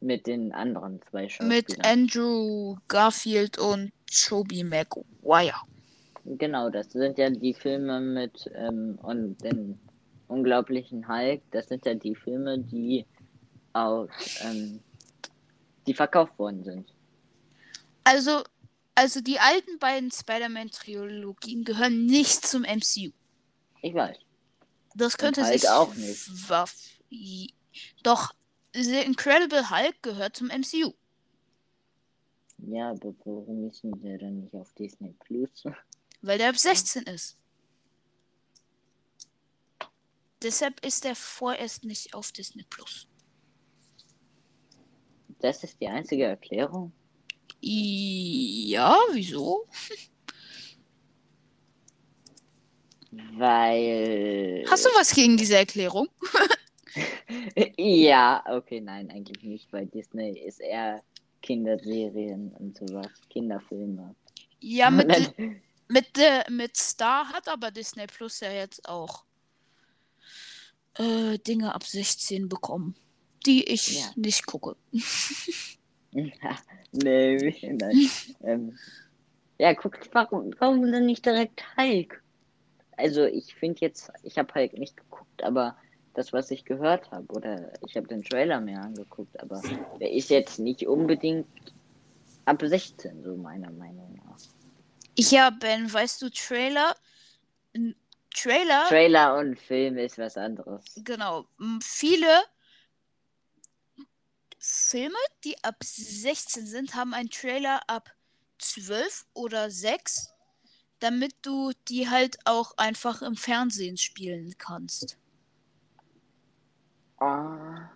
mit 0.00 0.26
den 0.26 0.52
anderen 0.52 1.00
zwei 1.02 1.28
Schauspielern. 1.28 1.48
Mit 1.48 1.86
Andrew 1.86 2.76
Garfield 2.88 3.58
und 3.58 3.92
Tobey 4.26 4.64
Maguire. 4.64 5.60
Genau, 6.24 6.70
das 6.70 6.92
sind 6.92 7.18
ja 7.18 7.28
die 7.28 7.54
Filme 7.54 8.00
mit 8.00 8.50
ähm, 8.54 8.98
und 9.02 9.42
den 9.42 9.78
unglaublichen 10.28 11.06
Hulk. 11.08 11.42
Das 11.50 11.68
sind 11.68 11.84
ja 11.84 11.94
die 11.94 12.14
Filme, 12.14 12.58
die 12.58 13.04
auch, 13.72 14.08
ähm, 14.40 14.80
die 15.86 15.94
verkauft 15.94 16.38
worden 16.38 16.64
sind. 16.64 16.92
Also, 18.04 18.42
also 18.94 19.20
die 19.20 19.38
alten 19.38 19.78
beiden 19.78 20.10
Spider-Man-Trilogien 20.10 21.64
gehören 21.64 22.06
nicht 22.06 22.46
zum 22.46 22.62
MCU. 22.62 23.10
Ich 23.82 23.94
weiß. 23.94 24.16
Das 24.94 25.16
könnte 25.16 25.44
sich. 25.44 25.68
auch 25.68 25.94
nicht. 25.94 26.28
Doch, 28.02 28.34
The 28.74 28.98
Incredible 28.98 29.70
Hulk 29.70 30.02
gehört 30.02 30.36
zum 30.36 30.48
MCU. 30.48 30.92
Ja, 32.58 32.90
aber 32.90 33.14
warum 33.24 33.62
müssen 33.62 34.02
wir 34.02 34.18
dann 34.18 34.40
nicht 34.40 34.54
auf 34.54 34.72
Disney 34.74 35.14
Plus? 35.24 35.64
Weil 36.22 36.38
der 36.38 36.50
ab 36.50 36.56
16 36.56 37.04
ist. 37.04 37.36
Deshalb 40.42 40.84
ist 40.84 41.04
er 41.04 41.14
vorerst 41.14 41.84
nicht 41.84 42.14
auf 42.14 42.32
Disney 42.32 42.64
Plus. 42.64 43.06
Das 45.42 45.62
ist 45.64 45.80
die 45.80 45.88
einzige 45.88 46.24
Erklärung? 46.24 46.92
Ja, 47.60 48.96
wieso? 49.12 49.66
Weil. 53.10 54.64
Hast 54.70 54.86
du 54.86 54.90
was 54.96 55.14
gegen 55.14 55.36
diese 55.36 55.56
Erklärung? 55.56 56.08
Ja, 57.78 58.44
okay, 58.46 58.80
nein, 58.80 59.10
eigentlich 59.10 59.42
nicht, 59.42 59.72
weil 59.72 59.86
Disney 59.86 60.38
ist 60.38 60.60
eher 60.60 61.02
Kinderserien 61.40 62.54
und 62.58 62.76
sowas, 62.76 63.10
Kinderfilme. 63.30 64.14
Ja, 64.60 64.90
mit, 64.90 65.08
mit, 65.88 66.18
äh, 66.18 66.44
mit 66.50 66.76
Star 66.76 67.28
hat 67.32 67.48
aber 67.48 67.70
Disney 67.70 68.06
Plus 68.06 68.40
ja 68.40 68.52
jetzt 68.52 68.86
auch 68.86 69.24
äh, 70.98 71.38
Dinge 71.38 71.74
ab 71.74 71.84
16 71.84 72.48
bekommen, 72.48 72.94
die 73.42 73.64
ich 73.64 74.00
Ja. 74.00 74.10
nicht 74.16 74.46
gucke. 74.46 74.76
nee, 76.12 76.30
wie- 76.92 77.72
nein. 77.72 78.10
ähm, 78.44 78.78
ja, 79.58 79.74
guck, 79.74 79.98
warum, 80.12 80.54
warum 80.58 80.90
denn 80.90 81.06
nicht 81.06 81.24
direkt 81.24 81.62
Hulk? 81.76 82.22
Also, 82.96 83.24
ich 83.24 83.54
finde 83.54 83.80
jetzt, 83.80 84.10
ich 84.22 84.38
habe 84.38 84.52
Hulk 84.54 84.74
nicht 84.74 84.96
geguckt, 84.96 85.42
aber 85.42 85.76
das, 86.14 86.32
was 86.32 86.50
ich 86.50 86.64
gehört 86.64 87.10
habe, 87.10 87.26
oder 87.32 87.72
ich 87.86 87.96
habe 87.96 88.06
den 88.06 88.22
Trailer 88.22 88.60
mir 88.60 88.80
angeguckt, 88.80 89.38
aber 89.40 89.62
der 89.98 90.12
ist 90.12 90.28
jetzt 90.30 90.58
nicht 90.58 90.86
unbedingt 90.86 91.46
ab 92.44 92.60
16, 92.62 93.22
so 93.22 93.36
meiner 93.36 93.70
Meinung 93.70 94.14
nach. 94.26 94.36
Ja, 95.16 95.50
Ben, 95.50 95.90
weißt 95.92 96.20
du, 96.22 96.30
Trailer. 96.30 96.94
Trailer, 98.34 98.84
Trailer 98.88 99.36
und 99.38 99.58
Film 99.58 99.96
ist 99.98 100.18
was 100.18 100.36
anderes. 100.36 100.84
genau. 101.04 101.46
Viele 101.82 102.26
Filme, 104.64 105.18
die 105.42 105.62
ab 105.64 105.82
16 105.82 106.66
sind, 106.66 106.94
haben 106.94 107.14
einen 107.14 107.30
Trailer 107.30 107.80
ab 107.88 108.14
12 108.60 109.26
oder 109.34 109.72
6, 109.72 110.32
damit 111.00 111.34
du 111.42 111.72
die 111.88 112.08
halt 112.08 112.38
auch 112.44 112.76
einfach 112.76 113.22
im 113.22 113.34
Fernsehen 113.34 113.96
spielen 113.96 114.54
kannst. 114.58 115.18
Aha. 117.18 117.90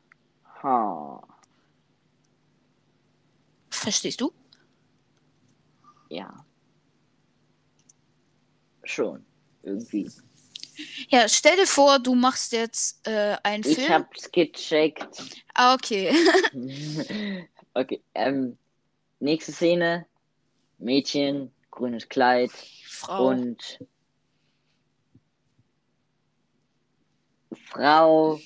Verstehst 3.71 4.21
du? 4.21 4.33
Ja. 6.09 6.45
Schon. 8.83 9.25
Irgendwie. 9.62 10.11
Ja, 11.09 11.29
stell 11.29 11.57
dir 11.57 11.66
vor, 11.66 11.99
du 11.99 12.14
machst 12.14 12.53
jetzt 12.53 13.07
äh, 13.07 13.37
einen 13.43 13.64
Ich 13.64 13.77
Film. 13.77 13.93
hab's 13.93 14.31
gecheckt. 14.31 15.22
Ah, 15.55 15.74
okay. 15.74 16.12
okay, 17.74 18.03
ähm, 18.14 18.59
nächste 19.20 19.53
Szene. 19.53 20.07
Mädchen, 20.79 21.51
grünes 21.70 22.09
Kleid 22.09 22.51
Frau. 22.85 23.29
und 23.29 23.79
Frau, 27.70 28.39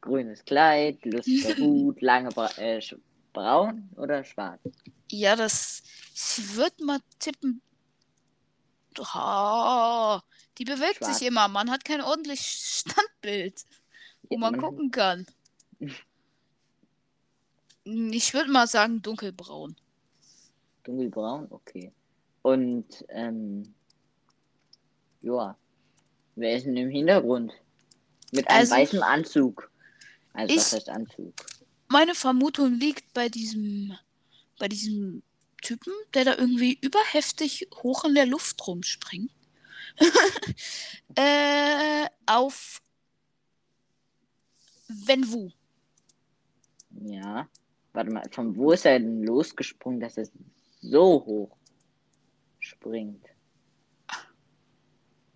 grünes 0.00 0.44
Kleid, 0.44 1.04
lustiger 1.04 1.56
Hut, 1.58 2.00
lange 2.00 2.30
Bra 2.30 2.48
äh, 2.56 2.80
braun 3.32 3.90
oder 3.96 4.24
schwarz? 4.24 4.60
Ja, 5.10 5.36
das. 5.36 5.82
Ich 6.14 6.56
würde 6.56 6.84
mal 6.84 7.00
tippen. 7.18 7.60
Oh, 8.98 10.18
die 10.58 10.64
bewegt 10.64 10.96
Schwarz. 10.98 11.18
sich 11.18 11.26
immer. 11.28 11.48
Man 11.48 11.70
hat 11.70 11.84
kein 11.84 12.00
ordentliches 12.00 12.80
Standbild, 12.86 13.64
wo 14.28 14.38
man 14.38 14.56
gucken 14.58 14.90
kann. 14.90 15.26
Ich 17.84 18.34
würde 18.34 18.50
mal 18.50 18.66
sagen 18.66 19.02
dunkelbraun. 19.02 19.76
Dunkelbraun, 20.84 21.46
okay. 21.50 21.92
Und, 22.42 23.04
ähm, 23.08 23.74
ja. 25.20 25.56
Wer 26.34 26.56
ist 26.56 26.66
denn 26.66 26.76
im 26.76 26.90
Hintergrund? 26.90 27.52
Mit 28.32 28.48
einem 28.48 28.58
Also- 28.60 28.74
weißen 28.74 29.02
Anzug. 29.02 29.70
Also, 30.32 30.54
was 30.56 30.66
Ich- 30.66 30.72
heißt 30.74 30.88
Anzug? 30.88 31.34
Meine 31.88 32.14
Vermutung 32.14 32.74
liegt 32.74 33.14
bei 33.14 33.28
diesem, 33.28 33.96
bei 34.58 34.66
diesem 34.68 35.22
Typen, 35.62 35.92
der 36.14 36.24
da 36.24 36.36
irgendwie 36.36 36.78
überheftig 36.82 37.68
hoch 37.76 38.04
in 38.04 38.14
der 38.14 38.26
Luft 38.26 38.66
rumspringt. 38.66 39.30
äh, 41.16 42.06
auf 42.26 42.80
Wenwu. 44.88 45.50
Ja. 46.90 47.48
Warte 47.92 48.10
mal, 48.10 48.22
von 48.30 48.54
wo 48.56 48.72
ist 48.72 48.84
er 48.86 48.98
denn 48.98 49.22
losgesprungen, 49.22 50.00
dass 50.00 50.18
er 50.18 50.28
so 50.82 51.24
hoch 51.24 51.56
springt? 52.60 53.24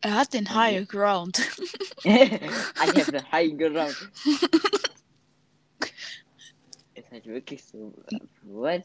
Er 0.02 0.14
hat 0.14 0.32
den 0.32 0.52
High 0.54 0.86
Ground. 0.88 1.38
I 2.04 2.40
have 2.78 3.10
the 3.12 3.22
high 3.30 3.54
ground. 3.56 4.10
Ist 6.94 7.10
halt 7.10 7.26
wirklich 7.26 7.62
so. 7.64 7.92
äh, 8.10 8.18
What? 8.44 8.82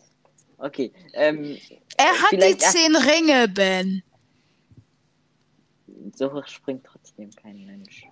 Okay, 0.58 0.92
ähm, 1.14 1.58
Er 1.98 2.22
hat 2.22 2.32
die 2.34 2.58
zehn 2.58 2.96
Ringe, 2.96 3.48
Ben. 3.48 4.04
So 6.14 6.32
hoch 6.34 6.48
springt 6.48 6.86
trotzdem 6.86 7.32
kein 7.32 7.66
Mensch. 7.66 8.06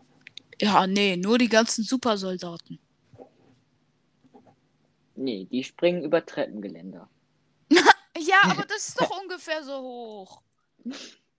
Ja, 0.60 0.88
nee, 0.88 1.18
nur 1.18 1.38
die 1.38 1.50
ganzen 1.50 1.84
Supersoldaten. 1.84 2.80
Nee, 5.16 5.46
die 5.46 5.64
springen 5.64 6.04
über 6.04 6.26
Treppengeländer. 6.26 7.10
Ja, 8.16 8.42
aber 8.44 8.64
das 8.64 8.90
ist 8.90 9.02
doch 9.02 9.10
ungefähr 9.22 9.64
so 9.64 9.82
hoch. 9.82 10.42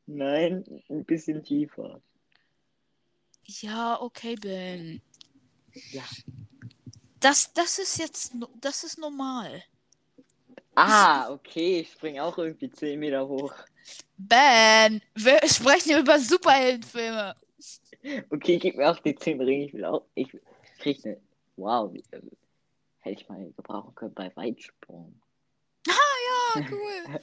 Nein, 0.07 0.64
ein 0.90 1.05
bisschen 1.05 1.42
tiefer. 1.42 2.00
Ja, 3.44 4.00
okay, 4.00 4.34
Ben. 4.34 5.00
Ja. 5.92 6.02
Das, 7.20 7.52
das 7.55 7.78
ist 7.78 7.98
jetzt, 7.98 8.32
das 8.61 8.84
ist 8.84 8.98
normal. 8.98 9.62
Ah, 10.74 11.30
okay, 11.30 11.80
ich 11.80 11.92
spring 11.92 12.18
auch 12.18 12.36
irgendwie 12.36 12.70
10 12.70 12.98
Meter 12.98 13.26
hoch. 13.28 13.55
Ben, 14.16 15.02
wir 15.14 15.40
sprechen 15.46 15.98
über 16.00 16.18
Superheldenfilme. 16.18 17.34
Okay, 18.30 18.58
gib 18.58 18.76
mir 18.76 18.90
auch 18.90 18.98
die 18.98 19.14
10 19.14 19.40
Ringe. 19.40 19.66
Ich 19.66 19.74
will 19.74 19.84
auch. 19.84 20.04
Ich 20.14 20.28
krieg 20.78 21.04
eine. 21.04 21.20
Wow, 21.56 21.94
äh, 21.94 22.20
hätte 23.00 23.20
ich 23.20 23.28
mal 23.28 23.52
gebrauchen 23.56 23.94
können 23.94 24.14
bei 24.14 24.34
Weitsprung. 24.36 25.20
Ja, 25.86 26.66
cool. 26.70 27.20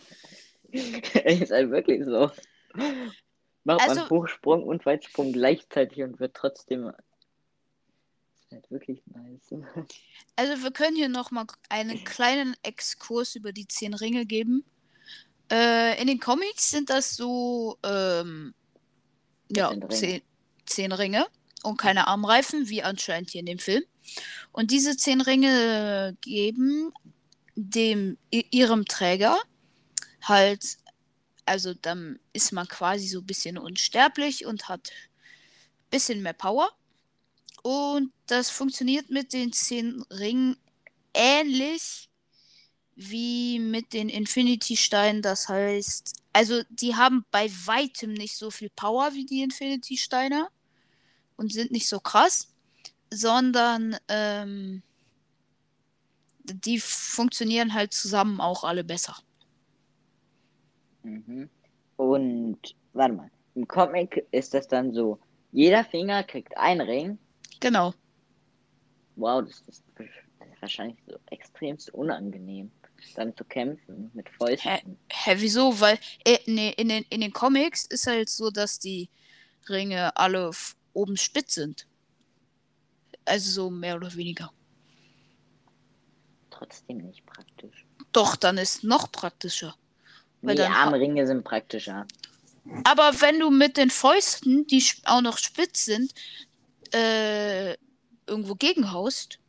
ist 0.72 1.52
halt 1.52 1.70
wirklich 1.70 2.06
so. 2.06 2.32
Macht 3.64 3.82
Also- 3.82 4.02
man 4.02 4.10
Hochsprung 4.10 4.64
und 4.64 4.86
Weitsprung 4.86 5.34
gleichzeitig 5.34 6.04
und 6.04 6.20
wird 6.20 6.36
trotzdem. 6.36 6.92
Ist 8.40 8.52
halt 8.52 8.72
wirklich 8.72 9.02
nice. 9.06 9.54
Also 10.36 10.64
wir 10.64 10.72
können 10.72 10.96
hier 10.96 11.10
nochmal 11.10 11.46
einen 11.70 12.04
kleinen 12.04 12.56
Exkurs 12.64 13.36
über 13.36 13.52
die 13.52 13.68
zehn 13.68 13.94
Ringe 13.94 14.26
geben. 14.26 14.64
Äh, 15.52 16.02
in 16.02 16.08
den 16.08 16.20
Comics 16.20 16.72
sind 16.72 16.90
das 16.90 17.16
so, 17.16 17.78
ähm, 17.84 18.54
ja, 19.52 19.70
Zehn 19.70 19.84
Ringe. 19.84 19.96
zehn, 19.96 20.22
zehn 20.66 20.92
Ringe 20.94 21.28
und 21.64 21.78
keine 21.78 22.08
Armreifen, 22.08 22.70
wie 22.70 22.84
anscheinend 22.84 23.32
hier 23.32 23.42
in 23.42 23.46
dem 23.48 23.60
Film. 23.60 23.84
Und 24.54 24.72
diese 24.72 24.96
zehn 24.98 25.22
Ringe 25.22 26.16
geben 26.22 26.94
dem 27.56 28.18
ihrem 28.32 28.86
Träger 28.86 29.38
halt, 30.22 30.78
also 31.46 31.74
dann 31.74 32.20
ist 32.34 32.54
man 32.54 32.68
quasi 32.68 33.08
so 33.08 33.20
ein 33.20 33.26
bisschen 33.26 33.58
unsterblich 33.58 34.46
und 34.46 34.70
hat 34.70 34.90
ein 34.90 35.90
bisschen 35.90 36.22
mehr 36.22 36.34
Power. 36.34 36.70
Und 37.64 38.14
das 38.28 38.50
funktioniert 38.50 39.10
mit 39.10 39.34
den 39.34 39.52
zehn 39.54 40.02
Ringen 40.12 40.58
ähnlich 41.14 42.10
wie 42.96 43.60
mit 43.60 43.94
den 43.94 44.10
Infinity-Steinen. 44.10 45.22
Das 45.22 45.50
heißt, 45.50 46.16
also 46.34 46.62
die 46.70 46.96
haben 46.96 47.26
bei 47.32 47.50
weitem 47.66 48.14
nicht 48.14 48.36
so 48.38 48.52
viel 48.52 48.70
Power 48.70 49.14
wie 49.14 49.26
die 49.26 49.42
Infinity-Steine 49.42 50.48
und 51.38 51.52
sind 51.52 51.72
nicht 51.72 51.88
so 51.88 52.00
krass, 52.00 52.54
sondern 53.10 53.98
ähm, 54.08 54.84
die 56.44 56.80
funktionieren 56.80 57.74
halt 57.74 57.94
zusammen 57.94 58.40
auch 58.40 58.64
alle 58.64 58.84
besser. 58.84 59.16
Mhm. 61.04 61.50
Und 61.98 62.60
warte 62.94 63.14
mal, 63.14 63.32
im 63.56 63.68
Comic 63.68 64.26
ist 64.32 64.54
das 64.54 64.68
dann 64.68 64.94
so, 64.94 65.20
jeder 65.52 65.84
Finger 65.84 66.24
kriegt 66.24 66.58
einen 66.58 66.82
Ring. 66.82 67.18
Genau. 67.60 67.94
Wow, 69.16 69.44
das 69.46 69.62
ist 69.68 69.84
wahrscheinlich 70.62 70.98
so 71.08 71.18
extremst 71.30 71.94
unangenehm, 71.94 72.72
dann 73.16 73.36
zu 73.36 73.44
kämpfen 73.44 74.12
mit 74.14 74.30
Fäusten. 74.30 74.72
Hä, 74.72 74.82
hä 75.10 75.36
wieso? 75.38 75.80
Weil 75.80 76.00
äh, 76.26 76.38
nee, 76.46 76.74
in, 76.78 76.90
den, 76.90 77.06
in 77.10 77.22
den 77.22 77.34
Comics 77.34 77.86
ist 77.86 78.08
halt 78.08 78.30
so, 78.30 78.50
dass 78.52 78.80
die 78.80 79.10
Ringe 79.70 80.16
alle 80.18 80.52
oben 80.94 81.18
spitz 81.18 81.56
sind. 81.56 81.88
Also 83.26 83.52
so 83.52 83.70
mehr 83.70 83.96
oder 83.96 84.14
weniger. 84.16 84.52
Trotzdem 86.50 86.98
nicht 86.98 87.26
praktisch. 87.26 87.86
Doch, 88.12 88.36
dann 88.36 88.58
ist 88.58 88.84
noch 88.84 89.12
praktischer. 89.12 89.76
Weil 90.42 90.56
die 90.56 90.64
Armringe 90.64 91.28
sind 91.28 91.44
praktischer. 91.44 92.08
Aber 92.84 93.22
wenn 93.22 93.40
du 93.40 93.50
mit 93.50 93.78
den 93.78 93.90
Fäusten, 93.90 94.68
die 94.68 94.84
auch 95.06 95.22
noch 95.22 95.38
spitz 95.38 95.86
sind, 95.86 96.14
äh, 96.94 97.72
irgendwo 98.28 98.56
gegenhaust, 98.56 99.40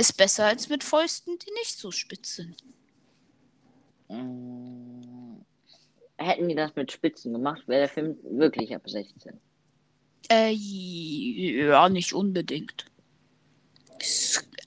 ist 0.00 0.16
besser 0.16 0.46
als 0.46 0.68
mit 0.68 0.82
Fäusten, 0.82 1.38
die 1.38 1.52
nicht 1.52 1.78
so 1.78 1.90
spitz 1.90 2.36
sind. 2.36 2.56
Hm. 4.08 5.44
Hätten 6.16 6.48
die 6.48 6.54
das 6.54 6.74
mit 6.74 6.90
Spitzen 6.90 7.32
gemacht, 7.32 7.66
wäre 7.66 7.82
der 7.82 7.88
Film 7.88 8.18
wirklich 8.22 8.74
ab 8.74 8.88
16. 8.88 9.40
Äh, 10.30 10.50
ja, 10.52 11.88
nicht 11.88 12.12
unbedingt. 12.12 12.86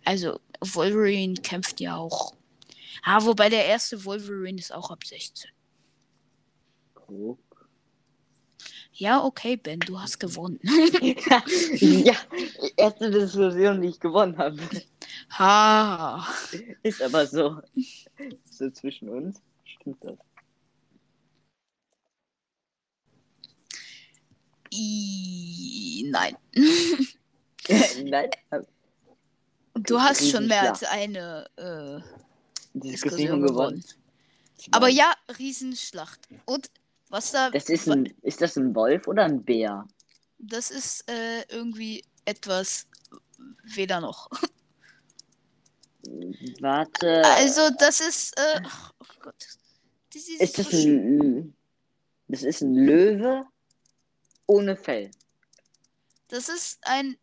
Also, 0.05 0.39
Wolverine 0.61 1.35
kämpft 1.35 1.79
ja 1.79 1.97
auch. 1.97 2.35
Ah, 3.03 3.23
wobei 3.25 3.49
der 3.49 3.65
erste 3.65 4.05
Wolverine 4.05 4.59
ist 4.59 4.73
auch 4.73 4.91
ab 4.91 5.03
16. 5.03 5.49
Guck. 6.93 7.39
Ja, 8.95 9.23
okay, 9.23 9.57
Ben, 9.57 9.79
du 9.79 9.99
hast 9.99 10.19
gewonnen. 10.19 10.59
ja, 11.79 12.15
erste 12.77 13.09
Diskussion, 13.09 13.81
die 13.81 13.87
ich 13.87 13.99
gewonnen 13.99 14.37
habe. 14.37 14.59
Ha. 15.31 16.27
Ist 16.83 17.01
aber 17.01 17.25
so. 17.25 17.59
So 18.51 18.69
zwischen 18.69 19.09
uns. 19.09 19.41
Stimmt 19.65 20.03
das? 20.03 20.19
I 24.71 26.07
nein. 26.11 26.37
nein. 28.05 28.29
Du 29.73 29.99
hast 29.99 30.29
schon 30.29 30.47
mehr 30.47 30.69
als 30.69 30.83
eine 30.83 31.47
äh, 31.55 31.99
Diskussion 32.75 33.41
gewonnen. 33.41 33.81
gewonnen. 33.81 33.83
Aber 34.71 34.87
ja, 34.87 35.13
Riesenschlacht. 35.39 36.27
Und 36.45 36.69
was 37.13 37.31
da. 37.31 37.49
Das 37.51 37.69
ist, 37.69 37.87
ein, 37.87 38.11
ist 38.23 38.41
das 38.41 38.57
ein 38.57 38.73
Wolf 38.73 39.07
oder 39.07 39.25
ein 39.25 39.43
Bär? 39.43 39.87
Das 40.39 40.71
ist 40.71 41.07
äh, 41.09 41.43
irgendwie 41.47 42.03
etwas 42.25 42.87
weder 43.63 44.01
noch. 44.01 44.31
Warte. 46.59 47.23
Also, 47.23 47.69
das 47.77 48.01
ist. 48.01 48.35
Äh, 48.37 48.61
oh 48.99 49.05
Gott. 49.21 49.35
Das 50.11 50.23
ist, 50.23 50.41
ist 50.41 50.57
das 50.57 50.73
ein. 50.73 51.55
Das 52.27 52.41
ist 52.41 52.61
ein 52.61 52.73
Löwe 52.73 53.45
ohne 54.47 54.75
Fell. 54.75 55.11
Das 56.29 56.49
ist 56.49 56.79
ein 56.81 57.15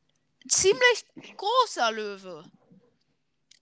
ziemlich 0.49 1.05
großer 1.37 1.91
Löwe. 1.91 2.45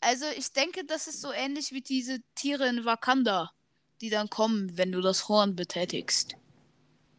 Also, 0.01 0.27
ich 0.37 0.53
denke, 0.53 0.85
das 0.85 1.07
ist 1.07 1.23
so 1.23 1.33
ähnlich 1.33 1.73
wie 1.73 1.81
diese 1.81 2.21
Tiere 2.35 2.69
in 2.69 2.85
Wakanda 2.85 3.51
die 4.01 4.11
dann 4.11 4.31
kommen, 4.31 4.77
wenn 4.77 4.93
du 4.93 5.01
das 5.01 5.29
Horn 5.29 5.57
betätigst. 5.57 6.37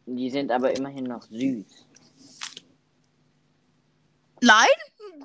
Die 0.06 0.30
sind 0.30 0.50
aber 0.50 0.76
immerhin 0.76 1.04
noch 1.04 1.22
süß. 1.22 1.86
Nein, 4.42 4.66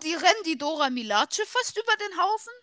die 0.03 0.13
rennen 0.13 0.43
die 0.45 0.57
Dora 0.57 0.89
Milace 0.89 1.41
fast 1.45 1.77
über 1.77 1.93
den 1.97 2.19
Haufen. 2.19 2.53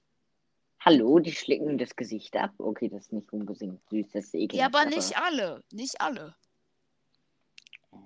Hallo, 0.80 1.18
die 1.18 1.32
schlicken 1.32 1.78
das 1.78 1.96
Gesicht 1.96 2.36
ab. 2.36 2.52
Okay, 2.58 2.88
das 2.88 3.02
ist 3.02 3.12
nicht 3.12 3.32
unbedingt 3.32 3.80
süß, 3.88 4.06
das 4.12 4.24
ist 4.26 4.34
ekelhaft. 4.34 4.54
Ja, 4.58 4.66
aber, 4.66 4.80
aber 4.80 4.96
nicht 4.96 5.16
alle, 5.16 5.62
nicht 5.70 6.00
alle. 6.00 6.34
Äh, 7.92 7.96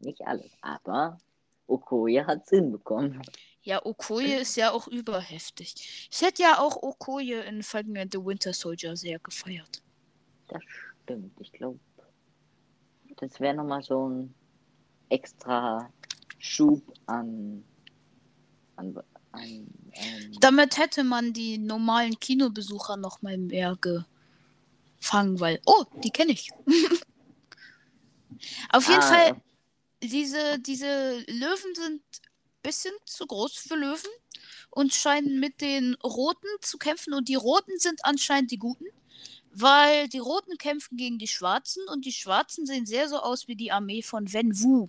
nicht 0.00 0.20
alle, 0.26 0.50
aber 0.60 1.18
Okoye 1.66 2.24
hat 2.26 2.46
Sinn 2.46 2.72
bekommen. 2.72 3.22
Ja, 3.62 3.84
Okoye 3.84 4.40
ist 4.40 4.56
ja 4.56 4.72
auch 4.72 4.88
überheftig. 4.88 6.08
Ich 6.10 6.20
hätte 6.20 6.42
ja 6.42 6.58
auch 6.58 6.82
Okoye 6.82 7.40
in 7.46 7.62
Falcon 7.62 7.96
and 7.96 8.12
the 8.12 8.18
Winter 8.22 8.52
Soldier 8.52 8.96
sehr 8.96 9.18
gefeiert. 9.20 9.82
Das 10.48 10.62
stimmt. 11.02 11.32
Ich 11.40 11.52
glaube, 11.52 11.78
das 13.16 13.40
wäre 13.40 13.54
nochmal 13.54 13.82
so 13.82 14.08
ein 14.08 14.34
extra 15.08 15.90
Schub 16.38 16.82
an. 17.06 17.64
an, 18.76 18.96
an 19.32 19.42
ähm, 19.42 19.66
Damit 20.40 20.78
hätte 20.78 21.04
man 21.04 21.32
die 21.32 21.58
normalen 21.58 22.18
Kinobesucher 22.18 22.96
nochmal 22.96 23.38
mehr 23.38 23.76
gefangen, 23.80 25.40
weil. 25.40 25.60
Oh, 25.66 25.84
die 26.02 26.10
kenne 26.10 26.32
ich. 26.32 26.50
Auf 28.70 28.88
jeden 28.88 29.00
ah, 29.00 29.08
Fall, 29.08 29.28
ja. 29.28 29.36
diese, 30.02 30.58
diese 30.58 31.18
Löwen 31.28 31.74
sind 31.74 32.02
ein 32.02 32.02
bisschen 32.62 32.92
zu 33.04 33.26
groß 33.26 33.56
für 33.56 33.76
Löwen 33.76 34.10
und 34.70 34.92
scheinen 34.92 35.38
mit 35.40 35.60
den 35.60 35.94
Roten 36.02 36.48
zu 36.60 36.78
kämpfen. 36.78 37.14
Und 37.14 37.28
die 37.28 37.36
Roten 37.36 37.78
sind 37.78 38.04
anscheinend 38.04 38.50
die 38.50 38.58
Guten. 38.58 38.86
Weil 39.56 40.08
die 40.08 40.18
Roten 40.18 40.58
kämpfen 40.58 40.96
gegen 40.96 41.18
die 41.18 41.28
Schwarzen 41.28 41.86
und 41.88 42.04
die 42.04 42.12
Schwarzen 42.12 42.66
sehen 42.66 42.86
sehr 42.86 43.08
so 43.08 43.18
aus 43.18 43.46
wie 43.46 43.54
die 43.54 43.70
Armee 43.70 44.02
von 44.02 44.32
Wen 44.32 44.52
Wu. 44.58 44.88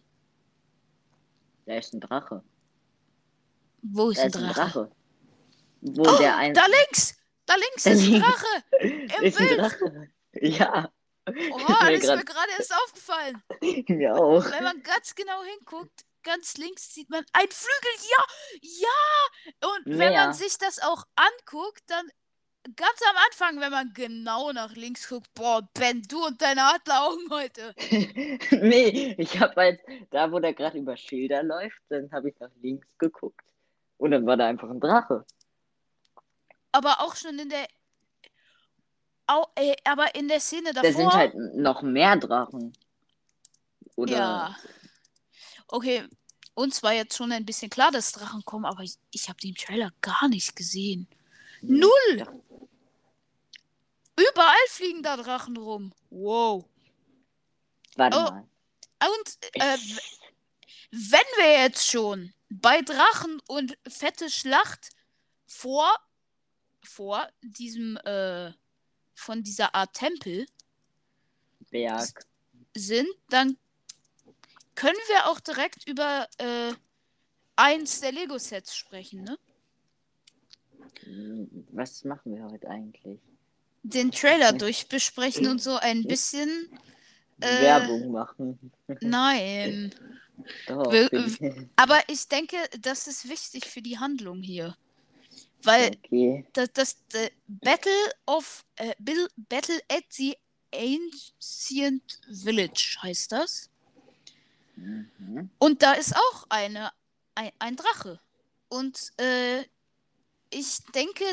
Da 1.66 1.78
ist 1.78 1.94
ein 1.94 2.02
Drache. 2.02 2.44
Wo 3.84 4.10
ist, 4.10 4.18
da 4.18 4.24
ein, 4.24 4.28
ist 4.28 4.36
Drache? 4.36 4.50
ein 4.50 4.54
Drache? 4.56 4.92
Wo 5.82 6.02
oh, 6.02 6.18
der 6.18 6.38
ein... 6.38 6.54
Da 6.54 6.66
links! 6.66 7.16
Da 7.46 7.54
links 7.56 7.86
ist 7.86 8.08
ein 8.08 8.20
Drache! 8.20 8.64
Im 8.80 9.24
ist 9.24 9.38
Bild! 9.38 9.52
Ein 9.52 9.58
Drache. 9.58 10.10
Ja. 10.42 10.92
Oha, 11.28 11.90
das 11.92 12.04
ist 12.04 12.16
mir 12.16 12.26
gerade 12.26 12.52
erst 12.58 12.74
aufgefallen. 12.74 13.44
Mir 13.88 14.16
auch. 14.16 14.46
Wenn 14.46 14.64
man 14.64 14.82
ganz 14.84 15.16
genau 15.16 15.44
hinguckt, 15.44 16.06
ganz 16.24 16.58
links 16.58 16.94
sieht 16.94 17.10
man 17.10 17.24
ein 17.34 17.48
Flügel. 17.50 18.10
Ja, 18.10 18.24
ja. 18.62 19.70
Und 19.70 20.00
wenn 20.00 20.14
man 20.14 20.34
sich 20.34 20.58
das 20.58 20.80
auch 20.80 21.06
anguckt, 21.16 21.84
dann 21.88 22.10
ganz 22.76 23.00
am 23.10 23.16
Anfang, 23.28 23.62
wenn 23.62 23.72
man 23.72 23.94
genau 23.94 24.52
nach 24.52 24.76
links 24.76 25.08
guckt, 25.08 25.32
boah, 25.34 25.68
Ben, 25.74 26.02
du 26.04 26.26
und 26.26 26.42
deine 26.42 26.64
Adleraugen 26.64 27.30
heute. 27.32 27.76
nee, 28.62 29.16
ich 29.18 29.40
habe 29.40 29.56
halt, 29.56 29.80
da 30.12 30.32
wo 30.32 30.40
der 30.40 30.54
gerade 30.54 30.78
über 30.78 30.98
Schilder 30.98 31.44
läuft, 31.44 31.80
dann 31.90 32.12
habe 32.12 32.30
ich 32.30 32.40
nach 32.40 32.52
links 32.62 32.88
geguckt. 32.98 33.46
Und 33.98 34.12
dann 34.12 34.26
war 34.26 34.36
da 34.38 34.48
einfach 34.48 34.70
ein 34.70 34.80
Drache. 34.80 35.26
Aber 36.72 37.00
auch 37.00 37.16
schon 37.16 37.40
in 37.40 37.50
der. 37.50 37.68
Au, 39.28 39.48
äh, 39.56 39.76
aber 39.86 40.14
in 40.14 40.28
der 40.28 40.40
Szene 40.40 40.74
davor. 40.74 40.92
Da 40.92 40.98
sind 40.98 41.14
halt 41.14 41.36
noch 41.56 41.82
mehr 41.82 42.18
Drachen. 42.18 42.74
Oder? 43.96 44.18
Ja. 44.18 44.56
Okay, 45.68 46.04
uns 46.54 46.84
war 46.84 46.94
jetzt 46.94 47.16
schon 47.16 47.32
ein 47.32 47.46
bisschen 47.46 47.70
klar, 47.70 47.92
dass 47.92 48.12
Drachen 48.12 48.44
kommen, 48.44 48.66
aber 48.66 48.84
ich, 48.84 48.98
ich 49.12 49.30
habe 49.30 49.40
den 49.40 49.56
Trailer 49.56 49.92
gar 50.02 50.28
nicht 50.28 50.56
gesehen. 50.56 51.08
Null! 51.62 52.44
Überall 54.18 54.68
fliegen 54.70 55.04
da 55.04 55.18
Drachen 55.18 55.58
rum. 55.58 55.94
Wow. 56.10 56.66
Warte 57.96 58.18
oh. 58.18 58.32
mal. 58.32 58.48
Und 59.02 59.38
äh, 59.54 59.78
wenn 60.92 61.28
wir 61.38 61.64
jetzt 61.64 61.86
schon 61.86 62.34
bei 62.50 62.82
Drachen 62.82 63.42
und 63.48 63.78
fette 63.88 64.30
Schlacht 64.30 64.90
vor 65.46 65.90
vor 66.84 67.28
diesem 67.42 67.98
äh, 67.98 68.52
von 69.14 69.44
dieser 69.44 69.74
Art 69.74 69.94
Tempel 69.94 70.46
Berg 71.72 72.26
sind, 72.76 73.10
dann 73.30 73.58
können 74.76 74.98
wir 75.08 75.30
auch 75.30 75.40
direkt 75.40 75.88
über 75.88 76.28
äh, 76.38 76.74
eins 77.56 78.02
der 78.02 78.12
Lego 78.12 78.38
Sets 78.38 78.76
sprechen, 78.76 79.24
ne? 79.24 79.38
Was 81.72 82.04
machen 82.04 82.36
wir 82.36 82.46
heute 82.46 82.70
eigentlich? 82.70 83.20
Den 83.88 84.12
Trailer 84.12 84.54
durchbesprechen 84.54 85.48
und 85.48 85.62
so 85.62 85.76
ein 85.78 86.04
bisschen. 86.04 86.50
Äh, 87.40 87.62
Werbung 87.62 88.12
machen. 88.12 88.72
Nein. 89.02 89.94
Doch, 90.68 90.94
aber 91.78 92.00
ich 92.08 92.28
denke, 92.28 92.58
das 92.82 93.08
ist 93.08 93.30
wichtig 93.30 93.66
für 93.66 93.82
die 93.82 93.98
Handlung 93.98 94.42
hier. 94.42 94.76
Weil 95.64 95.92
okay. 96.04 96.46
das, 96.54 96.70
das 96.74 96.98
äh, 97.14 97.30
Battle 97.48 97.92
of 98.26 98.66
äh, 98.76 98.94
Battle 99.00 99.80
at 99.90 100.04
the 100.10 100.36
Ancient 100.74 102.20
Village 102.32 102.98
heißt 103.02 103.32
das. 103.32 103.70
Mhm. 104.76 105.50
Und 105.58 105.82
da 105.82 105.94
ist 105.94 106.16
auch 106.16 106.46
eine 106.50 106.92
ein, 107.36 107.52
ein 107.60 107.76
Drache. 107.76 108.20
Und 108.70 109.12
äh, 109.20 109.62
ich 110.50 110.80
denke, 110.96 111.24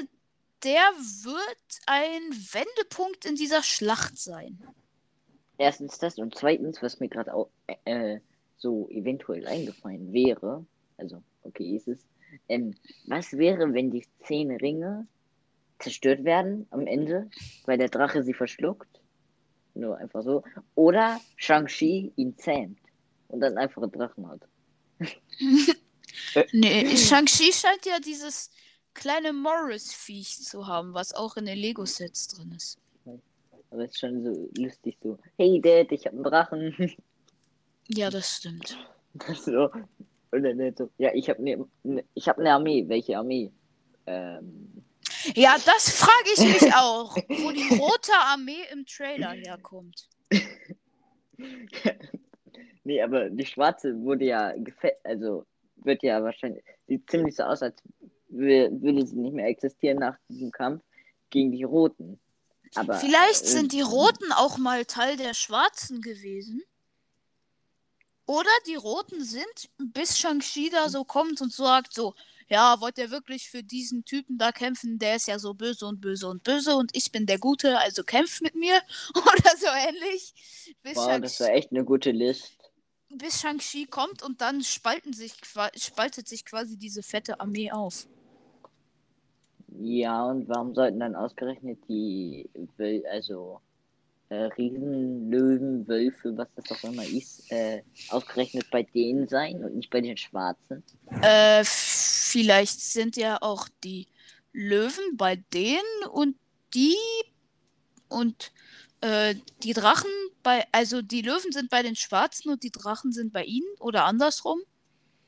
der 0.64 0.82
wird 1.22 1.80
ein 1.86 2.22
Wendepunkt 2.52 3.24
in 3.24 3.36
dieser 3.36 3.62
Schlacht 3.62 4.18
sein. 4.18 4.62
erstens 5.58 5.98
das 5.98 6.18
und 6.18 6.34
zweitens, 6.34 6.82
was 6.82 7.00
mir 7.00 7.08
gerade 7.08 7.34
auch 7.34 7.50
äh, 7.84 8.18
so 8.56 8.88
eventuell 8.90 9.46
eingefallen 9.46 10.12
wäre, 10.12 10.64
also 10.96 11.22
okay, 11.42 11.76
ist 11.76 11.88
es, 11.88 12.06
ähm, 12.48 12.74
was 13.06 13.32
wäre, 13.32 13.72
wenn 13.74 13.90
die 13.90 14.06
zehn 14.24 14.50
Ringe 14.50 15.06
zerstört 15.78 16.24
werden 16.24 16.66
am 16.70 16.86
Ende, 16.86 17.28
weil 17.66 17.78
der 17.78 17.88
Drache 17.88 18.22
sie 18.22 18.34
verschluckt? 18.34 19.00
Nur 19.74 19.96
einfach 19.98 20.22
so. 20.22 20.44
Oder 20.74 21.20
Shang-Chi 21.36 22.12
ihn 22.16 22.36
zähmt 22.36 22.78
und 23.28 23.40
dann 23.40 23.58
einfach 23.58 23.82
einen 23.82 23.92
Drachen 23.92 24.28
hat. 24.28 24.40
nee, 26.52 26.96
Shang-Chi 26.96 27.52
scheint 27.52 27.86
ja 27.86 27.98
dieses 27.98 28.50
kleine 28.94 29.32
Morris-Viech 29.32 30.42
zu 30.42 30.66
haben, 30.66 30.94
was 30.94 31.14
auch 31.14 31.36
in 31.36 31.46
den 31.46 31.58
Lego-Sets 31.58 32.28
drin 32.28 32.52
ist. 32.52 32.78
Aber 33.70 33.84
es 33.84 33.92
ist 33.92 34.00
schon 34.00 34.22
so 34.22 34.50
lustig 34.58 34.98
so. 35.02 35.18
Hey 35.38 35.60
Dad, 35.60 35.90
ich 35.92 36.06
hab 36.06 36.12
einen 36.12 36.24
Drachen. 36.24 36.96
Ja, 37.88 38.10
das 38.10 38.36
stimmt. 38.36 38.78
so. 39.34 39.68
Und 40.30 40.44
dann 40.44 40.74
so, 40.76 40.88
ja, 40.98 41.10
ich 41.12 41.28
hab 41.28 41.38
ne, 41.40 41.62
ne, 41.82 42.04
ich 42.14 42.28
hab 42.28 42.38
eine 42.38 42.52
Armee. 42.52 42.88
Welche 42.88 43.18
Armee? 43.18 43.50
Ähm. 44.06 44.84
Ja, 45.34 45.56
das 45.64 45.90
frage 45.90 46.30
ich 46.34 46.62
mich 46.62 46.74
auch, 46.74 47.16
wo 47.16 47.50
die 47.50 47.76
rote 47.76 48.12
Armee 48.14 48.62
im 48.72 48.86
Trailer 48.86 49.32
herkommt. 49.32 50.08
nee, 52.84 53.02
aber 53.02 53.30
die 53.30 53.46
schwarze 53.46 53.94
wurde 54.00 54.24
ja 54.24 54.52
gefällt, 54.56 54.96
also 55.04 55.44
wird 55.76 56.02
ja 56.02 56.22
wahrscheinlich, 56.22 56.64
sieht 56.86 57.10
ziemlich 57.10 57.36
so 57.36 57.42
aus, 57.44 57.62
als 57.62 57.82
würde 58.32 59.06
sie 59.06 59.16
nicht 59.16 59.34
mehr 59.34 59.46
existieren 59.46 59.98
nach 59.98 60.16
diesem 60.28 60.50
Kampf 60.50 60.82
gegen 61.30 61.52
die 61.52 61.64
Roten. 61.64 62.20
Aber, 62.74 62.94
Vielleicht 62.94 63.44
äh, 63.44 63.48
sind 63.48 63.72
die 63.72 63.82
Roten 63.82 64.32
auch 64.32 64.58
mal 64.58 64.84
Teil 64.84 65.16
der 65.16 65.34
Schwarzen 65.34 66.00
gewesen. 66.00 66.62
Oder 68.26 68.50
die 68.66 68.76
Roten 68.76 69.24
sind, 69.24 69.68
bis 69.78 70.18
Shang-Chi 70.18 70.70
da 70.70 70.88
so 70.88 71.04
kommt 71.04 71.40
und 71.40 71.52
sagt 71.52 71.92
so, 71.92 72.14
ja, 72.48 72.80
wollt 72.80 72.98
ihr 72.98 73.10
wirklich 73.10 73.50
für 73.50 73.62
diesen 73.62 74.04
Typen 74.04 74.38
da 74.38 74.52
kämpfen? 74.52 74.98
Der 74.98 75.16
ist 75.16 75.26
ja 75.26 75.38
so 75.38 75.54
böse 75.54 75.86
und 75.86 76.00
böse 76.00 76.28
und 76.28 76.44
böse 76.44 76.76
und 76.76 76.94
ich 76.94 77.10
bin 77.10 77.26
der 77.26 77.38
Gute, 77.38 77.78
also 77.78 78.04
kämpft 78.04 78.40
mit 78.42 78.54
mir. 78.54 78.80
Oder 79.14 79.56
so 79.58 79.66
ähnlich. 79.66 80.34
Bis 80.82 80.96
wow, 80.96 81.20
das 81.20 81.40
war 81.40 81.48
echt 81.48 81.72
eine 81.72 81.84
gute 81.84 82.10
List. 82.10 82.56
Bis 83.08 83.40
Shang-Chi 83.40 83.86
kommt 83.86 84.22
und 84.22 84.40
dann 84.40 84.62
spalten 84.62 85.12
sich, 85.12 85.34
spaltet 85.76 86.28
sich 86.28 86.44
quasi 86.44 86.78
diese 86.78 87.02
fette 87.02 87.40
Armee 87.40 87.70
auf. 87.70 88.06
Ja, 89.84 90.24
und 90.26 90.48
warum 90.48 90.74
sollten 90.74 91.00
dann 91.00 91.16
ausgerechnet 91.16 91.78
die, 91.88 92.48
also 93.10 93.60
äh, 94.28 94.44
Riesenlöwen, 94.44 95.88
Wölfe, 95.88 96.36
was 96.36 96.48
das 96.54 96.70
auch 96.70 96.84
immer 96.88 97.04
ist, 97.04 97.50
äh, 97.50 97.82
ausgerechnet 98.10 98.70
bei 98.70 98.84
denen 98.84 99.26
sein 99.26 99.64
und 99.64 99.74
nicht 99.74 99.90
bei 99.90 100.00
den 100.00 100.16
Schwarzen? 100.16 100.84
Äh, 101.20 101.64
vielleicht 101.64 102.80
sind 102.80 103.16
ja 103.16 103.38
auch 103.40 103.68
die 103.82 104.06
Löwen 104.52 105.16
bei 105.16 105.36
denen 105.52 106.04
und 106.12 106.36
die 106.74 106.96
und 108.08 108.52
äh, 109.00 109.34
die 109.64 109.72
Drachen 109.72 110.10
bei, 110.44 110.64
also 110.70 111.02
die 111.02 111.22
Löwen 111.22 111.50
sind 111.50 111.70
bei 111.70 111.82
den 111.82 111.96
Schwarzen 111.96 112.52
und 112.52 112.62
die 112.62 112.70
Drachen 112.70 113.10
sind 113.10 113.32
bei 113.32 113.44
ihnen 113.44 113.66
oder 113.80 114.04
andersrum? 114.04 114.60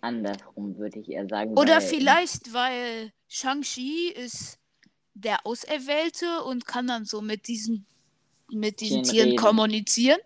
Andersrum 0.01 0.77
würde 0.77 1.01
ich 1.01 1.11
eher 1.11 1.27
sagen. 1.27 1.57
Oder 1.57 1.77
weil, 1.77 1.81
vielleicht, 1.81 2.53
weil 2.53 3.13
Shang-Chi 3.35 4.11
ist 4.11 4.61
der 5.15 5.45
Auserwählte 5.45 6.45
und 6.45 6.67
kann 6.67 6.87
dann 6.87 7.05
so 7.05 7.21
mit 7.21 7.49
diesen 7.49 7.85
mit 8.49 8.81
diesen 8.81 9.03
Tieren 9.03 9.31
reden. 9.31 9.39
kommunizieren. 9.39 10.21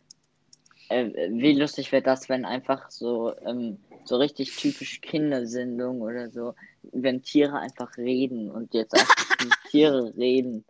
Äh, 0.90 1.30
wie 1.30 1.54
lustig 1.54 1.90
wäre 1.90 2.02
das, 2.02 2.28
wenn 2.28 2.44
einfach 2.44 2.90
so, 2.90 3.34
ähm, 3.46 3.78
so 4.04 4.16
richtig 4.18 4.54
typisch 4.56 5.00
Kindersendung 5.00 6.02
oder 6.02 6.30
so, 6.30 6.54
wenn 6.82 7.22
Tiere 7.22 7.58
einfach 7.58 7.96
reden 7.96 8.50
und 8.50 8.74
jetzt 8.74 8.94
auch 8.94 9.14
die 9.40 9.48
Tiere 9.70 10.14
reden. 10.14 10.66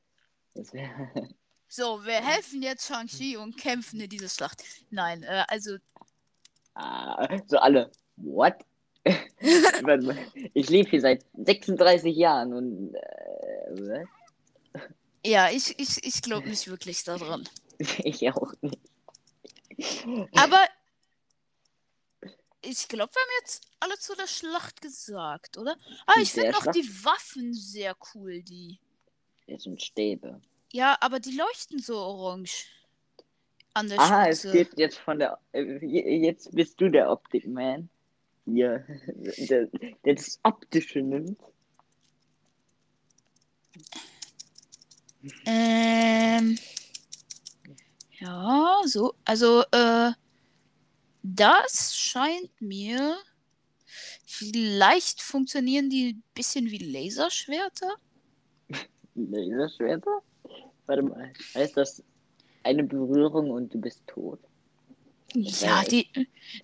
so, 1.68 2.04
wir 2.04 2.24
helfen 2.24 2.62
jetzt 2.62 2.86
Shang-Chi 2.86 3.36
und 3.36 3.56
kämpfen 3.56 3.98
in 3.98 4.08
diese 4.08 4.28
Schlacht. 4.28 4.62
Nein, 4.90 5.24
äh, 5.24 5.44
also. 5.48 5.76
Ah, 6.74 7.36
so 7.48 7.58
alle. 7.58 7.90
What? 8.16 8.54
ich 10.54 10.68
lebe 10.68 10.90
hier 10.90 11.00
seit 11.00 11.24
36 11.34 12.14
Jahren 12.14 12.52
und. 12.52 12.94
Äh, 12.94 14.04
ja, 15.24 15.50
ich, 15.50 15.78
ich, 15.78 16.04
ich 16.04 16.22
glaube 16.22 16.48
nicht 16.48 16.68
wirklich 16.68 17.04
daran. 17.04 17.48
ich 17.98 18.28
auch 18.30 18.52
nicht. 18.60 18.78
Aber 20.34 20.60
ich 22.62 22.88
glaube, 22.88 23.12
wir 23.12 23.20
haben 23.20 23.40
jetzt 23.40 23.62
alle 23.80 23.98
zu 23.98 24.14
der 24.16 24.26
Schlacht 24.26 24.80
gesagt, 24.80 25.56
oder? 25.58 25.76
Ah, 26.06 26.20
ich 26.20 26.32
finde 26.32 26.50
noch 26.50 26.66
die 26.72 26.88
Waffen 27.04 27.54
sehr 27.54 27.96
cool, 28.14 28.42
die. 28.42 28.78
Das 29.46 29.62
sind 29.62 29.82
Stäbe. 29.82 30.40
Ja, 30.72 30.96
aber 31.00 31.20
die 31.20 31.36
leuchten 31.36 31.78
so 31.78 31.96
orange. 31.96 32.66
An 33.74 33.88
der 33.88 33.98
Aha, 33.98 34.24
Spitze. 34.24 34.48
es 34.48 34.52
geht 34.52 34.78
jetzt 34.78 34.98
von 34.98 35.18
der. 35.18 35.38
Äh, 35.52 35.78
jetzt 35.84 36.54
bist 36.54 36.80
du 36.80 36.90
der 36.90 37.10
Optik-Man. 37.10 37.88
Hier. 38.52 38.84
Der, 39.48 39.66
der 40.04 40.14
das 40.14 40.40
Optische 40.42 41.00
nimmt. 41.00 41.38
Ähm. 45.44 46.58
Ja, 48.18 48.80
so. 48.86 49.14
Also, 49.24 49.62
äh. 49.72 50.12
Das 51.22 51.94
scheint 51.96 52.50
mir. 52.60 53.18
Vielleicht 54.24 55.20
funktionieren 55.20 55.90
die 55.90 56.14
ein 56.14 56.22
bisschen 56.34 56.70
wie 56.70 56.78
Laserschwerter. 56.78 57.96
Laserschwerter? 59.14 60.22
Warte 60.86 61.02
mal. 61.02 61.32
Heißt 61.54 61.76
das 61.76 62.02
eine 62.62 62.84
Berührung 62.84 63.50
und 63.50 63.74
du 63.74 63.80
bist 63.80 64.06
tot? 64.06 64.40
Ja, 65.34 65.84
die, 65.84 66.08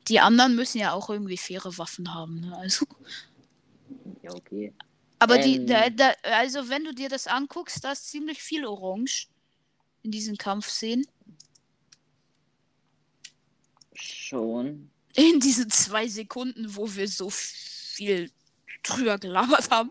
die 0.09 0.21
anderen 0.21 0.57
müssen 0.57 0.79
ja 0.79 0.93
auch 0.93 1.11
irgendwie 1.11 1.37
faire 1.37 1.77
Waffen 1.77 2.15
haben. 2.15 2.41
Ne? 2.41 2.57
Also. 2.57 2.87
Ja, 4.23 4.33
okay. 4.33 4.73
Aber 5.19 5.37
ähm, 5.37 5.43
die, 5.43 5.67
da, 5.67 5.91
da, 5.91 6.13
also 6.23 6.69
wenn 6.69 6.85
du 6.85 6.95
dir 6.95 7.09
das 7.09 7.27
anguckst, 7.27 7.85
da 7.85 7.93
ist 7.93 8.11
ziemlich 8.11 8.43
viel 8.43 8.67
Orange 8.67 9.29
in 10.03 10.11
diesen 10.11 10.37
Kampfszenen. 10.37 11.07
Schon. 13.95 14.91
In 15.15 15.41
diesen 15.41 15.71
zwei 15.71 16.09
Sekunden, 16.09 16.75
wo 16.75 16.93
wir 16.95 17.09
so 17.09 17.31
viel 17.31 18.31
drüber 18.83 19.19
gelabert 19.19 19.71
haben. 19.71 19.91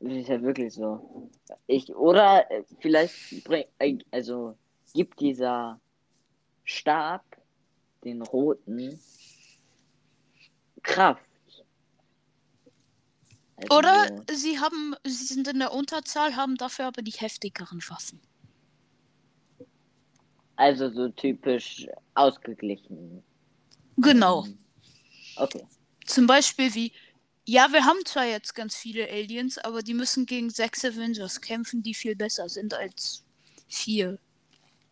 Das 0.00 0.12
ist 0.12 0.28
ja 0.28 0.42
wirklich 0.42 0.74
so. 0.74 1.30
Ich, 1.66 1.88
oder 1.94 2.50
äh, 2.50 2.62
vielleicht 2.80 3.44
bring, 3.44 3.64
äh, 3.78 3.98
also 4.10 4.56
gibt 4.92 5.20
dieser 5.20 5.80
Stab 6.64 7.22
den 8.04 8.22
roten 8.22 8.98
Kraft. 10.82 11.22
Also 13.56 13.78
Oder 13.78 14.24
sie 14.32 14.58
haben, 14.58 14.94
sie 15.04 15.24
sind 15.24 15.48
in 15.48 15.58
der 15.60 15.72
Unterzahl, 15.72 16.36
haben 16.36 16.56
dafür 16.56 16.86
aber 16.86 17.02
die 17.02 17.12
heftigeren 17.12 17.80
Waffen. 17.88 18.20
Also 20.56 20.90
so 20.90 21.08
typisch 21.08 21.86
ausgeglichen. 22.14 23.22
Genau. 23.96 24.44
Ähm, 24.44 24.58
okay. 25.36 25.66
Zum 26.04 26.26
Beispiel 26.26 26.74
wie, 26.74 26.92
ja, 27.46 27.72
wir 27.72 27.84
haben 27.84 28.04
zwar 28.04 28.26
jetzt 28.26 28.54
ganz 28.54 28.76
viele 28.76 29.08
Aliens, 29.08 29.58
aber 29.58 29.82
die 29.82 29.94
müssen 29.94 30.26
gegen 30.26 30.50
sechs 30.50 30.84
Avengers 30.84 31.40
kämpfen, 31.40 31.82
die 31.82 31.94
viel 31.94 32.16
besser 32.16 32.48
sind 32.48 32.74
als 32.74 33.24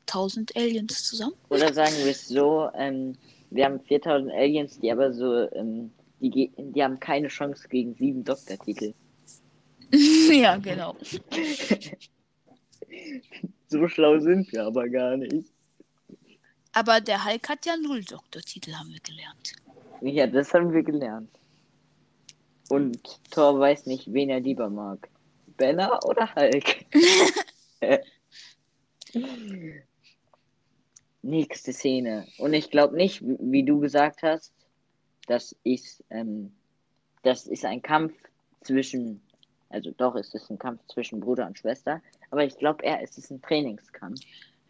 4000 0.06 0.56
Aliens 0.56 1.04
zusammen. 1.04 1.34
Oder 1.48 1.72
sagen 1.72 1.94
wir 1.98 2.10
es 2.10 2.28
so, 2.28 2.68
ähm, 2.74 3.16
wir 3.50 3.64
haben 3.64 3.80
4000 3.80 4.32
Aliens, 4.32 4.78
die 4.78 4.90
aber 4.90 5.12
so 5.12 5.50
ähm, 5.52 5.92
die, 6.20 6.52
die 6.56 6.82
haben 6.82 7.00
keine 7.00 7.28
Chance 7.28 7.68
gegen 7.68 7.94
sieben 7.94 8.24
Doktortitel. 8.24 8.94
ja, 10.30 10.56
genau. 10.56 10.96
so 13.68 13.88
schlau 13.88 14.18
sind 14.20 14.52
wir 14.52 14.64
aber 14.64 14.88
gar 14.88 15.16
nicht. 15.16 15.48
Aber 16.72 17.00
der 17.00 17.24
Hulk 17.24 17.48
hat 17.48 17.66
ja 17.66 17.76
null 17.76 18.02
Doktortitel, 18.02 18.72
haben 18.74 18.90
wir 18.90 19.00
gelernt. 19.00 19.52
Ja, 20.00 20.26
das 20.26 20.54
haben 20.54 20.72
wir 20.72 20.82
gelernt. 20.82 21.30
Und 22.70 23.20
Thor 23.30 23.58
weiß 23.58 23.86
nicht, 23.86 24.12
wen 24.12 24.30
er 24.30 24.40
lieber 24.40 24.70
mag. 24.70 25.08
Banner 25.58 26.00
oder 26.06 26.34
Hulk? 26.34 26.86
Nächste 31.22 31.72
Szene. 31.72 32.26
Und 32.38 32.52
ich 32.52 32.70
glaube 32.70 32.96
nicht, 32.96 33.22
wie 33.22 33.62
du 33.62 33.80
gesagt 33.80 34.22
hast, 34.22 34.52
das 35.26 35.54
ist, 35.62 36.04
ähm, 36.10 36.52
das 37.22 37.46
ist 37.46 37.64
ein 37.64 37.80
Kampf 37.80 38.12
zwischen, 38.62 39.22
also 39.68 39.92
doch 39.92 40.16
ist 40.16 40.34
es 40.34 40.50
ein 40.50 40.58
Kampf 40.58 40.80
zwischen 40.88 41.20
Bruder 41.20 41.46
und 41.46 41.58
Schwester, 41.58 42.02
aber 42.30 42.44
ich 42.44 42.56
glaube 42.58 42.84
eher 42.84 43.00
ist 43.02 43.18
es 43.18 43.30
ein 43.30 43.40
Trainingskampf. 43.40 44.20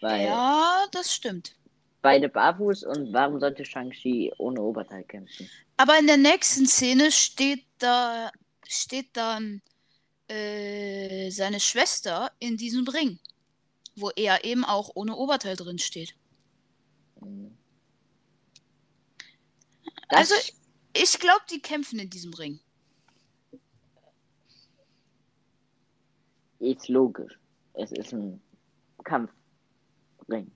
Weil 0.00 0.26
ja, 0.26 0.84
das 0.90 1.14
stimmt. 1.14 1.54
beide 2.02 2.28
barfuß 2.28 2.84
und 2.84 3.12
warum 3.12 3.38
sollte 3.40 3.64
Shang-Chi 3.64 4.32
ohne 4.38 4.60
Oberteil 4.60 5.04
kämpfen? 5.04 5.48
Aber 5.76 5.98
in 5.98 6.06
der 6.06 6.16
nächsten 6.16 6.66
Szene 6.66 7.10
steht 7.12 7.64
da 7.78 8.30
steht 8.68 9.16
dann 9.16 9.62
äh, 10.28 11.30
seine 11.30 11.60
Schwester 11.60 12.32
in 12.38 12.56
diesem 12.56 12.86
Ring, 12.88 13.18
wo 13.96 14.10
er 14.10 14.44
eben 14.44 14.64
auch 14.64 14.90
ohne 14.94 15.16
Oberteil 15.16 15.56
drin 15.56 15.78
steht. 15.78 16.14
Das 20.08 20.30
also 20.30 20.34
ich 20.94 21.18
glaube, 21.18 21.42
die 21.50 21.60
kämpfen 21.60 21.98
in 21.98 22.10
diesem 22.10 22.34
Ring. 22.34 22.60
Ist 26.58 26.88
logisch. 26.88 27.38
Es 27.74 27.90
ist 27.92 28.12
ein 28.12 28.40
Kampfring. 29.04 30.50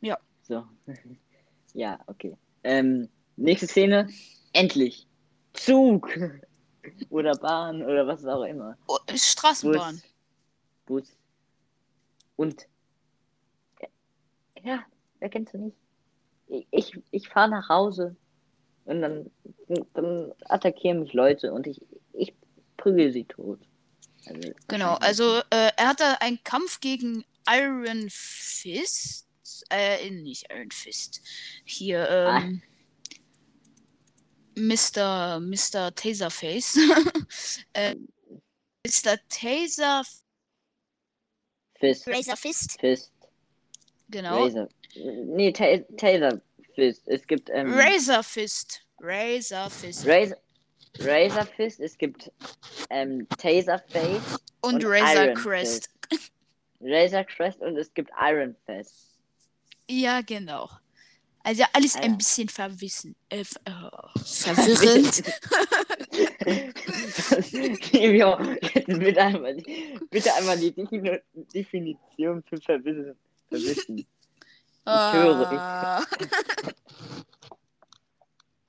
Ja. 0.00 0.18
So. 0.42 0.66
ja, 1.74 2.00
okay. 2.06 2.36
Ähm, 2.64 3.08
nächste 3.36 3.66
Szene. 3.66 4.08
Endlich. 4.52 5.06
Zug. 5.52 6.08
oder 7.10 7.36
Bahn 7.36 7.82
oder 7.82 8.06
was 8.06 8.24
auch 8.24 8.44
immer. 8.44 8.76
Oh, 8.86 8.98
Straßenbahn. 9.14 10.02
Bus. 10.86 11.06
Bus. 11.06 11.16
Und. 12.36 12.66
Ja, 14.62 14.84
wer 15.18 15.28
kennt 15.28 15.50
sie 15.50 15.58
nicht? 15.58 15.76
Ich, 16.70 16.98
ich 17.10 17.28
fahre 17.28 17.50
nach 17.50 17.68
Hause 17.68 18.16
und 18.84 19.02
dann, 19.02 19.30
dann 19.94 20.32
attackieren 20.46 21.00
mich 21.00 21.12
Leute 21.12 21.52
und 21.52 21.66
ich, 21.66 21.80
ich 22.12 22.34
prügel 22.76 23.12
sie 23.12 23.24
tot. 23.24 23.60
Also, 24.26 24.52
genau, 24.66 24.94
also 24.94 25.38
äh, 25.50 25.70
er 25.76 25.88
hatte 25.88 26.20
einen 26.20 26.42
Kampf 26.44 26.80
gegen 26.80 27.24
Iron 27.48 28.08
Fist. 28.10 29.26
Äh, 29.70 30.10
nicht 30.10 30.46
Iron 30.50 30.70
Fist. 30.70 31.20
Hier, 31.64 32.08
ähm, 32.08 32.62
ah. 32.62 32.68
Mr. 34.58 35.40
Mr. 35.40 35.94
Taserface. 35.94 36.78
äh, 37.74 37.94
Mr. 38.86 39.18
Taser 39.28 40.02
Fist. 41.78 42.06
Razor 42.08 42.36
Fist. 42.36 42.80
Fist. 42.80 43.12
Genau. 44.08 44.44
Razor. 44.44 44.68
Nee, 45.04 45.52
Taser 45.52 46.40
Fist. 46.74 47.02
Es 47.06 47.26
gibt. 47.26 47.50
Ähm, 47.52 47.72
Razor 47.74 48.22
Fist. 48.22 48.82
Razor 49.00 49.70
Fist. 49.70 50.06
Razor, 50.06 50.36
Razor 51.00 51.46
Fist. 51.46 51.80
Es 51.80 51.96
gibt 51.96 52.30
ähm, 52.90 53.26
Taser 53.38 53.78
Face. 53.88 54.38
Und, 54.60 54.76
und 54.76 54.84
Razor 54.84 55.24
Iron 55.24 55.34
Crest. 55.34 55.90
Fist. 56.08 56.32
Razor 56.80 57.24
Crest 57.24 57.60
und 57.60 57.76
es 57.76 57.92
gibt 57.94 58.10
Iron 58.20 58.54
Fist. 58.66 59.18
Ja, 59.88 60.20
genau. 60.20 60.68
Also 61.42 61.64
alles 61.72 61.96
ah, 61.96 62.00
ein 62.00 62.18
bisschen 62.18 62.48
verwissen. 62.48 63.16
Äh, 63.30 63.40
äh, 63.40 63.44
verwirrend. 64.24 65.22
bitte, 68.86 69.22
einmal, 69.22 69.56
bitte 70.10 70.34
einmal 70.34 70.58
die 70.58 70.72
Definition 71.54 72.42
für 72.42 72.60
verwissen. 72.60 73.16
verwissen. 73.48 74.06
Ich 74.88 75.12
höre. 75.12 75.52
Ah. 75.52 76.02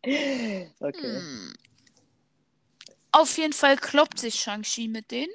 okay. 0.80 1.20
Hm. 1.20 1.54
Auf 3.12 3.38
jeden 3.38 3.54
Fall 3.54 3.78
kloppt 3.78 4.20
sich 4.20 4.36
Shang-Chi 4.36 4.88
mit 4.88 5.12
denen 5.12 5.32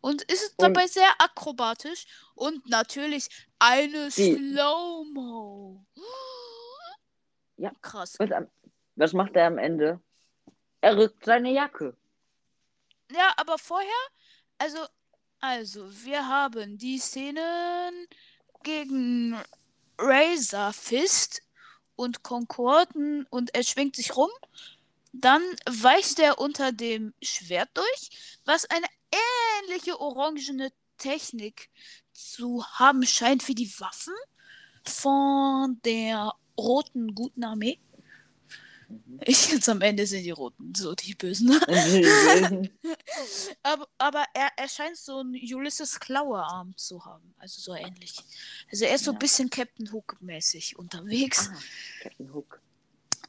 und 0.00 0.22
ist 0.22 0.54
und 0.56 0.62
dabei 0.62 0.86
sehr 0.86 1.10
akrobatisch 1.18 2.06
und 2.34 2.68
natürlich 2.68 3.28
eine 3.58 4.10
Slow-Mo. 4.10 5.86
Ja, 7.56 7.72
krass. 7.80 8.16
Und 8.18 8.32
am, 8.32 8.48
was 8.96 9.12
macht 9.12 9.36
er 9.36 9.46
am 9.46 9.58
Ende? 9.58 10.00
Er 10.80 10.96
rückt 10.96 11.24
seine 11.24 11.52
Jacke. 11.52 11.96
Ja, 13.12 13.32
aber 13.36 13.58
vorher, 13.58 13.88
also, 14.58 14.78
also, 15.40 15.88
wir 16.04 16.26
haben 16.26 16.78
die 16.78 16.98
Szenen 16.98 18.06
gegen 18.62 19.40
Razor 20.00 20.72
Fist 20.72 21.42
und 21.96 22.22
Concorden 22.22 23.26
und 23.30 23.54
er 23.54 23.62
schwingt 23.62 23.96
sich 23.96 24.16
rum. 24.16 24.30
Dann 25.12 25.42
weicht 25.68 26.18
er 26.18 26.38
unter 26.38 26.72
dem 26.72 27.12
Schwert 27.20 27.68
durch, 27.74 28.38
was 28.44 28.64
eine 28.66 28.86
ähnliche 29.62 30.00
orangene 30.00 30.70
Technik 30.98 31.68
zu 32.12 32.64
haben 32.64 33.04
scheint 33.04 33.46
wie 33.48 33.54
die 33.54 33.72
Waffen 33.80 34.14
von 34.84 35.80
der 35.84 36.32
roten 36.56 37.14
guten 37.14 37.44
Armee. 37.44 37.78
Ich 39.24 39.52
jetzt 39.52 39.68
am 39.68 39.82
Ende 39.82 40.06
sind 40.06 40.24
die 40.24 40.30
Roten 40.30 40.74
so 40.74 40.94
die 40.94 41.14
Bösen. 41.14 41.50
aber 43.62 43.88
aber 43.98 44.24
er, 44.34 44.50
er 44.56 44.68
scheint 44.68 44.96
so 44.96 45.18
einen 45.18 45.34
Ulysses 45.34 45.98
Klauerarm 46.00 46.76
zu 46.76 47.04
haben. 47.04 47.34
Also 47.38 47.60
so 47.60 47.74
ähnlich. 47.74 48.16
Also 48.70 48.84
er 48.84 48.94
ist 48.94 49.04
so 49.04 49.12
ein 49.12 49.18
bisschen 49.18 49.50
Captain 49.50 49.90
Hook-mäßig 49.92 50.78
unterwegs. 50.78 51.50
Ah, 51.52 51.58
Captain 52.02 52.32
Hook. 52.32 52.60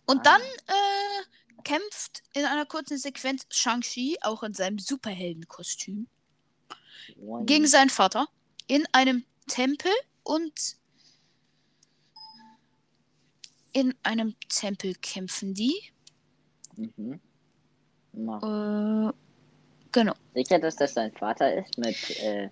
Und 0.05 0.19
ah. 0.19 0.23
dann 0.23 0.41
äh, 0.41 1.61
kämpft 1.63 2.23
in 2.33 2.45
einer 2.45 2.65
kurzen 2.65 2.97
Sequenz 2.97 3.45
Shang-Chi 3.49 4.17
auch 4.21 4.43
in 4.43 4.53
seinem 4.53 4.79
Superheldenkostüm 4.79 6.07
wow. 7.17 7.45
gegen 7.45 7.67
seinen 7.67 7.89
Vater 7.89 8.27
in 8.67 8.85
einem 8.91 9.25
Tempel 9.47 9.91
und 10.23 10.77
in 13.73 13.95
einem 14.03 14.35
Tempel 14.49 14.95
kämpfen 14.95 15.53
die. 15.53 15.75
Mhm. 16.75 17.19
Äh, 18.13 19.13
genau. 19.91 20.13
Sicher, 20.33 20.59
dass 20.59 20.75
das 20.75 20.93
sein 20.93 21.11
Vater 21.11 21.53
ist 21.55 21.77
mit 21.77 22.19
äh, 22.21 22.49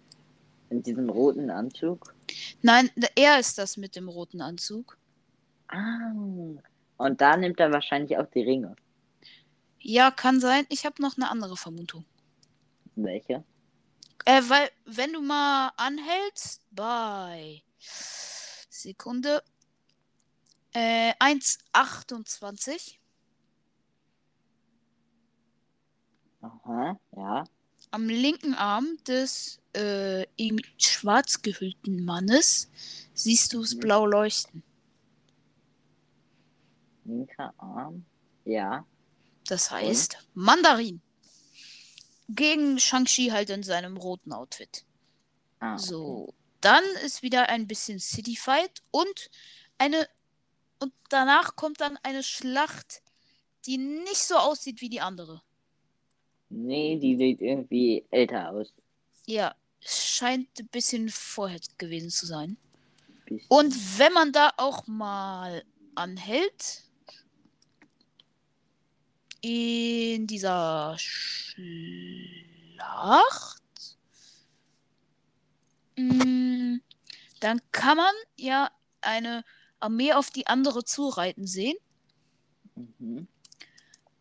in 0.70 0.84
diesem 0.84 1.10
roten 1.10 1.50
Anzug? 1.50 2.14
Nein, 2.62 2.90
er 3.16 3.40
ist 3.40 3.58
das 3.58 3.78
mit 3.78 3.96
dem 3.96 4.10
roten 4.10 4.42
Anzug. 4.42 4.98
Ah. 5.68 6.12
Und 6.98 7.22
da 7.22 7.38
nimmt 7.38 7.60
er 7.60 7.72
wahrscheinlich 7.72 8.18
auch 8.18 8.28
die 8.28 8.42
Ringe. 8.42 8.76
Ja, 9.80 10.12
kann 10.12 10.40
sein. 10.40 10.66
Ich 10.70 10.86
habe 10.86 11.02
noch 11.02 11.16
eine 11.16 11.30
andere 11.30 11.56
Vermutung. 11.56 12.06
Welche? 12.96 13.44
Äh, 14.26 14.42
weil, 14.48 14.70
wenn 14.86 15.14
du 15.14 15.22
mal 15.22 15.72
anhältst 15.78 16.62
bei 16.72 17.64
Sekunde 18.70 19.42
äh, 20.74 21.14
1,28. 21.14 22.99
Aha, 26.42 27.00
ja. 27.16 27.44
Am 27.92 28.08
linken 28.08 28.54
Arm 28.54 28.98
des 29.08 29.60
äh, 29.76 30.24
im 30.36 30.60
schwarz 30.78 31.42
gehüllten 31.42 32.04
Mannes 32.04 32.70
siehst 33.14 33.54
du 33.54 33.62
es 33.62 33.76
mhm. 33.76 33.80
blau 33.80 34.06
leuchten. 34.06 34.64
Linker 37.06 37.54
Arm, 37.58 38.06
ja. 38.46 38.86
Das 39.48 39.72
heißt 39.72 40.16
Und? 40.16 40.28
Mandarin. 40.36 41.02
Gegen 42.30 42.78
Shang-Chi 42.80 43.30
halt 43.32 43.50
in 43.50 43.64
seinem 43.64 43.98
roten 43.98 44.32
Outfit. 44.32 44.86
Ah, 45.60 45.74
okay. 45.74 45.84
So, 45.84 46.34
dann 46.62 46.84
ist 47.04 47.24
wieder 47.24 47.50
ein 47.50 47.68
bisschen 47.68 48.00
City 48.00 48.36
Fight 48.36 48.84
und 48.92 49.32
eine 49.80 50.08
und 50.80 50.94
danach 51.10 51.56
kommt 51.56 51.82
dann 51.82 51.98
eine 52.04 52.24
Schlacht, 52.24 53.02
die 53.66 53.78
nicht 53.78 54.24
so 54.24 54.36
aussieht 54.36 54.80
wie 54.82 54.90
die 54.90 55.02
andere. 55.02 55.42
Nee, 56.50 56.98
die 56.98 57.16
sieht 57.16 57.42
irgendwie 57.42 58.06
älter 58.10 58.50
aus. 58.50 58.74
Ja, 59.26 59.56
scheint 59.80 60.48
ein 60.60 60.68
bisschen 60.68 61.10
vorher 61.10 61.60
gewesen 61.78 62.10
zu 62.10 62.26
sein. 62.26 62.58
Bisschen. 63.26 63.46
Und 63.50 64.00
wenn 64.00 64.14
man 64.14 64.32
da 64.32 64.52
auch 64.58 64.88
mal 64.88 65.64
anhält, 65.96 66.84
in 69.42 70.28
dieser 70.28 70.96
Schlacht, 70.98 71.64
mm, 75.96 76.78
dann 77.40 77.62
kann 77.72 77.98
man 77.98 78.14
ja 78.36 78.72
eine 79.02 79.46
Armee 79.80 80.14
auf 80.14 80.30
die 80.30 80.48
andere 80.48 80.84
zureiten 80.84 81.48
sehen. 81.48 81.78
Mhm. 82.76 83.28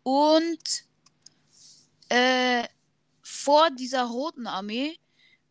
Und 0.03 0.88
äh, 2.09 2.64
vor 3.22 3.70
dieser 3.70 4.04
roten 4.04 4.46
Armee 4.46 4.98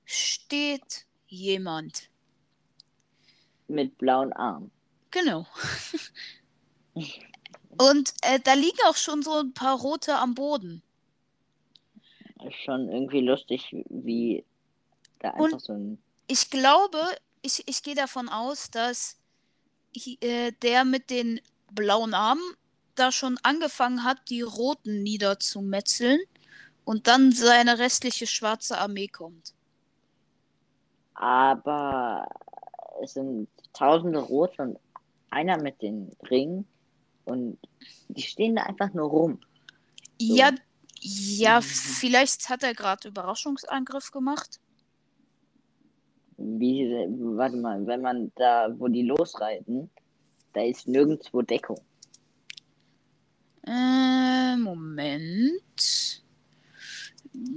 steht 0.05 1.05
jemand. 1.27 2.09
Mit 3.67 3.97
blauen 3.97 4.33
Armen. 4.33 4.71
Genau. 5.11 5.45
Und 7.77 8.13
äh, 8.23 8.39
da 8.39 8.53
liegen 8.53 8.77
auch 8.87 8.95
schon 8.95 9.21
so 9.21 9.33
ein 9.33 9.53
paar 9.53 9.77
rote 9.77 10.15
am 10.15 10.33
Boden. 10.33 10.81
Schon 12.65 12.89
irgendwie 12.89 13.21
lustig, 13.21 13.75
wie 13.89 14.43
da 15.19 15.31
einfach 15.31 15.43
Und 15.43 15.61
so 15.61 15.73
ein. 15.73 16.01
Ich 16.27 16.49
glaube, 16.49 16.99
ich, 17.41 17.63
ich 17.67 17.83
gehe 17.83 17.95
davon 17.95 18.29
aus, 18.29 18.71
dass 18.71 19.17
äh, 19.93 20.51
der 20.61 20.85
mit 20.85 21.09
den 21.09 21.39
blauen 21.71 22.13
Armen 22.13 22.55
da 22.95 23.11
schon 23.11 23.37
angefangen 23.43 24.03
hat, 24.03 24.29
die 24.29 24.41
Roten 24.41 25.03
niederzumetzeln 25.03 26.19
und 26.87 27.07
dann 27.07 27.33
seine 27.33 27.79
restliche 27.79 28.25
schwarze 28.25 28.77
Armee 28.77 29.09
kommt. 29.09 29.53
Aber 31.15 32.25
es 33.03 33.15
sind 33.15 33.49
tausende 33.73 34.19
Rote 34.19 34.61
und 34.61 34.79
einer 35.29 35.61
mit 35.61 35.81
den 35.81 36.15
Ringen 36.29 36.65
und 37.25 37.59
die 38.07 38.21
stehen 38.21 38.55
da 38.55 38.63
einfach 38.63 38.93
nur 38.93 39.09
rum. 39.09 39.41
So. 40.17 40.33
Ja, 40.33 40.51
ja, 41.01 41.59
vielleicht 41.59 42.47
hat 42.47 42.63
er 42.63 42.73
gerade 42.73 43.09
Überraschungsangriff 43.09 44.11
gemacht. 44.11 44.61
Wie, 46.37 46.87
warte 47.35 47.57
mal, 47.57 47.85
wenn 47.85 48.01
man 48.01 48.31
da, 48.35 48.73
wo 48.79 48.87
die 48.87 49.03
losreiten, 49.03 49.89
da 50.53 50.61
ist 50.63 50.87
nirgendwo 50.87 51.41
Deckung. 51.41 51.81
Äh, 53.65 54.55
Moment. 54.55 56.06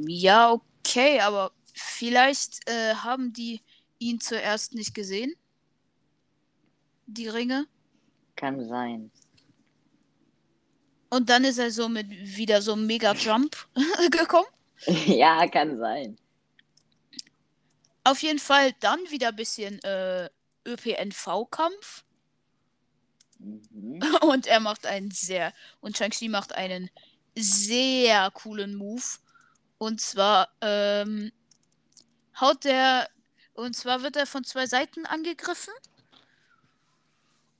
Ja, 0.06 0.52
okay, 0.52 1.20
aber 1.20 1.52
vielleicht 1.74 2.68
äh, 2.68 2.94
haben 2.94 3.32
die 3.32 3.60
ihn 3.98 4.20
zuerst 4.20 4.74
nicht 4.74 4.94
gesehen. 4.94 5.34
Die 7.06 7.28
Ringe. 7.28 7.66
Kann 8.36 8.68
sein. 8.68 9.10
Und 11.10 11.28
dann 11.28 11.44
ist 11.44 11.58
er 11.58 11.70
so 11.70 11.88
mit 11.88 12.08
wieder 12.08 12.62
so 12.62 12.76
Mega 12.76 13.12
Jump 13.12 13.56
gekommen. 14.10 14.46
Ja, 14.86 15.46
kann 15.48 15.76
sein. 15.78 16.16
Auf 18.04 18.22
jeden 18.22 18.38
Fall 18.38 18.72
dann 18.80 18.98
wieder 19.10 19.28
ein 19.28 19.36
bisschen 19.36 19.82
äh, 19.82 20.30
ÖPNV-Kampf. 20.66 22.04
Mhm. 23.38 24.02
Und 24.22 24.46
er 24.46 24.60
macht 24.60 24.86
einen 24.86 25.10
sehr. 25.10 25.52
Und 25.80 25.96
Shang-Chi 25.96 26.28
macht 26.28 26.54
einen 26.54 26.90
sehr 27.36 28.30
coolen 28.30 28.74
Move. 28.74 29.02
Und 29.80 29.98
zwar 30.02 30.50
ähm, 30.60 31.32
haut 32.38 32.64
der. 32.64 33.08
Und 33.54 33.74
zwar 33.74 34.02
wird 34.02 34.14
er 34.14 34.26
von 34.26 34.44
zwei 34.44 34.66
Seiten 34.66 35.06
angegriffen 35.06 35.72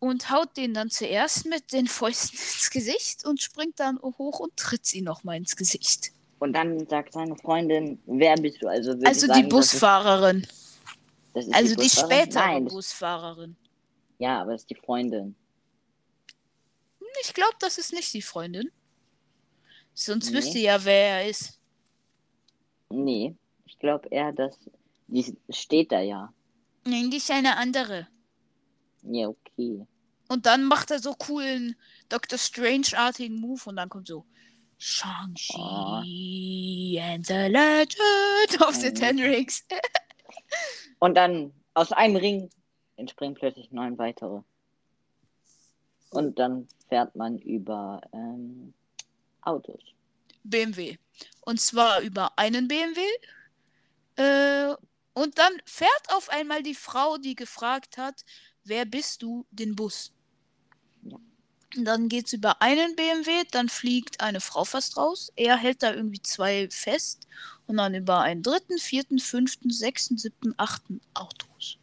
und 0.00 0.30
haut 0.30 0.54
den 0.58 0.74
dann 0.74 0.90
zuerst 0.90 1.46
mit 1.46 1.72
den 1.72 1.86
Fäusten 1.86 2.36
ins 2.54 2.70
Gesicht 2.70 3.24
und 3.24 3.40
springt 3.40 3.80
dann 3.80 3.98
hoch 4.02 4.38
und 4.38 4.54
tritt 4.58 4.84
sie 4.84 5.00
nochmal 5.00 5.38
ins 5.38 5.56
Gesicht. 5.56 6.12
Und 6.40 6.52
dann 6.52 6.86
sagt 6.88 7.14
seine 7.14 7.36
Freundin, 7.36 8.02
wer 8.04 8.34
bist 8.36 8.60
du? 8.60 8.68
Also, 8.68 8.92
also 9.02 9.26
sagen, 9.26 9.42
die 9.42 9.48
Busfahrerin. 9.48 10.46
Das 11.32 11.46
ist, 11.46 11.46
das 11.46 11.46
ist 11.46 11.54
also 11.54 11.74
die, 11.76 11.82
die 11.82 11.88
spätere 11.88 12.46
Nein, 12.46 12.64
Busfahrerin. 12.66 13.56
Ja, 14.18 14.42
aber 14.42 14.52
das 14.52 14.62
ist 14.62 14.70
die 14.70 14.74
Freundin. 14.74 15.34
Ich 17.22 17.32
glaube, 17.32 17.56
das 17.60 17.78
ist 17.78 17.94
nicht 17.94 18.12
die 18.12 18.22
Freundin. 18.22 18.70
Sonst 19.94 20.30
nee. 20.30 20.36
wüsste 20.36 20.58
ja, 20.58 20.84
wer 20.84 21.22
er 21.22 21.30
ist. 21.30 21.59
Nee, 22.90 23.36
ich 23.66 23.78
glaube 23.78 24.08
eher, 24.10 24.32
dass. 24.32 24.58
Die 25.06 25.36
steht 25.48 25.90
da 25.90 26.00
ja. 26.00 26.32
Nein, 26.84 27.10
die 27.10 27.16
ist 27.16 27.30
eine 27.30 27.56
andere. 27.56 28.06
Ja, 29.02 29.28
okay. 29.28 29.84
Und 30.28 30.46
dann 30.46 30.64
macht 30.64 30.92
er 30.92 31.00
so 31.00 31.14
coolen 31.14 31.74
Dr. 32.08 32.38
Strange-artigen 32.38 33.40
Move 33.40 33.62
und 33.66 33.76
dann 33.76 33.88
kommt 33.88 34.06
so 34.06 34.24
Shang-Chi 34.78 35.56
oh. 35.58 37.02
and 37.02 37.26
the 37.26 37.48
Legend 37.48 38.60
of 38.60 38.74
the 38.76 38.92
Ten 38.92 39.18
Rings. 39.18 39.66
und 41.00 41.16
dann 41.16 41.52
aus 41.74 41.92
einem 41.92 42.16
Ring 42.16 42.50
entspringen 42.96 43.34
plötzlich 43.34 43.70
neun 43.72 43.98
weitere. 43.98 44.42
Und 46.10 46.38
dann 46.38 46.68
fährt 46.88 47.14
man 47.16 47.38
über 47.38 48.00
ähm, 48.12 48.72
Autos. 49.42 49.80
BMW. 50.44 50.98
Und 51.40 51.60
zwar 51.60 52.00
über 52.00 52.38
einen 52.38 52.68
BMW. 52.68 53.00
Äh, 54.16 54.74
und 55.12 55.38
dann 55.38 55.52
fährt 55.64 56.12
auf 56.12 56.28
einmal 56.30 56.62
die 56.62 56.74
Frau, 56.74 57.18
die 57.18 57.34
gefragt 57.34 57.98
hat, 57.98 58.24
wer 58.64 58.84
bist 58.84 59.22
du, 59.22 59.46
den 59.50 59.74
Bus. 59.74 60.12
Ja. 61.02 61.18
Dann 61.76 62.08
geht 62.08 62.26
es 62.26 62.32
über 62.32 62.60
einen 62.60 62.96
BMW, 62.96 63.44
dann 63.50 63.68
fliegt 63.68 64.20
eine 64.20 64.40
Frau 64.40 64.64
fast 64.64 64.96
raus. 64.96 65.32
Er 65.36 65.56
hält 65.56 65.82
da 65.82 65.92
irgendwie 65.92 66.20
zwei 66.22 66.68
fest 66.70 67.26
und 67.66 67.76
dann 67.76 67.94
über 67.94 68.20
einen 68.20 68.42
dritten, 68.42 68.78
vierten, 68.78 69.18
fünften, 69.18 69.70
sechsten, 69.70 70.18
siebten, 70.18 70.54
achten 70.56 71.00
Autos. 71.14 71.78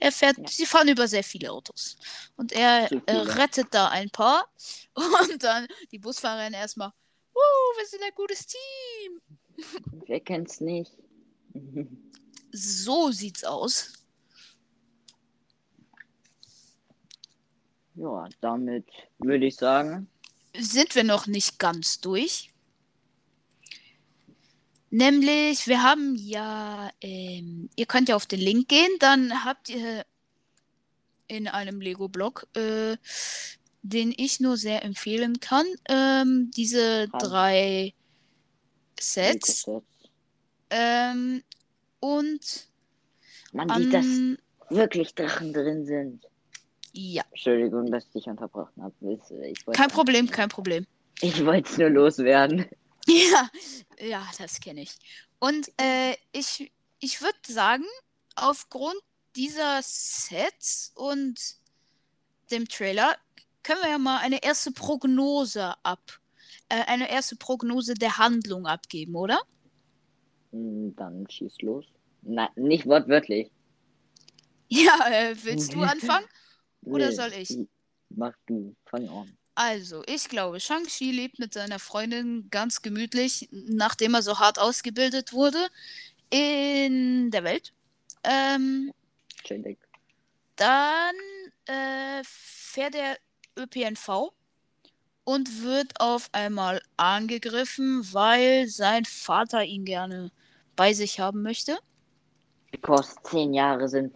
Er 0.00 0.12
fährt, 0.12 0.38
ja. 0.38 0.48
sie 0.48 0.66
fahren 0.66 0.88
über 0.88 1.08
sehr 1.08 1.24
viele 1.24 1.50
Autos. 1.50 1.96
Und 2.36 2.52
er 2.52 2.90
äh, 3.06 3.16
rettet 3.16 3.68
da 3.72 3.88
ein 3.88 4.10
paar. 4.10 4.48
Und 4.94 5.42
dann 5.42 5.66
die 5.90 5.98
Busfahrerin 5.98 6.54
erstmal, 6.54 6.92
uh, 7.38 7.78
wir 7.78 7.86
sind 7.86 8.02
ein 8.02 8.14
gutes 8.14 8.46
Team. 8.46 9.20
Wer 10.06 10.20
kennt's 10.20 10.60
nicht? 10.60 10.92
so 12.52 13.10
sieht's 13.10 13.44
aus. 13.44 13.92
Ja, 17.94 18.28
damit 18.40 18.86
würde 19.18 19.46
ich 19.46 19.56
sagen. 19.56 20.08
Sind 20.56 20.94
wir 20.94 21.04
noch 21.04 21.26
nicht 21.26 21.58
ganz 21.58 22.00
durch. 22.00 22.50
Nämlich, 24.90 25.66
wir 25.66 25.82
haben 25.82 26.16
ja, 26.16 26.90
ähm, 27.02 27.68
ihr 27.76 27.86
könnt 27.86 28.08
ja 28.08 28.16
auf 28.16 28.26
den 28.26 28.40
Link 28.40 28.68
gehen, 28.68 28.90
dann 29.00 29.44
habt 29.44 29.68
ihr 29.68 30.06
in 31.26 31.46
einem 31.46 31.80
Lego-Blog, 31.80 32.46
äh, 32.54 32.96
den 33.82 34.12
ich 34.16 34.40
nur 34.40 34.56
sehr 34.56 34.84
empfehlen 34.84 35.40
kann, 35.40 35.66
ähm, 35.88 36.50
diese 36.56 37.08
Hallo. 37.12 37.18
drei 37.18 37.94
Sets. 38.98 39.66
Ähm, 40.70 41.42
und 42.00 42.68
man 43.52 43.68
sieht, 43.70 43.94
dass 43.94 44.06
wirklich 44.70 45.14
Drachen 45.14 45.52
drin 45.52 45.86
sind. 45.86 46.26
Ja. 46.92 47.22
Entschuldigung, 47.30 47.90
dass 47.90 48.04
ich 48.06 48.12
dich 48.12 48.26
unterbrochen 48.26 48.82
habe. 48.82 48.94
kein 49.72 49.88
Problem, 49.88 50.30
kein 50.30 50.48
Problem. 50.48 50.86
Ich 51.20 51.44
wollte 51.44 51.70
es 51.70 51.78
nur 51.78 51.90
loswerden. 51.90 52.66
Ja, 53.10 53.48
ja, 53.98 54.28
das 54.36 54.60
kenne 54.60 54.82
ich. 54.82 54.90
Und 55.38 55.72
äh, 55.80 56.14
ich, 56.30 56.70
ich 57.00 57.22
würde 57.22 57.38
sagen, 57.46 57.86
aufgrund 58.36 59.00
dieser 59.34 59.80
Sets 59.82 60.92
und 60.94 61.40
dem 62.50 62.68
Trailer 62.68 63.16
können 63.62 63.82
wir 63.82 63.90
ja 63.90 63.98
mal 63.98 64.18
eine 64.18 64.42
erste 64.42 64.72
Prognose 64.72 65.74
ab, 65.82 66.20
äh, 66.68 66.84
eine 66.86 67.10
erste 67.10 67.36
Prognose 67.36 67.94
der 67.94 68.18
Handlung 68.18 68.66
abgeben, 68.66 69.14
oder? 69.16 69.38
Hm, 70.52 70.94
dann 70.96 71.28
schieß 71.28 71.60
los. 71.62 71.86
Nein, 72.22 72.48
nicht 72.56 72.86
wortwörtlich. 72.86 73.50
Ja, 74.70 75.08
äh, 75.10 75.34
willst 75.44 75.72
du 75.72 75.80
anfangen? 75.82 76.26
Oder 76.82 77.10
soll 77.10 77.32
ich? 77.32 77.56
Mach 78.10 78.34
du, 78.46 78.76
fang 78.84 79.08
an. 79.08 79.34
Also, 79.54 80.02
ich 80.06 80.28
glaube, 80.28 80.60
Shang-Chi 80.60 81.10
lebt 81.10 81.38
mit 81.38 81.54
seiner 81.54 81.78
Freundin 81.78 82.48
ganz 82.50 82.82
gemütlich, 82.82 83.48
nachdem 83.50 84.12
er 84.12 84.20
so 84.20 84.38
hart 84.38 84.58
ausgebildet 84.58 85.32
wurde, 85.32 85.68
in 86.30 87.30
der 87.30 87.44
Welt. 87.44 87.72
Ähm, 88.24 88.92
Chillig. 89.42 89.78
Dann 90.56 91.16
äh, 91.66 92.22
fährt 92.24 92.94
der 92.94 93.16
ÖPNV 93.58 94.32
und 95.24 95.62
wird 95.62 96.00
auf 96.00 96.30
einmal 96.32 96.80
angegriffen, 96.96 98.06
weil 98.12 98.68
sein 98.68 99.04
Vater 99.04 99.64
ihn 99.64 99.84
gerne 99.84 100.30
bei 100.76 100.92
sich 100.92 101.20
haben 101.20 101.42
möchte. 101.42 101.78
Because 102.70 103.16
zehn 103.24 103.52
Jahre 103.52 103.88
sind 103.88 104.14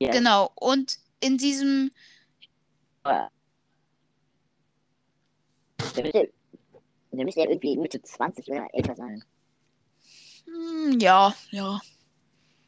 Yeah. 0.00 0.12
Genau. 0.12 0.50
Und 0.54 0.98
in 1.20 1.38
diesem. 1.38 1.90
Der 3.04 3.30
müsste, 6.02 6.32
der 7.10 7.24
müsste 7.24 7.40
ja 7.40 7.48
irgendwie 7.48 7.76
Mitte 7.76 8.00
20 8.00 8.48
oder 8.48 8.68
älter 8.72 8.94
sein. 8.94 9.24
Hm, 10.46 10.98
ja, 11.00 11.34
ja. 11.50 11.80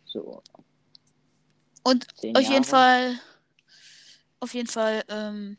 So. 0.05 0.43
Und 1.85 2.07
auf 2.35 2.43
jeden 2.43 2.65
Fall. 2.65 3.19
Auf 4.45 4.53
jeden 4.53 4.69
Fall. 4.69 5.03
Ähm, 5.09 5.57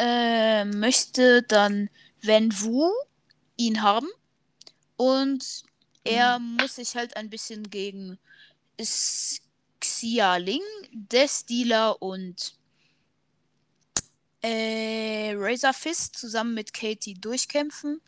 äh, 0.00 0.64
möchte 0.64 1.44
dann 1.44 1.88
Wen 2.22 2.52
Wu 2.60 2.90
ihn 3.56 3.82
haben. 3.82 4.08
Und 4.96 5.62
er 6.02 6.34
hm. 6.34 6.56
muss 6.56 6.74
sich 6.74 6.96
halt 6.96 7.16
ein 7.16 7.30
bisschen 7.30 7.70
gegen 7.70 8.18
Xia 9.78 10.36
Ling, 10.38 10.60
Death 10.90 11.44
und 12.00 12.56
äh, 14.42 15.34
Razor 15.36 15.72
Fist 15.72 16.18
zusammen 16.18 16.54
mit 16.54 16.74
Katie 16.74 17.14
durchkämpfen. 17.14 18.00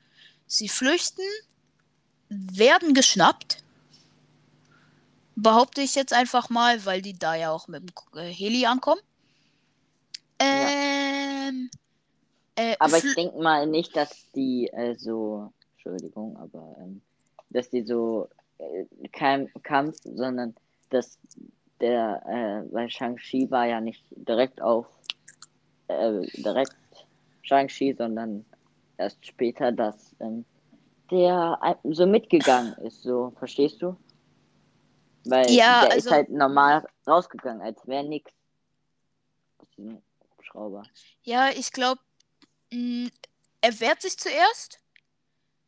Sie 0.49 0.68
flüchten, 0.68 1.22
werden 2.29 2.93
geschnappt 2.93 3.62
Behaupte 5.37 5.82
ich 5.82 5.95
jetzt 5.95 6.12
einfach 6.12 6.49
mal, 6.49 6.84
weil 6.87 7.03
die 7.03 7.18
da 7.18 7.34
ja 7.34 7.53
auch 7.53 7.68
mit 7.68 7.82
dem 7.82 8.18
äh, 8.18 8.32
Heli 8.32 8.66
ankommen. 8.66 9.01
Ähm, 10.39 11.70
ja. 12.59 12.64
äh, 12.64 12.76
aber 12.78 12.99
ich 12.99 13.14
denke 13.14 13.39
mal 13.41 13.66
nicht, 13.66 13.97
dass 13.97 14.30
die 14.32 14.68
äh, 14.68 14.97
so, 14.97 15.53
Entschuldigung, 15.74 16.37
aber 16.39 16.76
ähm, 16.80 17.01
dass 17.51 17.70
die 17.70 17.82
so 17.82 18.28
äh, 18.59 18.84
kein 19.12 19.51
Kampf, 19.62 19.99
sondern 20.03 20.55
dass 20.91 21.18
der, 21.80 22.22
äh, 22.26 22.72
weil 22.72 22.89
Shang-Chi 22.91 23.51
war 23.51 23.66
ja 23.66 23.80
nicht 23.80 24.03
direkt 24.11 24.61
auf, 24.62 24.87
äh, 25.89 26.20
direkt 26.37 26.76
Shang-Chi, 27.43 27.95
sondern 27.97 28.45
erst 28.97 29.24
später, 29.24 29.72
dass 29.72 30.14
ähm, 30.20 30.45
der 31.11 31.78
so 31.84 32.07
mitgegangen 32.07 32.72
ist, 32.78 33.03
so, 33.03 33.32
verstehst 33.39 33.82
du? 33.82 33.97
Weil 35.29 35.51
ja, 35.51 35.83
der 35.83 35.93
also, 35.93 36.09
ist 36.09 36.12
halt 36.12 36.31
normal 36.31 36.87
rausgegangen, 37.07 37.61
als 37.61 37.79
wäre 37.87 38.05
nichts 38.05 38.31
aus 39.59 39.68
diesem 39.77 40.03
Hubschrauber. 40.37 40.85
Ja, 41.22 41.51
ich 41.51 41.72
glaube, 41.72 42.01
mm, 42.72 43.09
er 43.61 43.81
wehrt 43.81 44.03
sich 44.03 44.16
zuerst, 44.16 44.79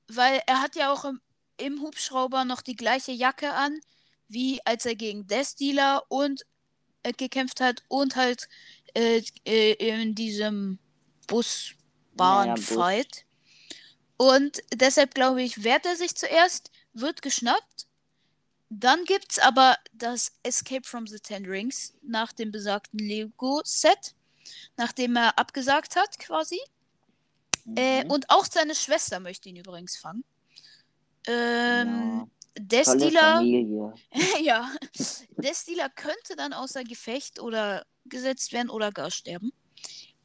weil 0.08 0.40
er 0.46 0.62
hat 0.62 0.76
ja 0.76 0.92
auch 0.92 1.04
im, 1.04 1.20
im 1.56 1.80
Hubschrauber 1.80 2.44
noch 2.44 2.62
die 2.62 2.76
gleiche 2.76 3.12
Jacke 3.12 3.52
an, 3.52 3.80
wie 4.28 4.60
als 4.64 4.86
er 4.86 4.94
gegen 4.94 5.26
Death 5.26 5.58
Dealer 5.58 6.04
und 6.08 6.44
äh, 7.02 7.12
gekämpft 7.12 7.60
hat 7.60 7.82
und 7.88 8.14
halt 8.14 8.48
äh, 8.94 9.22
äh, 9.44 9.72
in 9.72 10.14
diesem 10.14 10.78
Bus-Bahn-Fight. 11.26 12.76
Naja, 12.76 13.02
Bus. 13.02 13.24
Und 14.18 14.62
deshalb 14.72 15.14
glaube 15.14 15.42
ich, 15.42 15.64
wehrt 15.64 15.86
er 15.86 15.96
sich 15.96 16.14
zuerst, 16.14 16.70
wird 16.92 17.22
geschnappt. 17.22 17.87
Dann 18.70 19.04
gibt 19.04 19.32
es 19.32 19.38
aber 19.38 19.76
das 19.92 20.32
Escape 20.42 20.86
from 20.86 21.06
the 21.06 21.18
Ten 21.18 21.46
Rings 21.46 21.94
nach 22.02 22.32
dem 22.32 22.50
besagten 22.50 22.98
Lego-Set, 22.98 24.14
nachdem 24.76 25.16
er 25.16 25.38
abgesagt 25.38 25.96
hat, 25.96 26.18
quasi. 26.18 26.60
Äh, 27.76 28.04
mhm. 28.04 28.10
Äh, 28.10 28.12
und 28.12 28.30
auch 28.30 28.44
seine 28.44 28.74
Schwester 28.74 29.20
möchte 29.20 29.48
ihn 29.48 29.56
übrigens 29.56 29.96
fangen. 29.96 30.24
Ähm, 31.26 32.26
ja. 32.26 32.28
Destiller. 32.58 33.40
ja. 34.42 34.70
Destiller 35.36 35.88
könnte 35.90 36.36
dann 36.36 36.52
außer 36.52 36.84
Gefecht 36.84 37.40
oder 37.40 37.86
gesetzt 38.04 38.52
werden 38.52 38.70
oder 38.70 38.92
gar 38.92 39.10
sterben. 39.10 39.52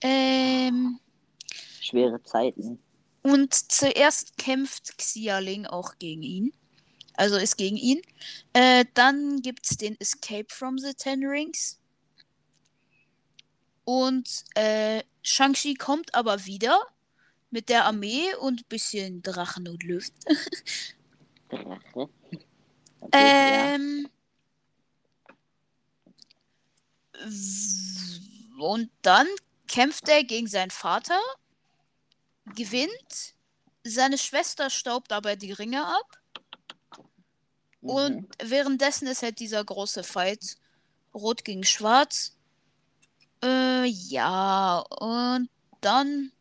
Ähm, 0.01 0.99
Schwere 1.81 2.21
Zeiten. 2.23 2.79
Und 3.21 3.53
zuerst 3.53 4.37
kämpft 4.37 4.97
Xialing 4.97 5.65
auch 5.65 5.97
gegen 5.97 6.23
ihn. 6.23 6.53
Also 7.15 7.37
ist 7.37 7.57
gegen 7.57 7.77
ihn. 7.77 8.01
Äh, 8.53 8.85
dann 8.93 9.41
gibt 9.41 9.69
es 9.69 9.77
den 9.77 9.99
Escape 9.99 10.47
from 10.49 10.77
the 10.77 10.93
Ten 10.93 11.25
Rings. 11.25 11.79
Und 13.85 14.45
äh, 14.55 15.03
Shang-Chi 15.21 15.75
kommt 15.75 16.15
aber 16.15 16.45
wieder 16.45 16.79
mit 17.49 17.69
der 17.69 17.85
Armee 17.85 18.33
und 18.39 18.67
bisschen 18.69 19.21
Drachen 19.21 19.67
und 19.67 19.83
Löwen. 19.83 20.13
Drache. 21.49 22.09
Okay, 23.05 23.19
ähm. 23.19 24.09
Ja. 27.13 27.25
Und 28.59 28.89
dann 29.01 29.27
kämpft 29.67 30.07
er 30.07 30.23
gegen 30.23 30.47
seinen 30.47 30.71
Vater, 30.71 31.19
gewinnt. 32.55 33.35
Seine 33.83 34.17
Schwester 34.17 34.69
staubt 34.69 35.11
aber 35.11 35.35
die 35.35 35.51
Ringe 35.51 35.85
ab. 35.85 36.22
Mhm. 37.83 37.89
Und 37.89 38.27
währenddessen 38.43 39.07
ist 39.07 39.21
halt 39.21 39.39
dieser 39.39 39.63
große 39.63 40.03
Fight. 40.03 40.57
Rot 41.13 41.45
gegen 41.45 41.63
Schwarz. 41.63 42.35
Äh, 43.43 43.85
ja, 43.85 44.79
und 44.99 45.49
dann 45.81 46.31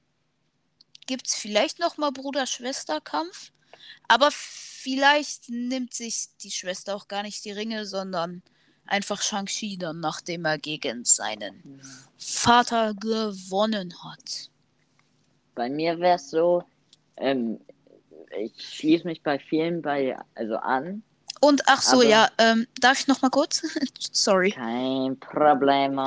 gibt 1.07 1.27
es 1.27 1.35
vielleicht 1.35 1.79
noch 1.79 1.99
mal 1.99 2.11
Bruder-Schwester-Kampf. 2.11 3.53
Aber 4.09 4.31
vielleicht 4.31 5.51
nimmt 5.51 5.93
sich 5.93 6.29
die 6.43 6.51
Schwester 6.51 6.95
auch 6.95 7.09
gar 7.09 7.23
nicht 7.23 7.45
die 7.45 7.53
Ringe, 7.53 7.85
sondern 7.87 8.43
einfach 8.87 9.21
Shang-Chi 9.21 9.79
dann, 9.79 10.01
nachdem 10.01 10.45
er 10.45 10.59
gegen 10.59 11.05
seinen 11.05 11.81
Vater 12.17 12.95
gewonnen 12.95 13.95
hat. 14.05 14.51
Bei 15.55 15.69
mir 15.69 15.99
wäre 15.99 16.17
es 16.17 16.31
so, 16.31 16.65
ähm, 17.17 17.61
ich 18.39 18.53
schließe 18.57 19.07
mich 19.07 19.23
bei 19.23 19.39
vielen 19.39 19.83
bei, 19.83 20.17
also 20.35 20.57
an. 20.57 21.03
Und 21.45 21.63
ach 21.67 21.83
so, 21.83 22.03
ja, 22.03 22.31
ähm, 22.39 22.69
darf 22.81 23.01
ich 23.01 23.09
noch 23.09 23.21
mal 23.21 23.29
kurz? 23.29 23.63
Sorry. 24.13 24.53
Kein 24.53 25.19
Problem. 25.19 25.99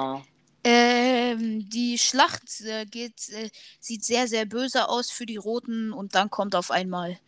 Ähm, 0.63 1.69
die 1.69 1.97
Schlacht 1.97 2.61
äh, 2.61 2.85
geht, 2.85 3.27
äh, 3.33 3.49
sieht 3.81 4.05
sehr, 4.05 4.29
sehr 4.29 4.45
böse 4.45 4.87
aus 4.87 5.11
für 5.11 5.25
die 5.25 5.35
Roten 5.35 5.91
und 5.91 6.15
dann 6.15 6.29
kommt 6.29 6.55
auf 6.55 6.71
einmal 6.71 7.19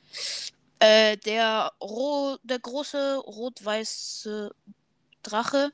äh, 0.79 1.17
der, 1.17 1.73
Ro 1.81 2.37
der 2.43 2.59
große 2.59 3.17
rot-weiße 3.17 4.55
Drache 5.21 5.73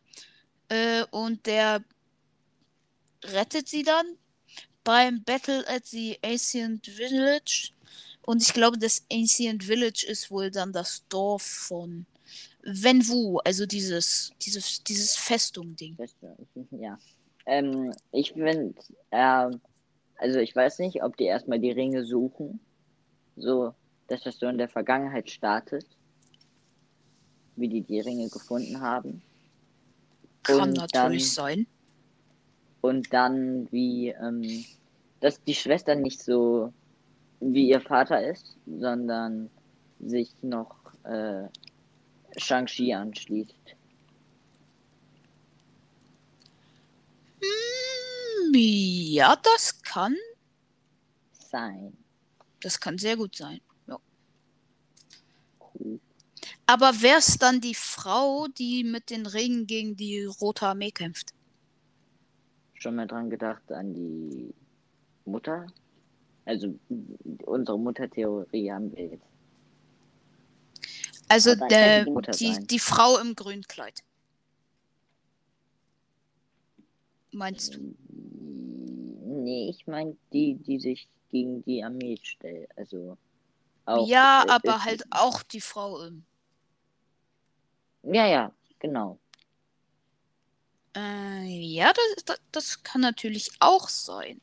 äh, 0.70 1.04
und 1.12 1.46
der 1.46 1.84
rettet 3.26 3.70
sie 3.70 3.84
dann 3.84 4.18
beim 4.84 5.24
Battle 5.24 5.64
at 5.68 5.86
the 5.86 6.18
Ancient 6.24 6.88
Village. 6.88 7.74
Und 8.24 8.42
ich 8.42 8.56
glaube, 8.56 8.80
das 8.80 9.04
Ancient 9.12 9.64
Village 9.64 10.04
ist 10.08 10.32
wohl 10.32 10.50
dann 10.50 10.74
das 10.74 11.04
Dorf 11.10 11.44
von 11.44 12.08
Wenwu, 12.64 13.40
also 13.40 13.66
dieses, 13.66 14.32
dieses, 14.42 14.84
dieses 14.84 15.16
Festung-Ding. 15.16 15.98
Ja. 16.72 16.98
Ähm, 17.46 17.92
ich 18.12 18.32
finde, 18.34 18.74
äh, 19.12 19.52
also 20.18 20.40
ich 20.40 20.56
weiß 20.56 20.80
nicht, 20.80 21.04
ob 21.04 21.18
die 21.18 21.26
erstmal 21.26 21.60
die 21.60 21.72
Ringe 21.72 22.06
suchen. 22.06 22.60
So, 23.36 23.74
dass 24.08 24.22
das 24.24 24.40
so 24.40 24.48
in 24.48 24.58
der 24.58 24.70
Vergangenheit 24.70 25.30
startet, 25.30 25.86
wie 27.56 27.68
die 27.68 27.82
die 27.82 28.00
Ringe 28.00 28.30
gefunden 28.30 28.80
haben. 28.80 29.22
Kann 30.44 30.70
und 30.70 30.78
natürlich 30.78 31.36
dann, 31.36 31.46
sein. 31.46 31.68
Und 32.82 33.14
dann 33.14 33.72
wie, 33.72 34.10
ähm, 34.10 34.66
dass 35.20 35.44
die 35.44 35.56
Schwester 35.56 35.96
nicht 35.96 36.22
so 36.22 36.72
wie 37.40 37.70
ihr 37.70 37.82
Vater 37.82 38.26
ist, 38.26 38.56
sondern 38.66 39.50
sich 40.00 40.32
noch 40.42 40.76
äh, 41.04 41.48
Shang-Chi 42.38 42.94
anschließt. 42.94 43.76
Hm, 47.40 48.54
ja, 48.54 49.36
das 49.36 49.82
kann 49.82 50.16
sein. 51.32 51.98
Das 52.62 52.80
kann 52.80 52.98
sehr 52.98 53.18
gut 53.18 53.36
sein. 53.36 53.60
Aber 56.66 56.92
wer 57.02 57.18
ist 57.18 57.42
dann 57.42 57.60
die 57.60 57.76
Frau, 57.76 58.48
die 58.48 58.84
mit 58.84 59.10
den 59.10 59.26
Ringen 59.26 59.68
gegen 59.68 59.96
die 59.96 60.24
Rote 60.24 60.68
Armee 60.68 60.92
kämpft? 60.92 61.34
Schon 62.76 62.96
mal 62.96 63.08
dran 63.08 63.30
gedacht 63.30 63.70
an 63.72 63.94
die 63.94 64.54
Mutter? 65.26 65.68
Also 66.46 66.74
unsere 67.46 67.78
Muttertheorie 67.80 68.72
haben 68.72 68.96
wir 68.96 69.08
jetzt. 69.08 69.33
Also 71.28 71.56
der, 71.56 72.06
die, 72.06 72.12
die, 72.38 72.68
die, 72.68 72.80
Frau 72.80 73.18
im 73.18 73.36
grünen 73.36 73.64
Kleid. 73.64 74.04
Meinst 77.32 77.76
du? 77.76 77.96
Nee, 79.26 79.70
ich 79.70 79.88
meine 79.88 80.16
die, 80.32 80.56
die 80.56 80.80
sich 80.80 81.08
gegen 81.32 81.64
die 81.64 81.84
Armee 81.84 82.18
stellt. 82.22 82.70
Also 82.78 83.18
auch, 83.86 84.08
ja, 84.08 84.46
aber 84.48 84.84
halt 84.84 85.04
auch 85.10 85.44
die 85.44 85.62
Frau 85.62 86.02
im. 86.04 86.24
Ja, 88.04 88.28
ja, 88.28 88.52
genau. 88.80 89.20
Äh, 90.96 91.48
ja, 91.48 91.92
das, 91.92 92.26
das, 92.26 92.42
das, 92.52 92.84
kann 92.84 93.02
natürlich 93.02 93.50
auch 93.60 93.90
sein. 93.90 94.40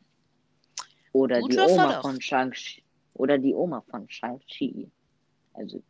Oder 1.12 1.40
Guter 1.40 1.66
die 1.66 1.72
Oma 1.72 2.00
von 2.00 2.20
Shang-Chi. 2.20 2.82
Oder 3.14 3.38
die 3.38 3.54
Oma 3.54 3.82
von 3.82 4.08
Shang-Chi. 4.08 4.90
Also, 5.54 5.82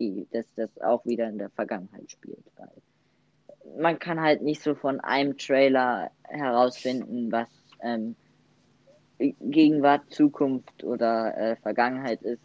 die, 0.00 0.26
dass 0.32 0.46
das 0.56 0.70
auch 0.80 1.04
wieder 1.04 1.28
in 1.28 1.38
der 1.38 1.50
Vergangenheit 1.50 2.10
spielt. 2.10 2.44
Weil 2.56 2.70
man 3.78 3.98
kann 3.98 4.20
halt 4.20 4.42
nicht 4.42 4.62
so 4.62 4.74
von 4.74 5.00
einem 5.00 5.36
Trailer 5.36 6.10
herausfinden, 6.24 7.30
was 7.30 7.48
ähm, 7.82 8.16
Gegenwart, 9.18 10.02
Zukunft 10.10 10.82
oder 10.82 11.36
äh, 11.36 11.56
Vergangenheit 11.56 12.22
ist. 12.22 12.42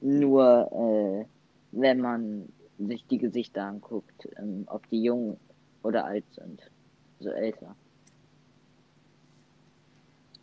Nur 0.00 1.24
äh, 1.24 1.26
wenn 1.72 2.00
man 2.00 2.48
sich 2.78 3.06
die 3.06 3.18
Gesichter 3.18 3.64
anguckt, 3.64 4.28
ähm, 4.38 4.64
ob 4.66 4.88
die 4.90 5.02
jung 5.02 5.38
oder 5.82 6.04
alt 6.04 6.24
sind. 6.34 6.60
So 7.20 7.30
älter. 7.30 7.74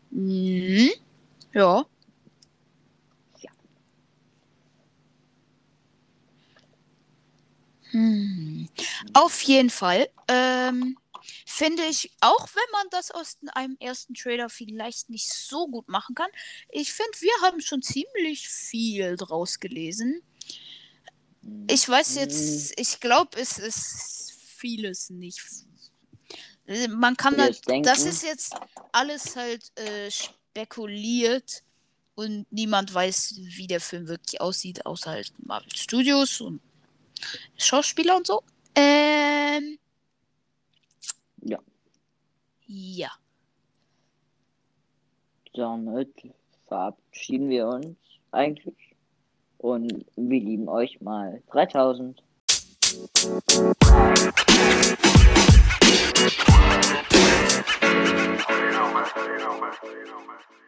Mhm. 0.09 0.89
Ja. 1.53 1.85
Hm. 7.93 8.67
Auf 9.13 9.41
jeden 9.43 9.69
Fall. 9.69 10.09
Ähm, 10.27 10.97
finde 11.45 11.83
ich, 11.83 12.11
auch 12.21 12.47
wenn 12.53 12.71
man 12.71 12.87
das 12.89 13.11
aus 13.11 13.37
einem 13.53 13.77
ersten 13.79 14.15
Trailer 14.15 14.49
vielleicht 14.49 15.09
nicht 15.09 15.31
so 15.31 15.67
gut 15.67 15.87
machen 15.87 16.15
kann, 16.15 16.29
ich 16.69 16.91
finde, 16.91 17.21
wir 17.21 17.33
haben 17.43 17.61
schon 17.61 17.83
ziemlich 17.83 18.49
viel 18.49 19.15
draus 19.15 19.59
gelesen. 19.59 20.21
Ich 21.67 21.87
weiß 21.87 22.15
jetzt, 22.15 22.69
hm. 22.69 22.75
ich 22.77 22.99
glaube, 22.99 23.39
es 23.39 23.59
ist 23.59 24.33
vieles 24.57 25.09
nicht. 25.11 25.41
Man 26.89 27.15
kann 27.15 27.37
das, 27.37 27.61
das 27.83 28.05
ist 28.05 28.23
jetzt 28.23 28.55
alles 28.91 29.35
halt 29.35 29.71
äh, 29.77 30.09
spekuliert 30.09 31.61
und 32.15 32.51
niemand 32.51 32.93
weiß, 32.93 33.35
wie 33.37 33.67
der 33.67 33.81
Film 33.81 34.07
wirklich 34.07 34.39
aussieht, 34.39 34.85
außer 34.85 35.11
halt 35.11 35.33
Marvel 35.37 35.75
Studios 35.75 36.41
und 36.41 36.61
Schauspieler 37.57 38.17
und 38.17 38.27
so. 38.27 38.43
Ähm, 38.75 39.77
ja. 41.41 41.59
Ja. 42.67 43.11
Damit 45.53 46.13
verabschieden 46.67 47.49
wir 47.49 47.67
uns 47.67 47.97
eigentlich. 48.31 48.95
Und 49.57 50.05
wir 50.15 50.41
lieben 50.41 50.67
euch 50.67 50.99
mal 51.01 51.41
3000. 51.51 52.21
You 52.93 53.41
know, 58.69 58.91
man. 58.91 59.73
You 59.81 60.62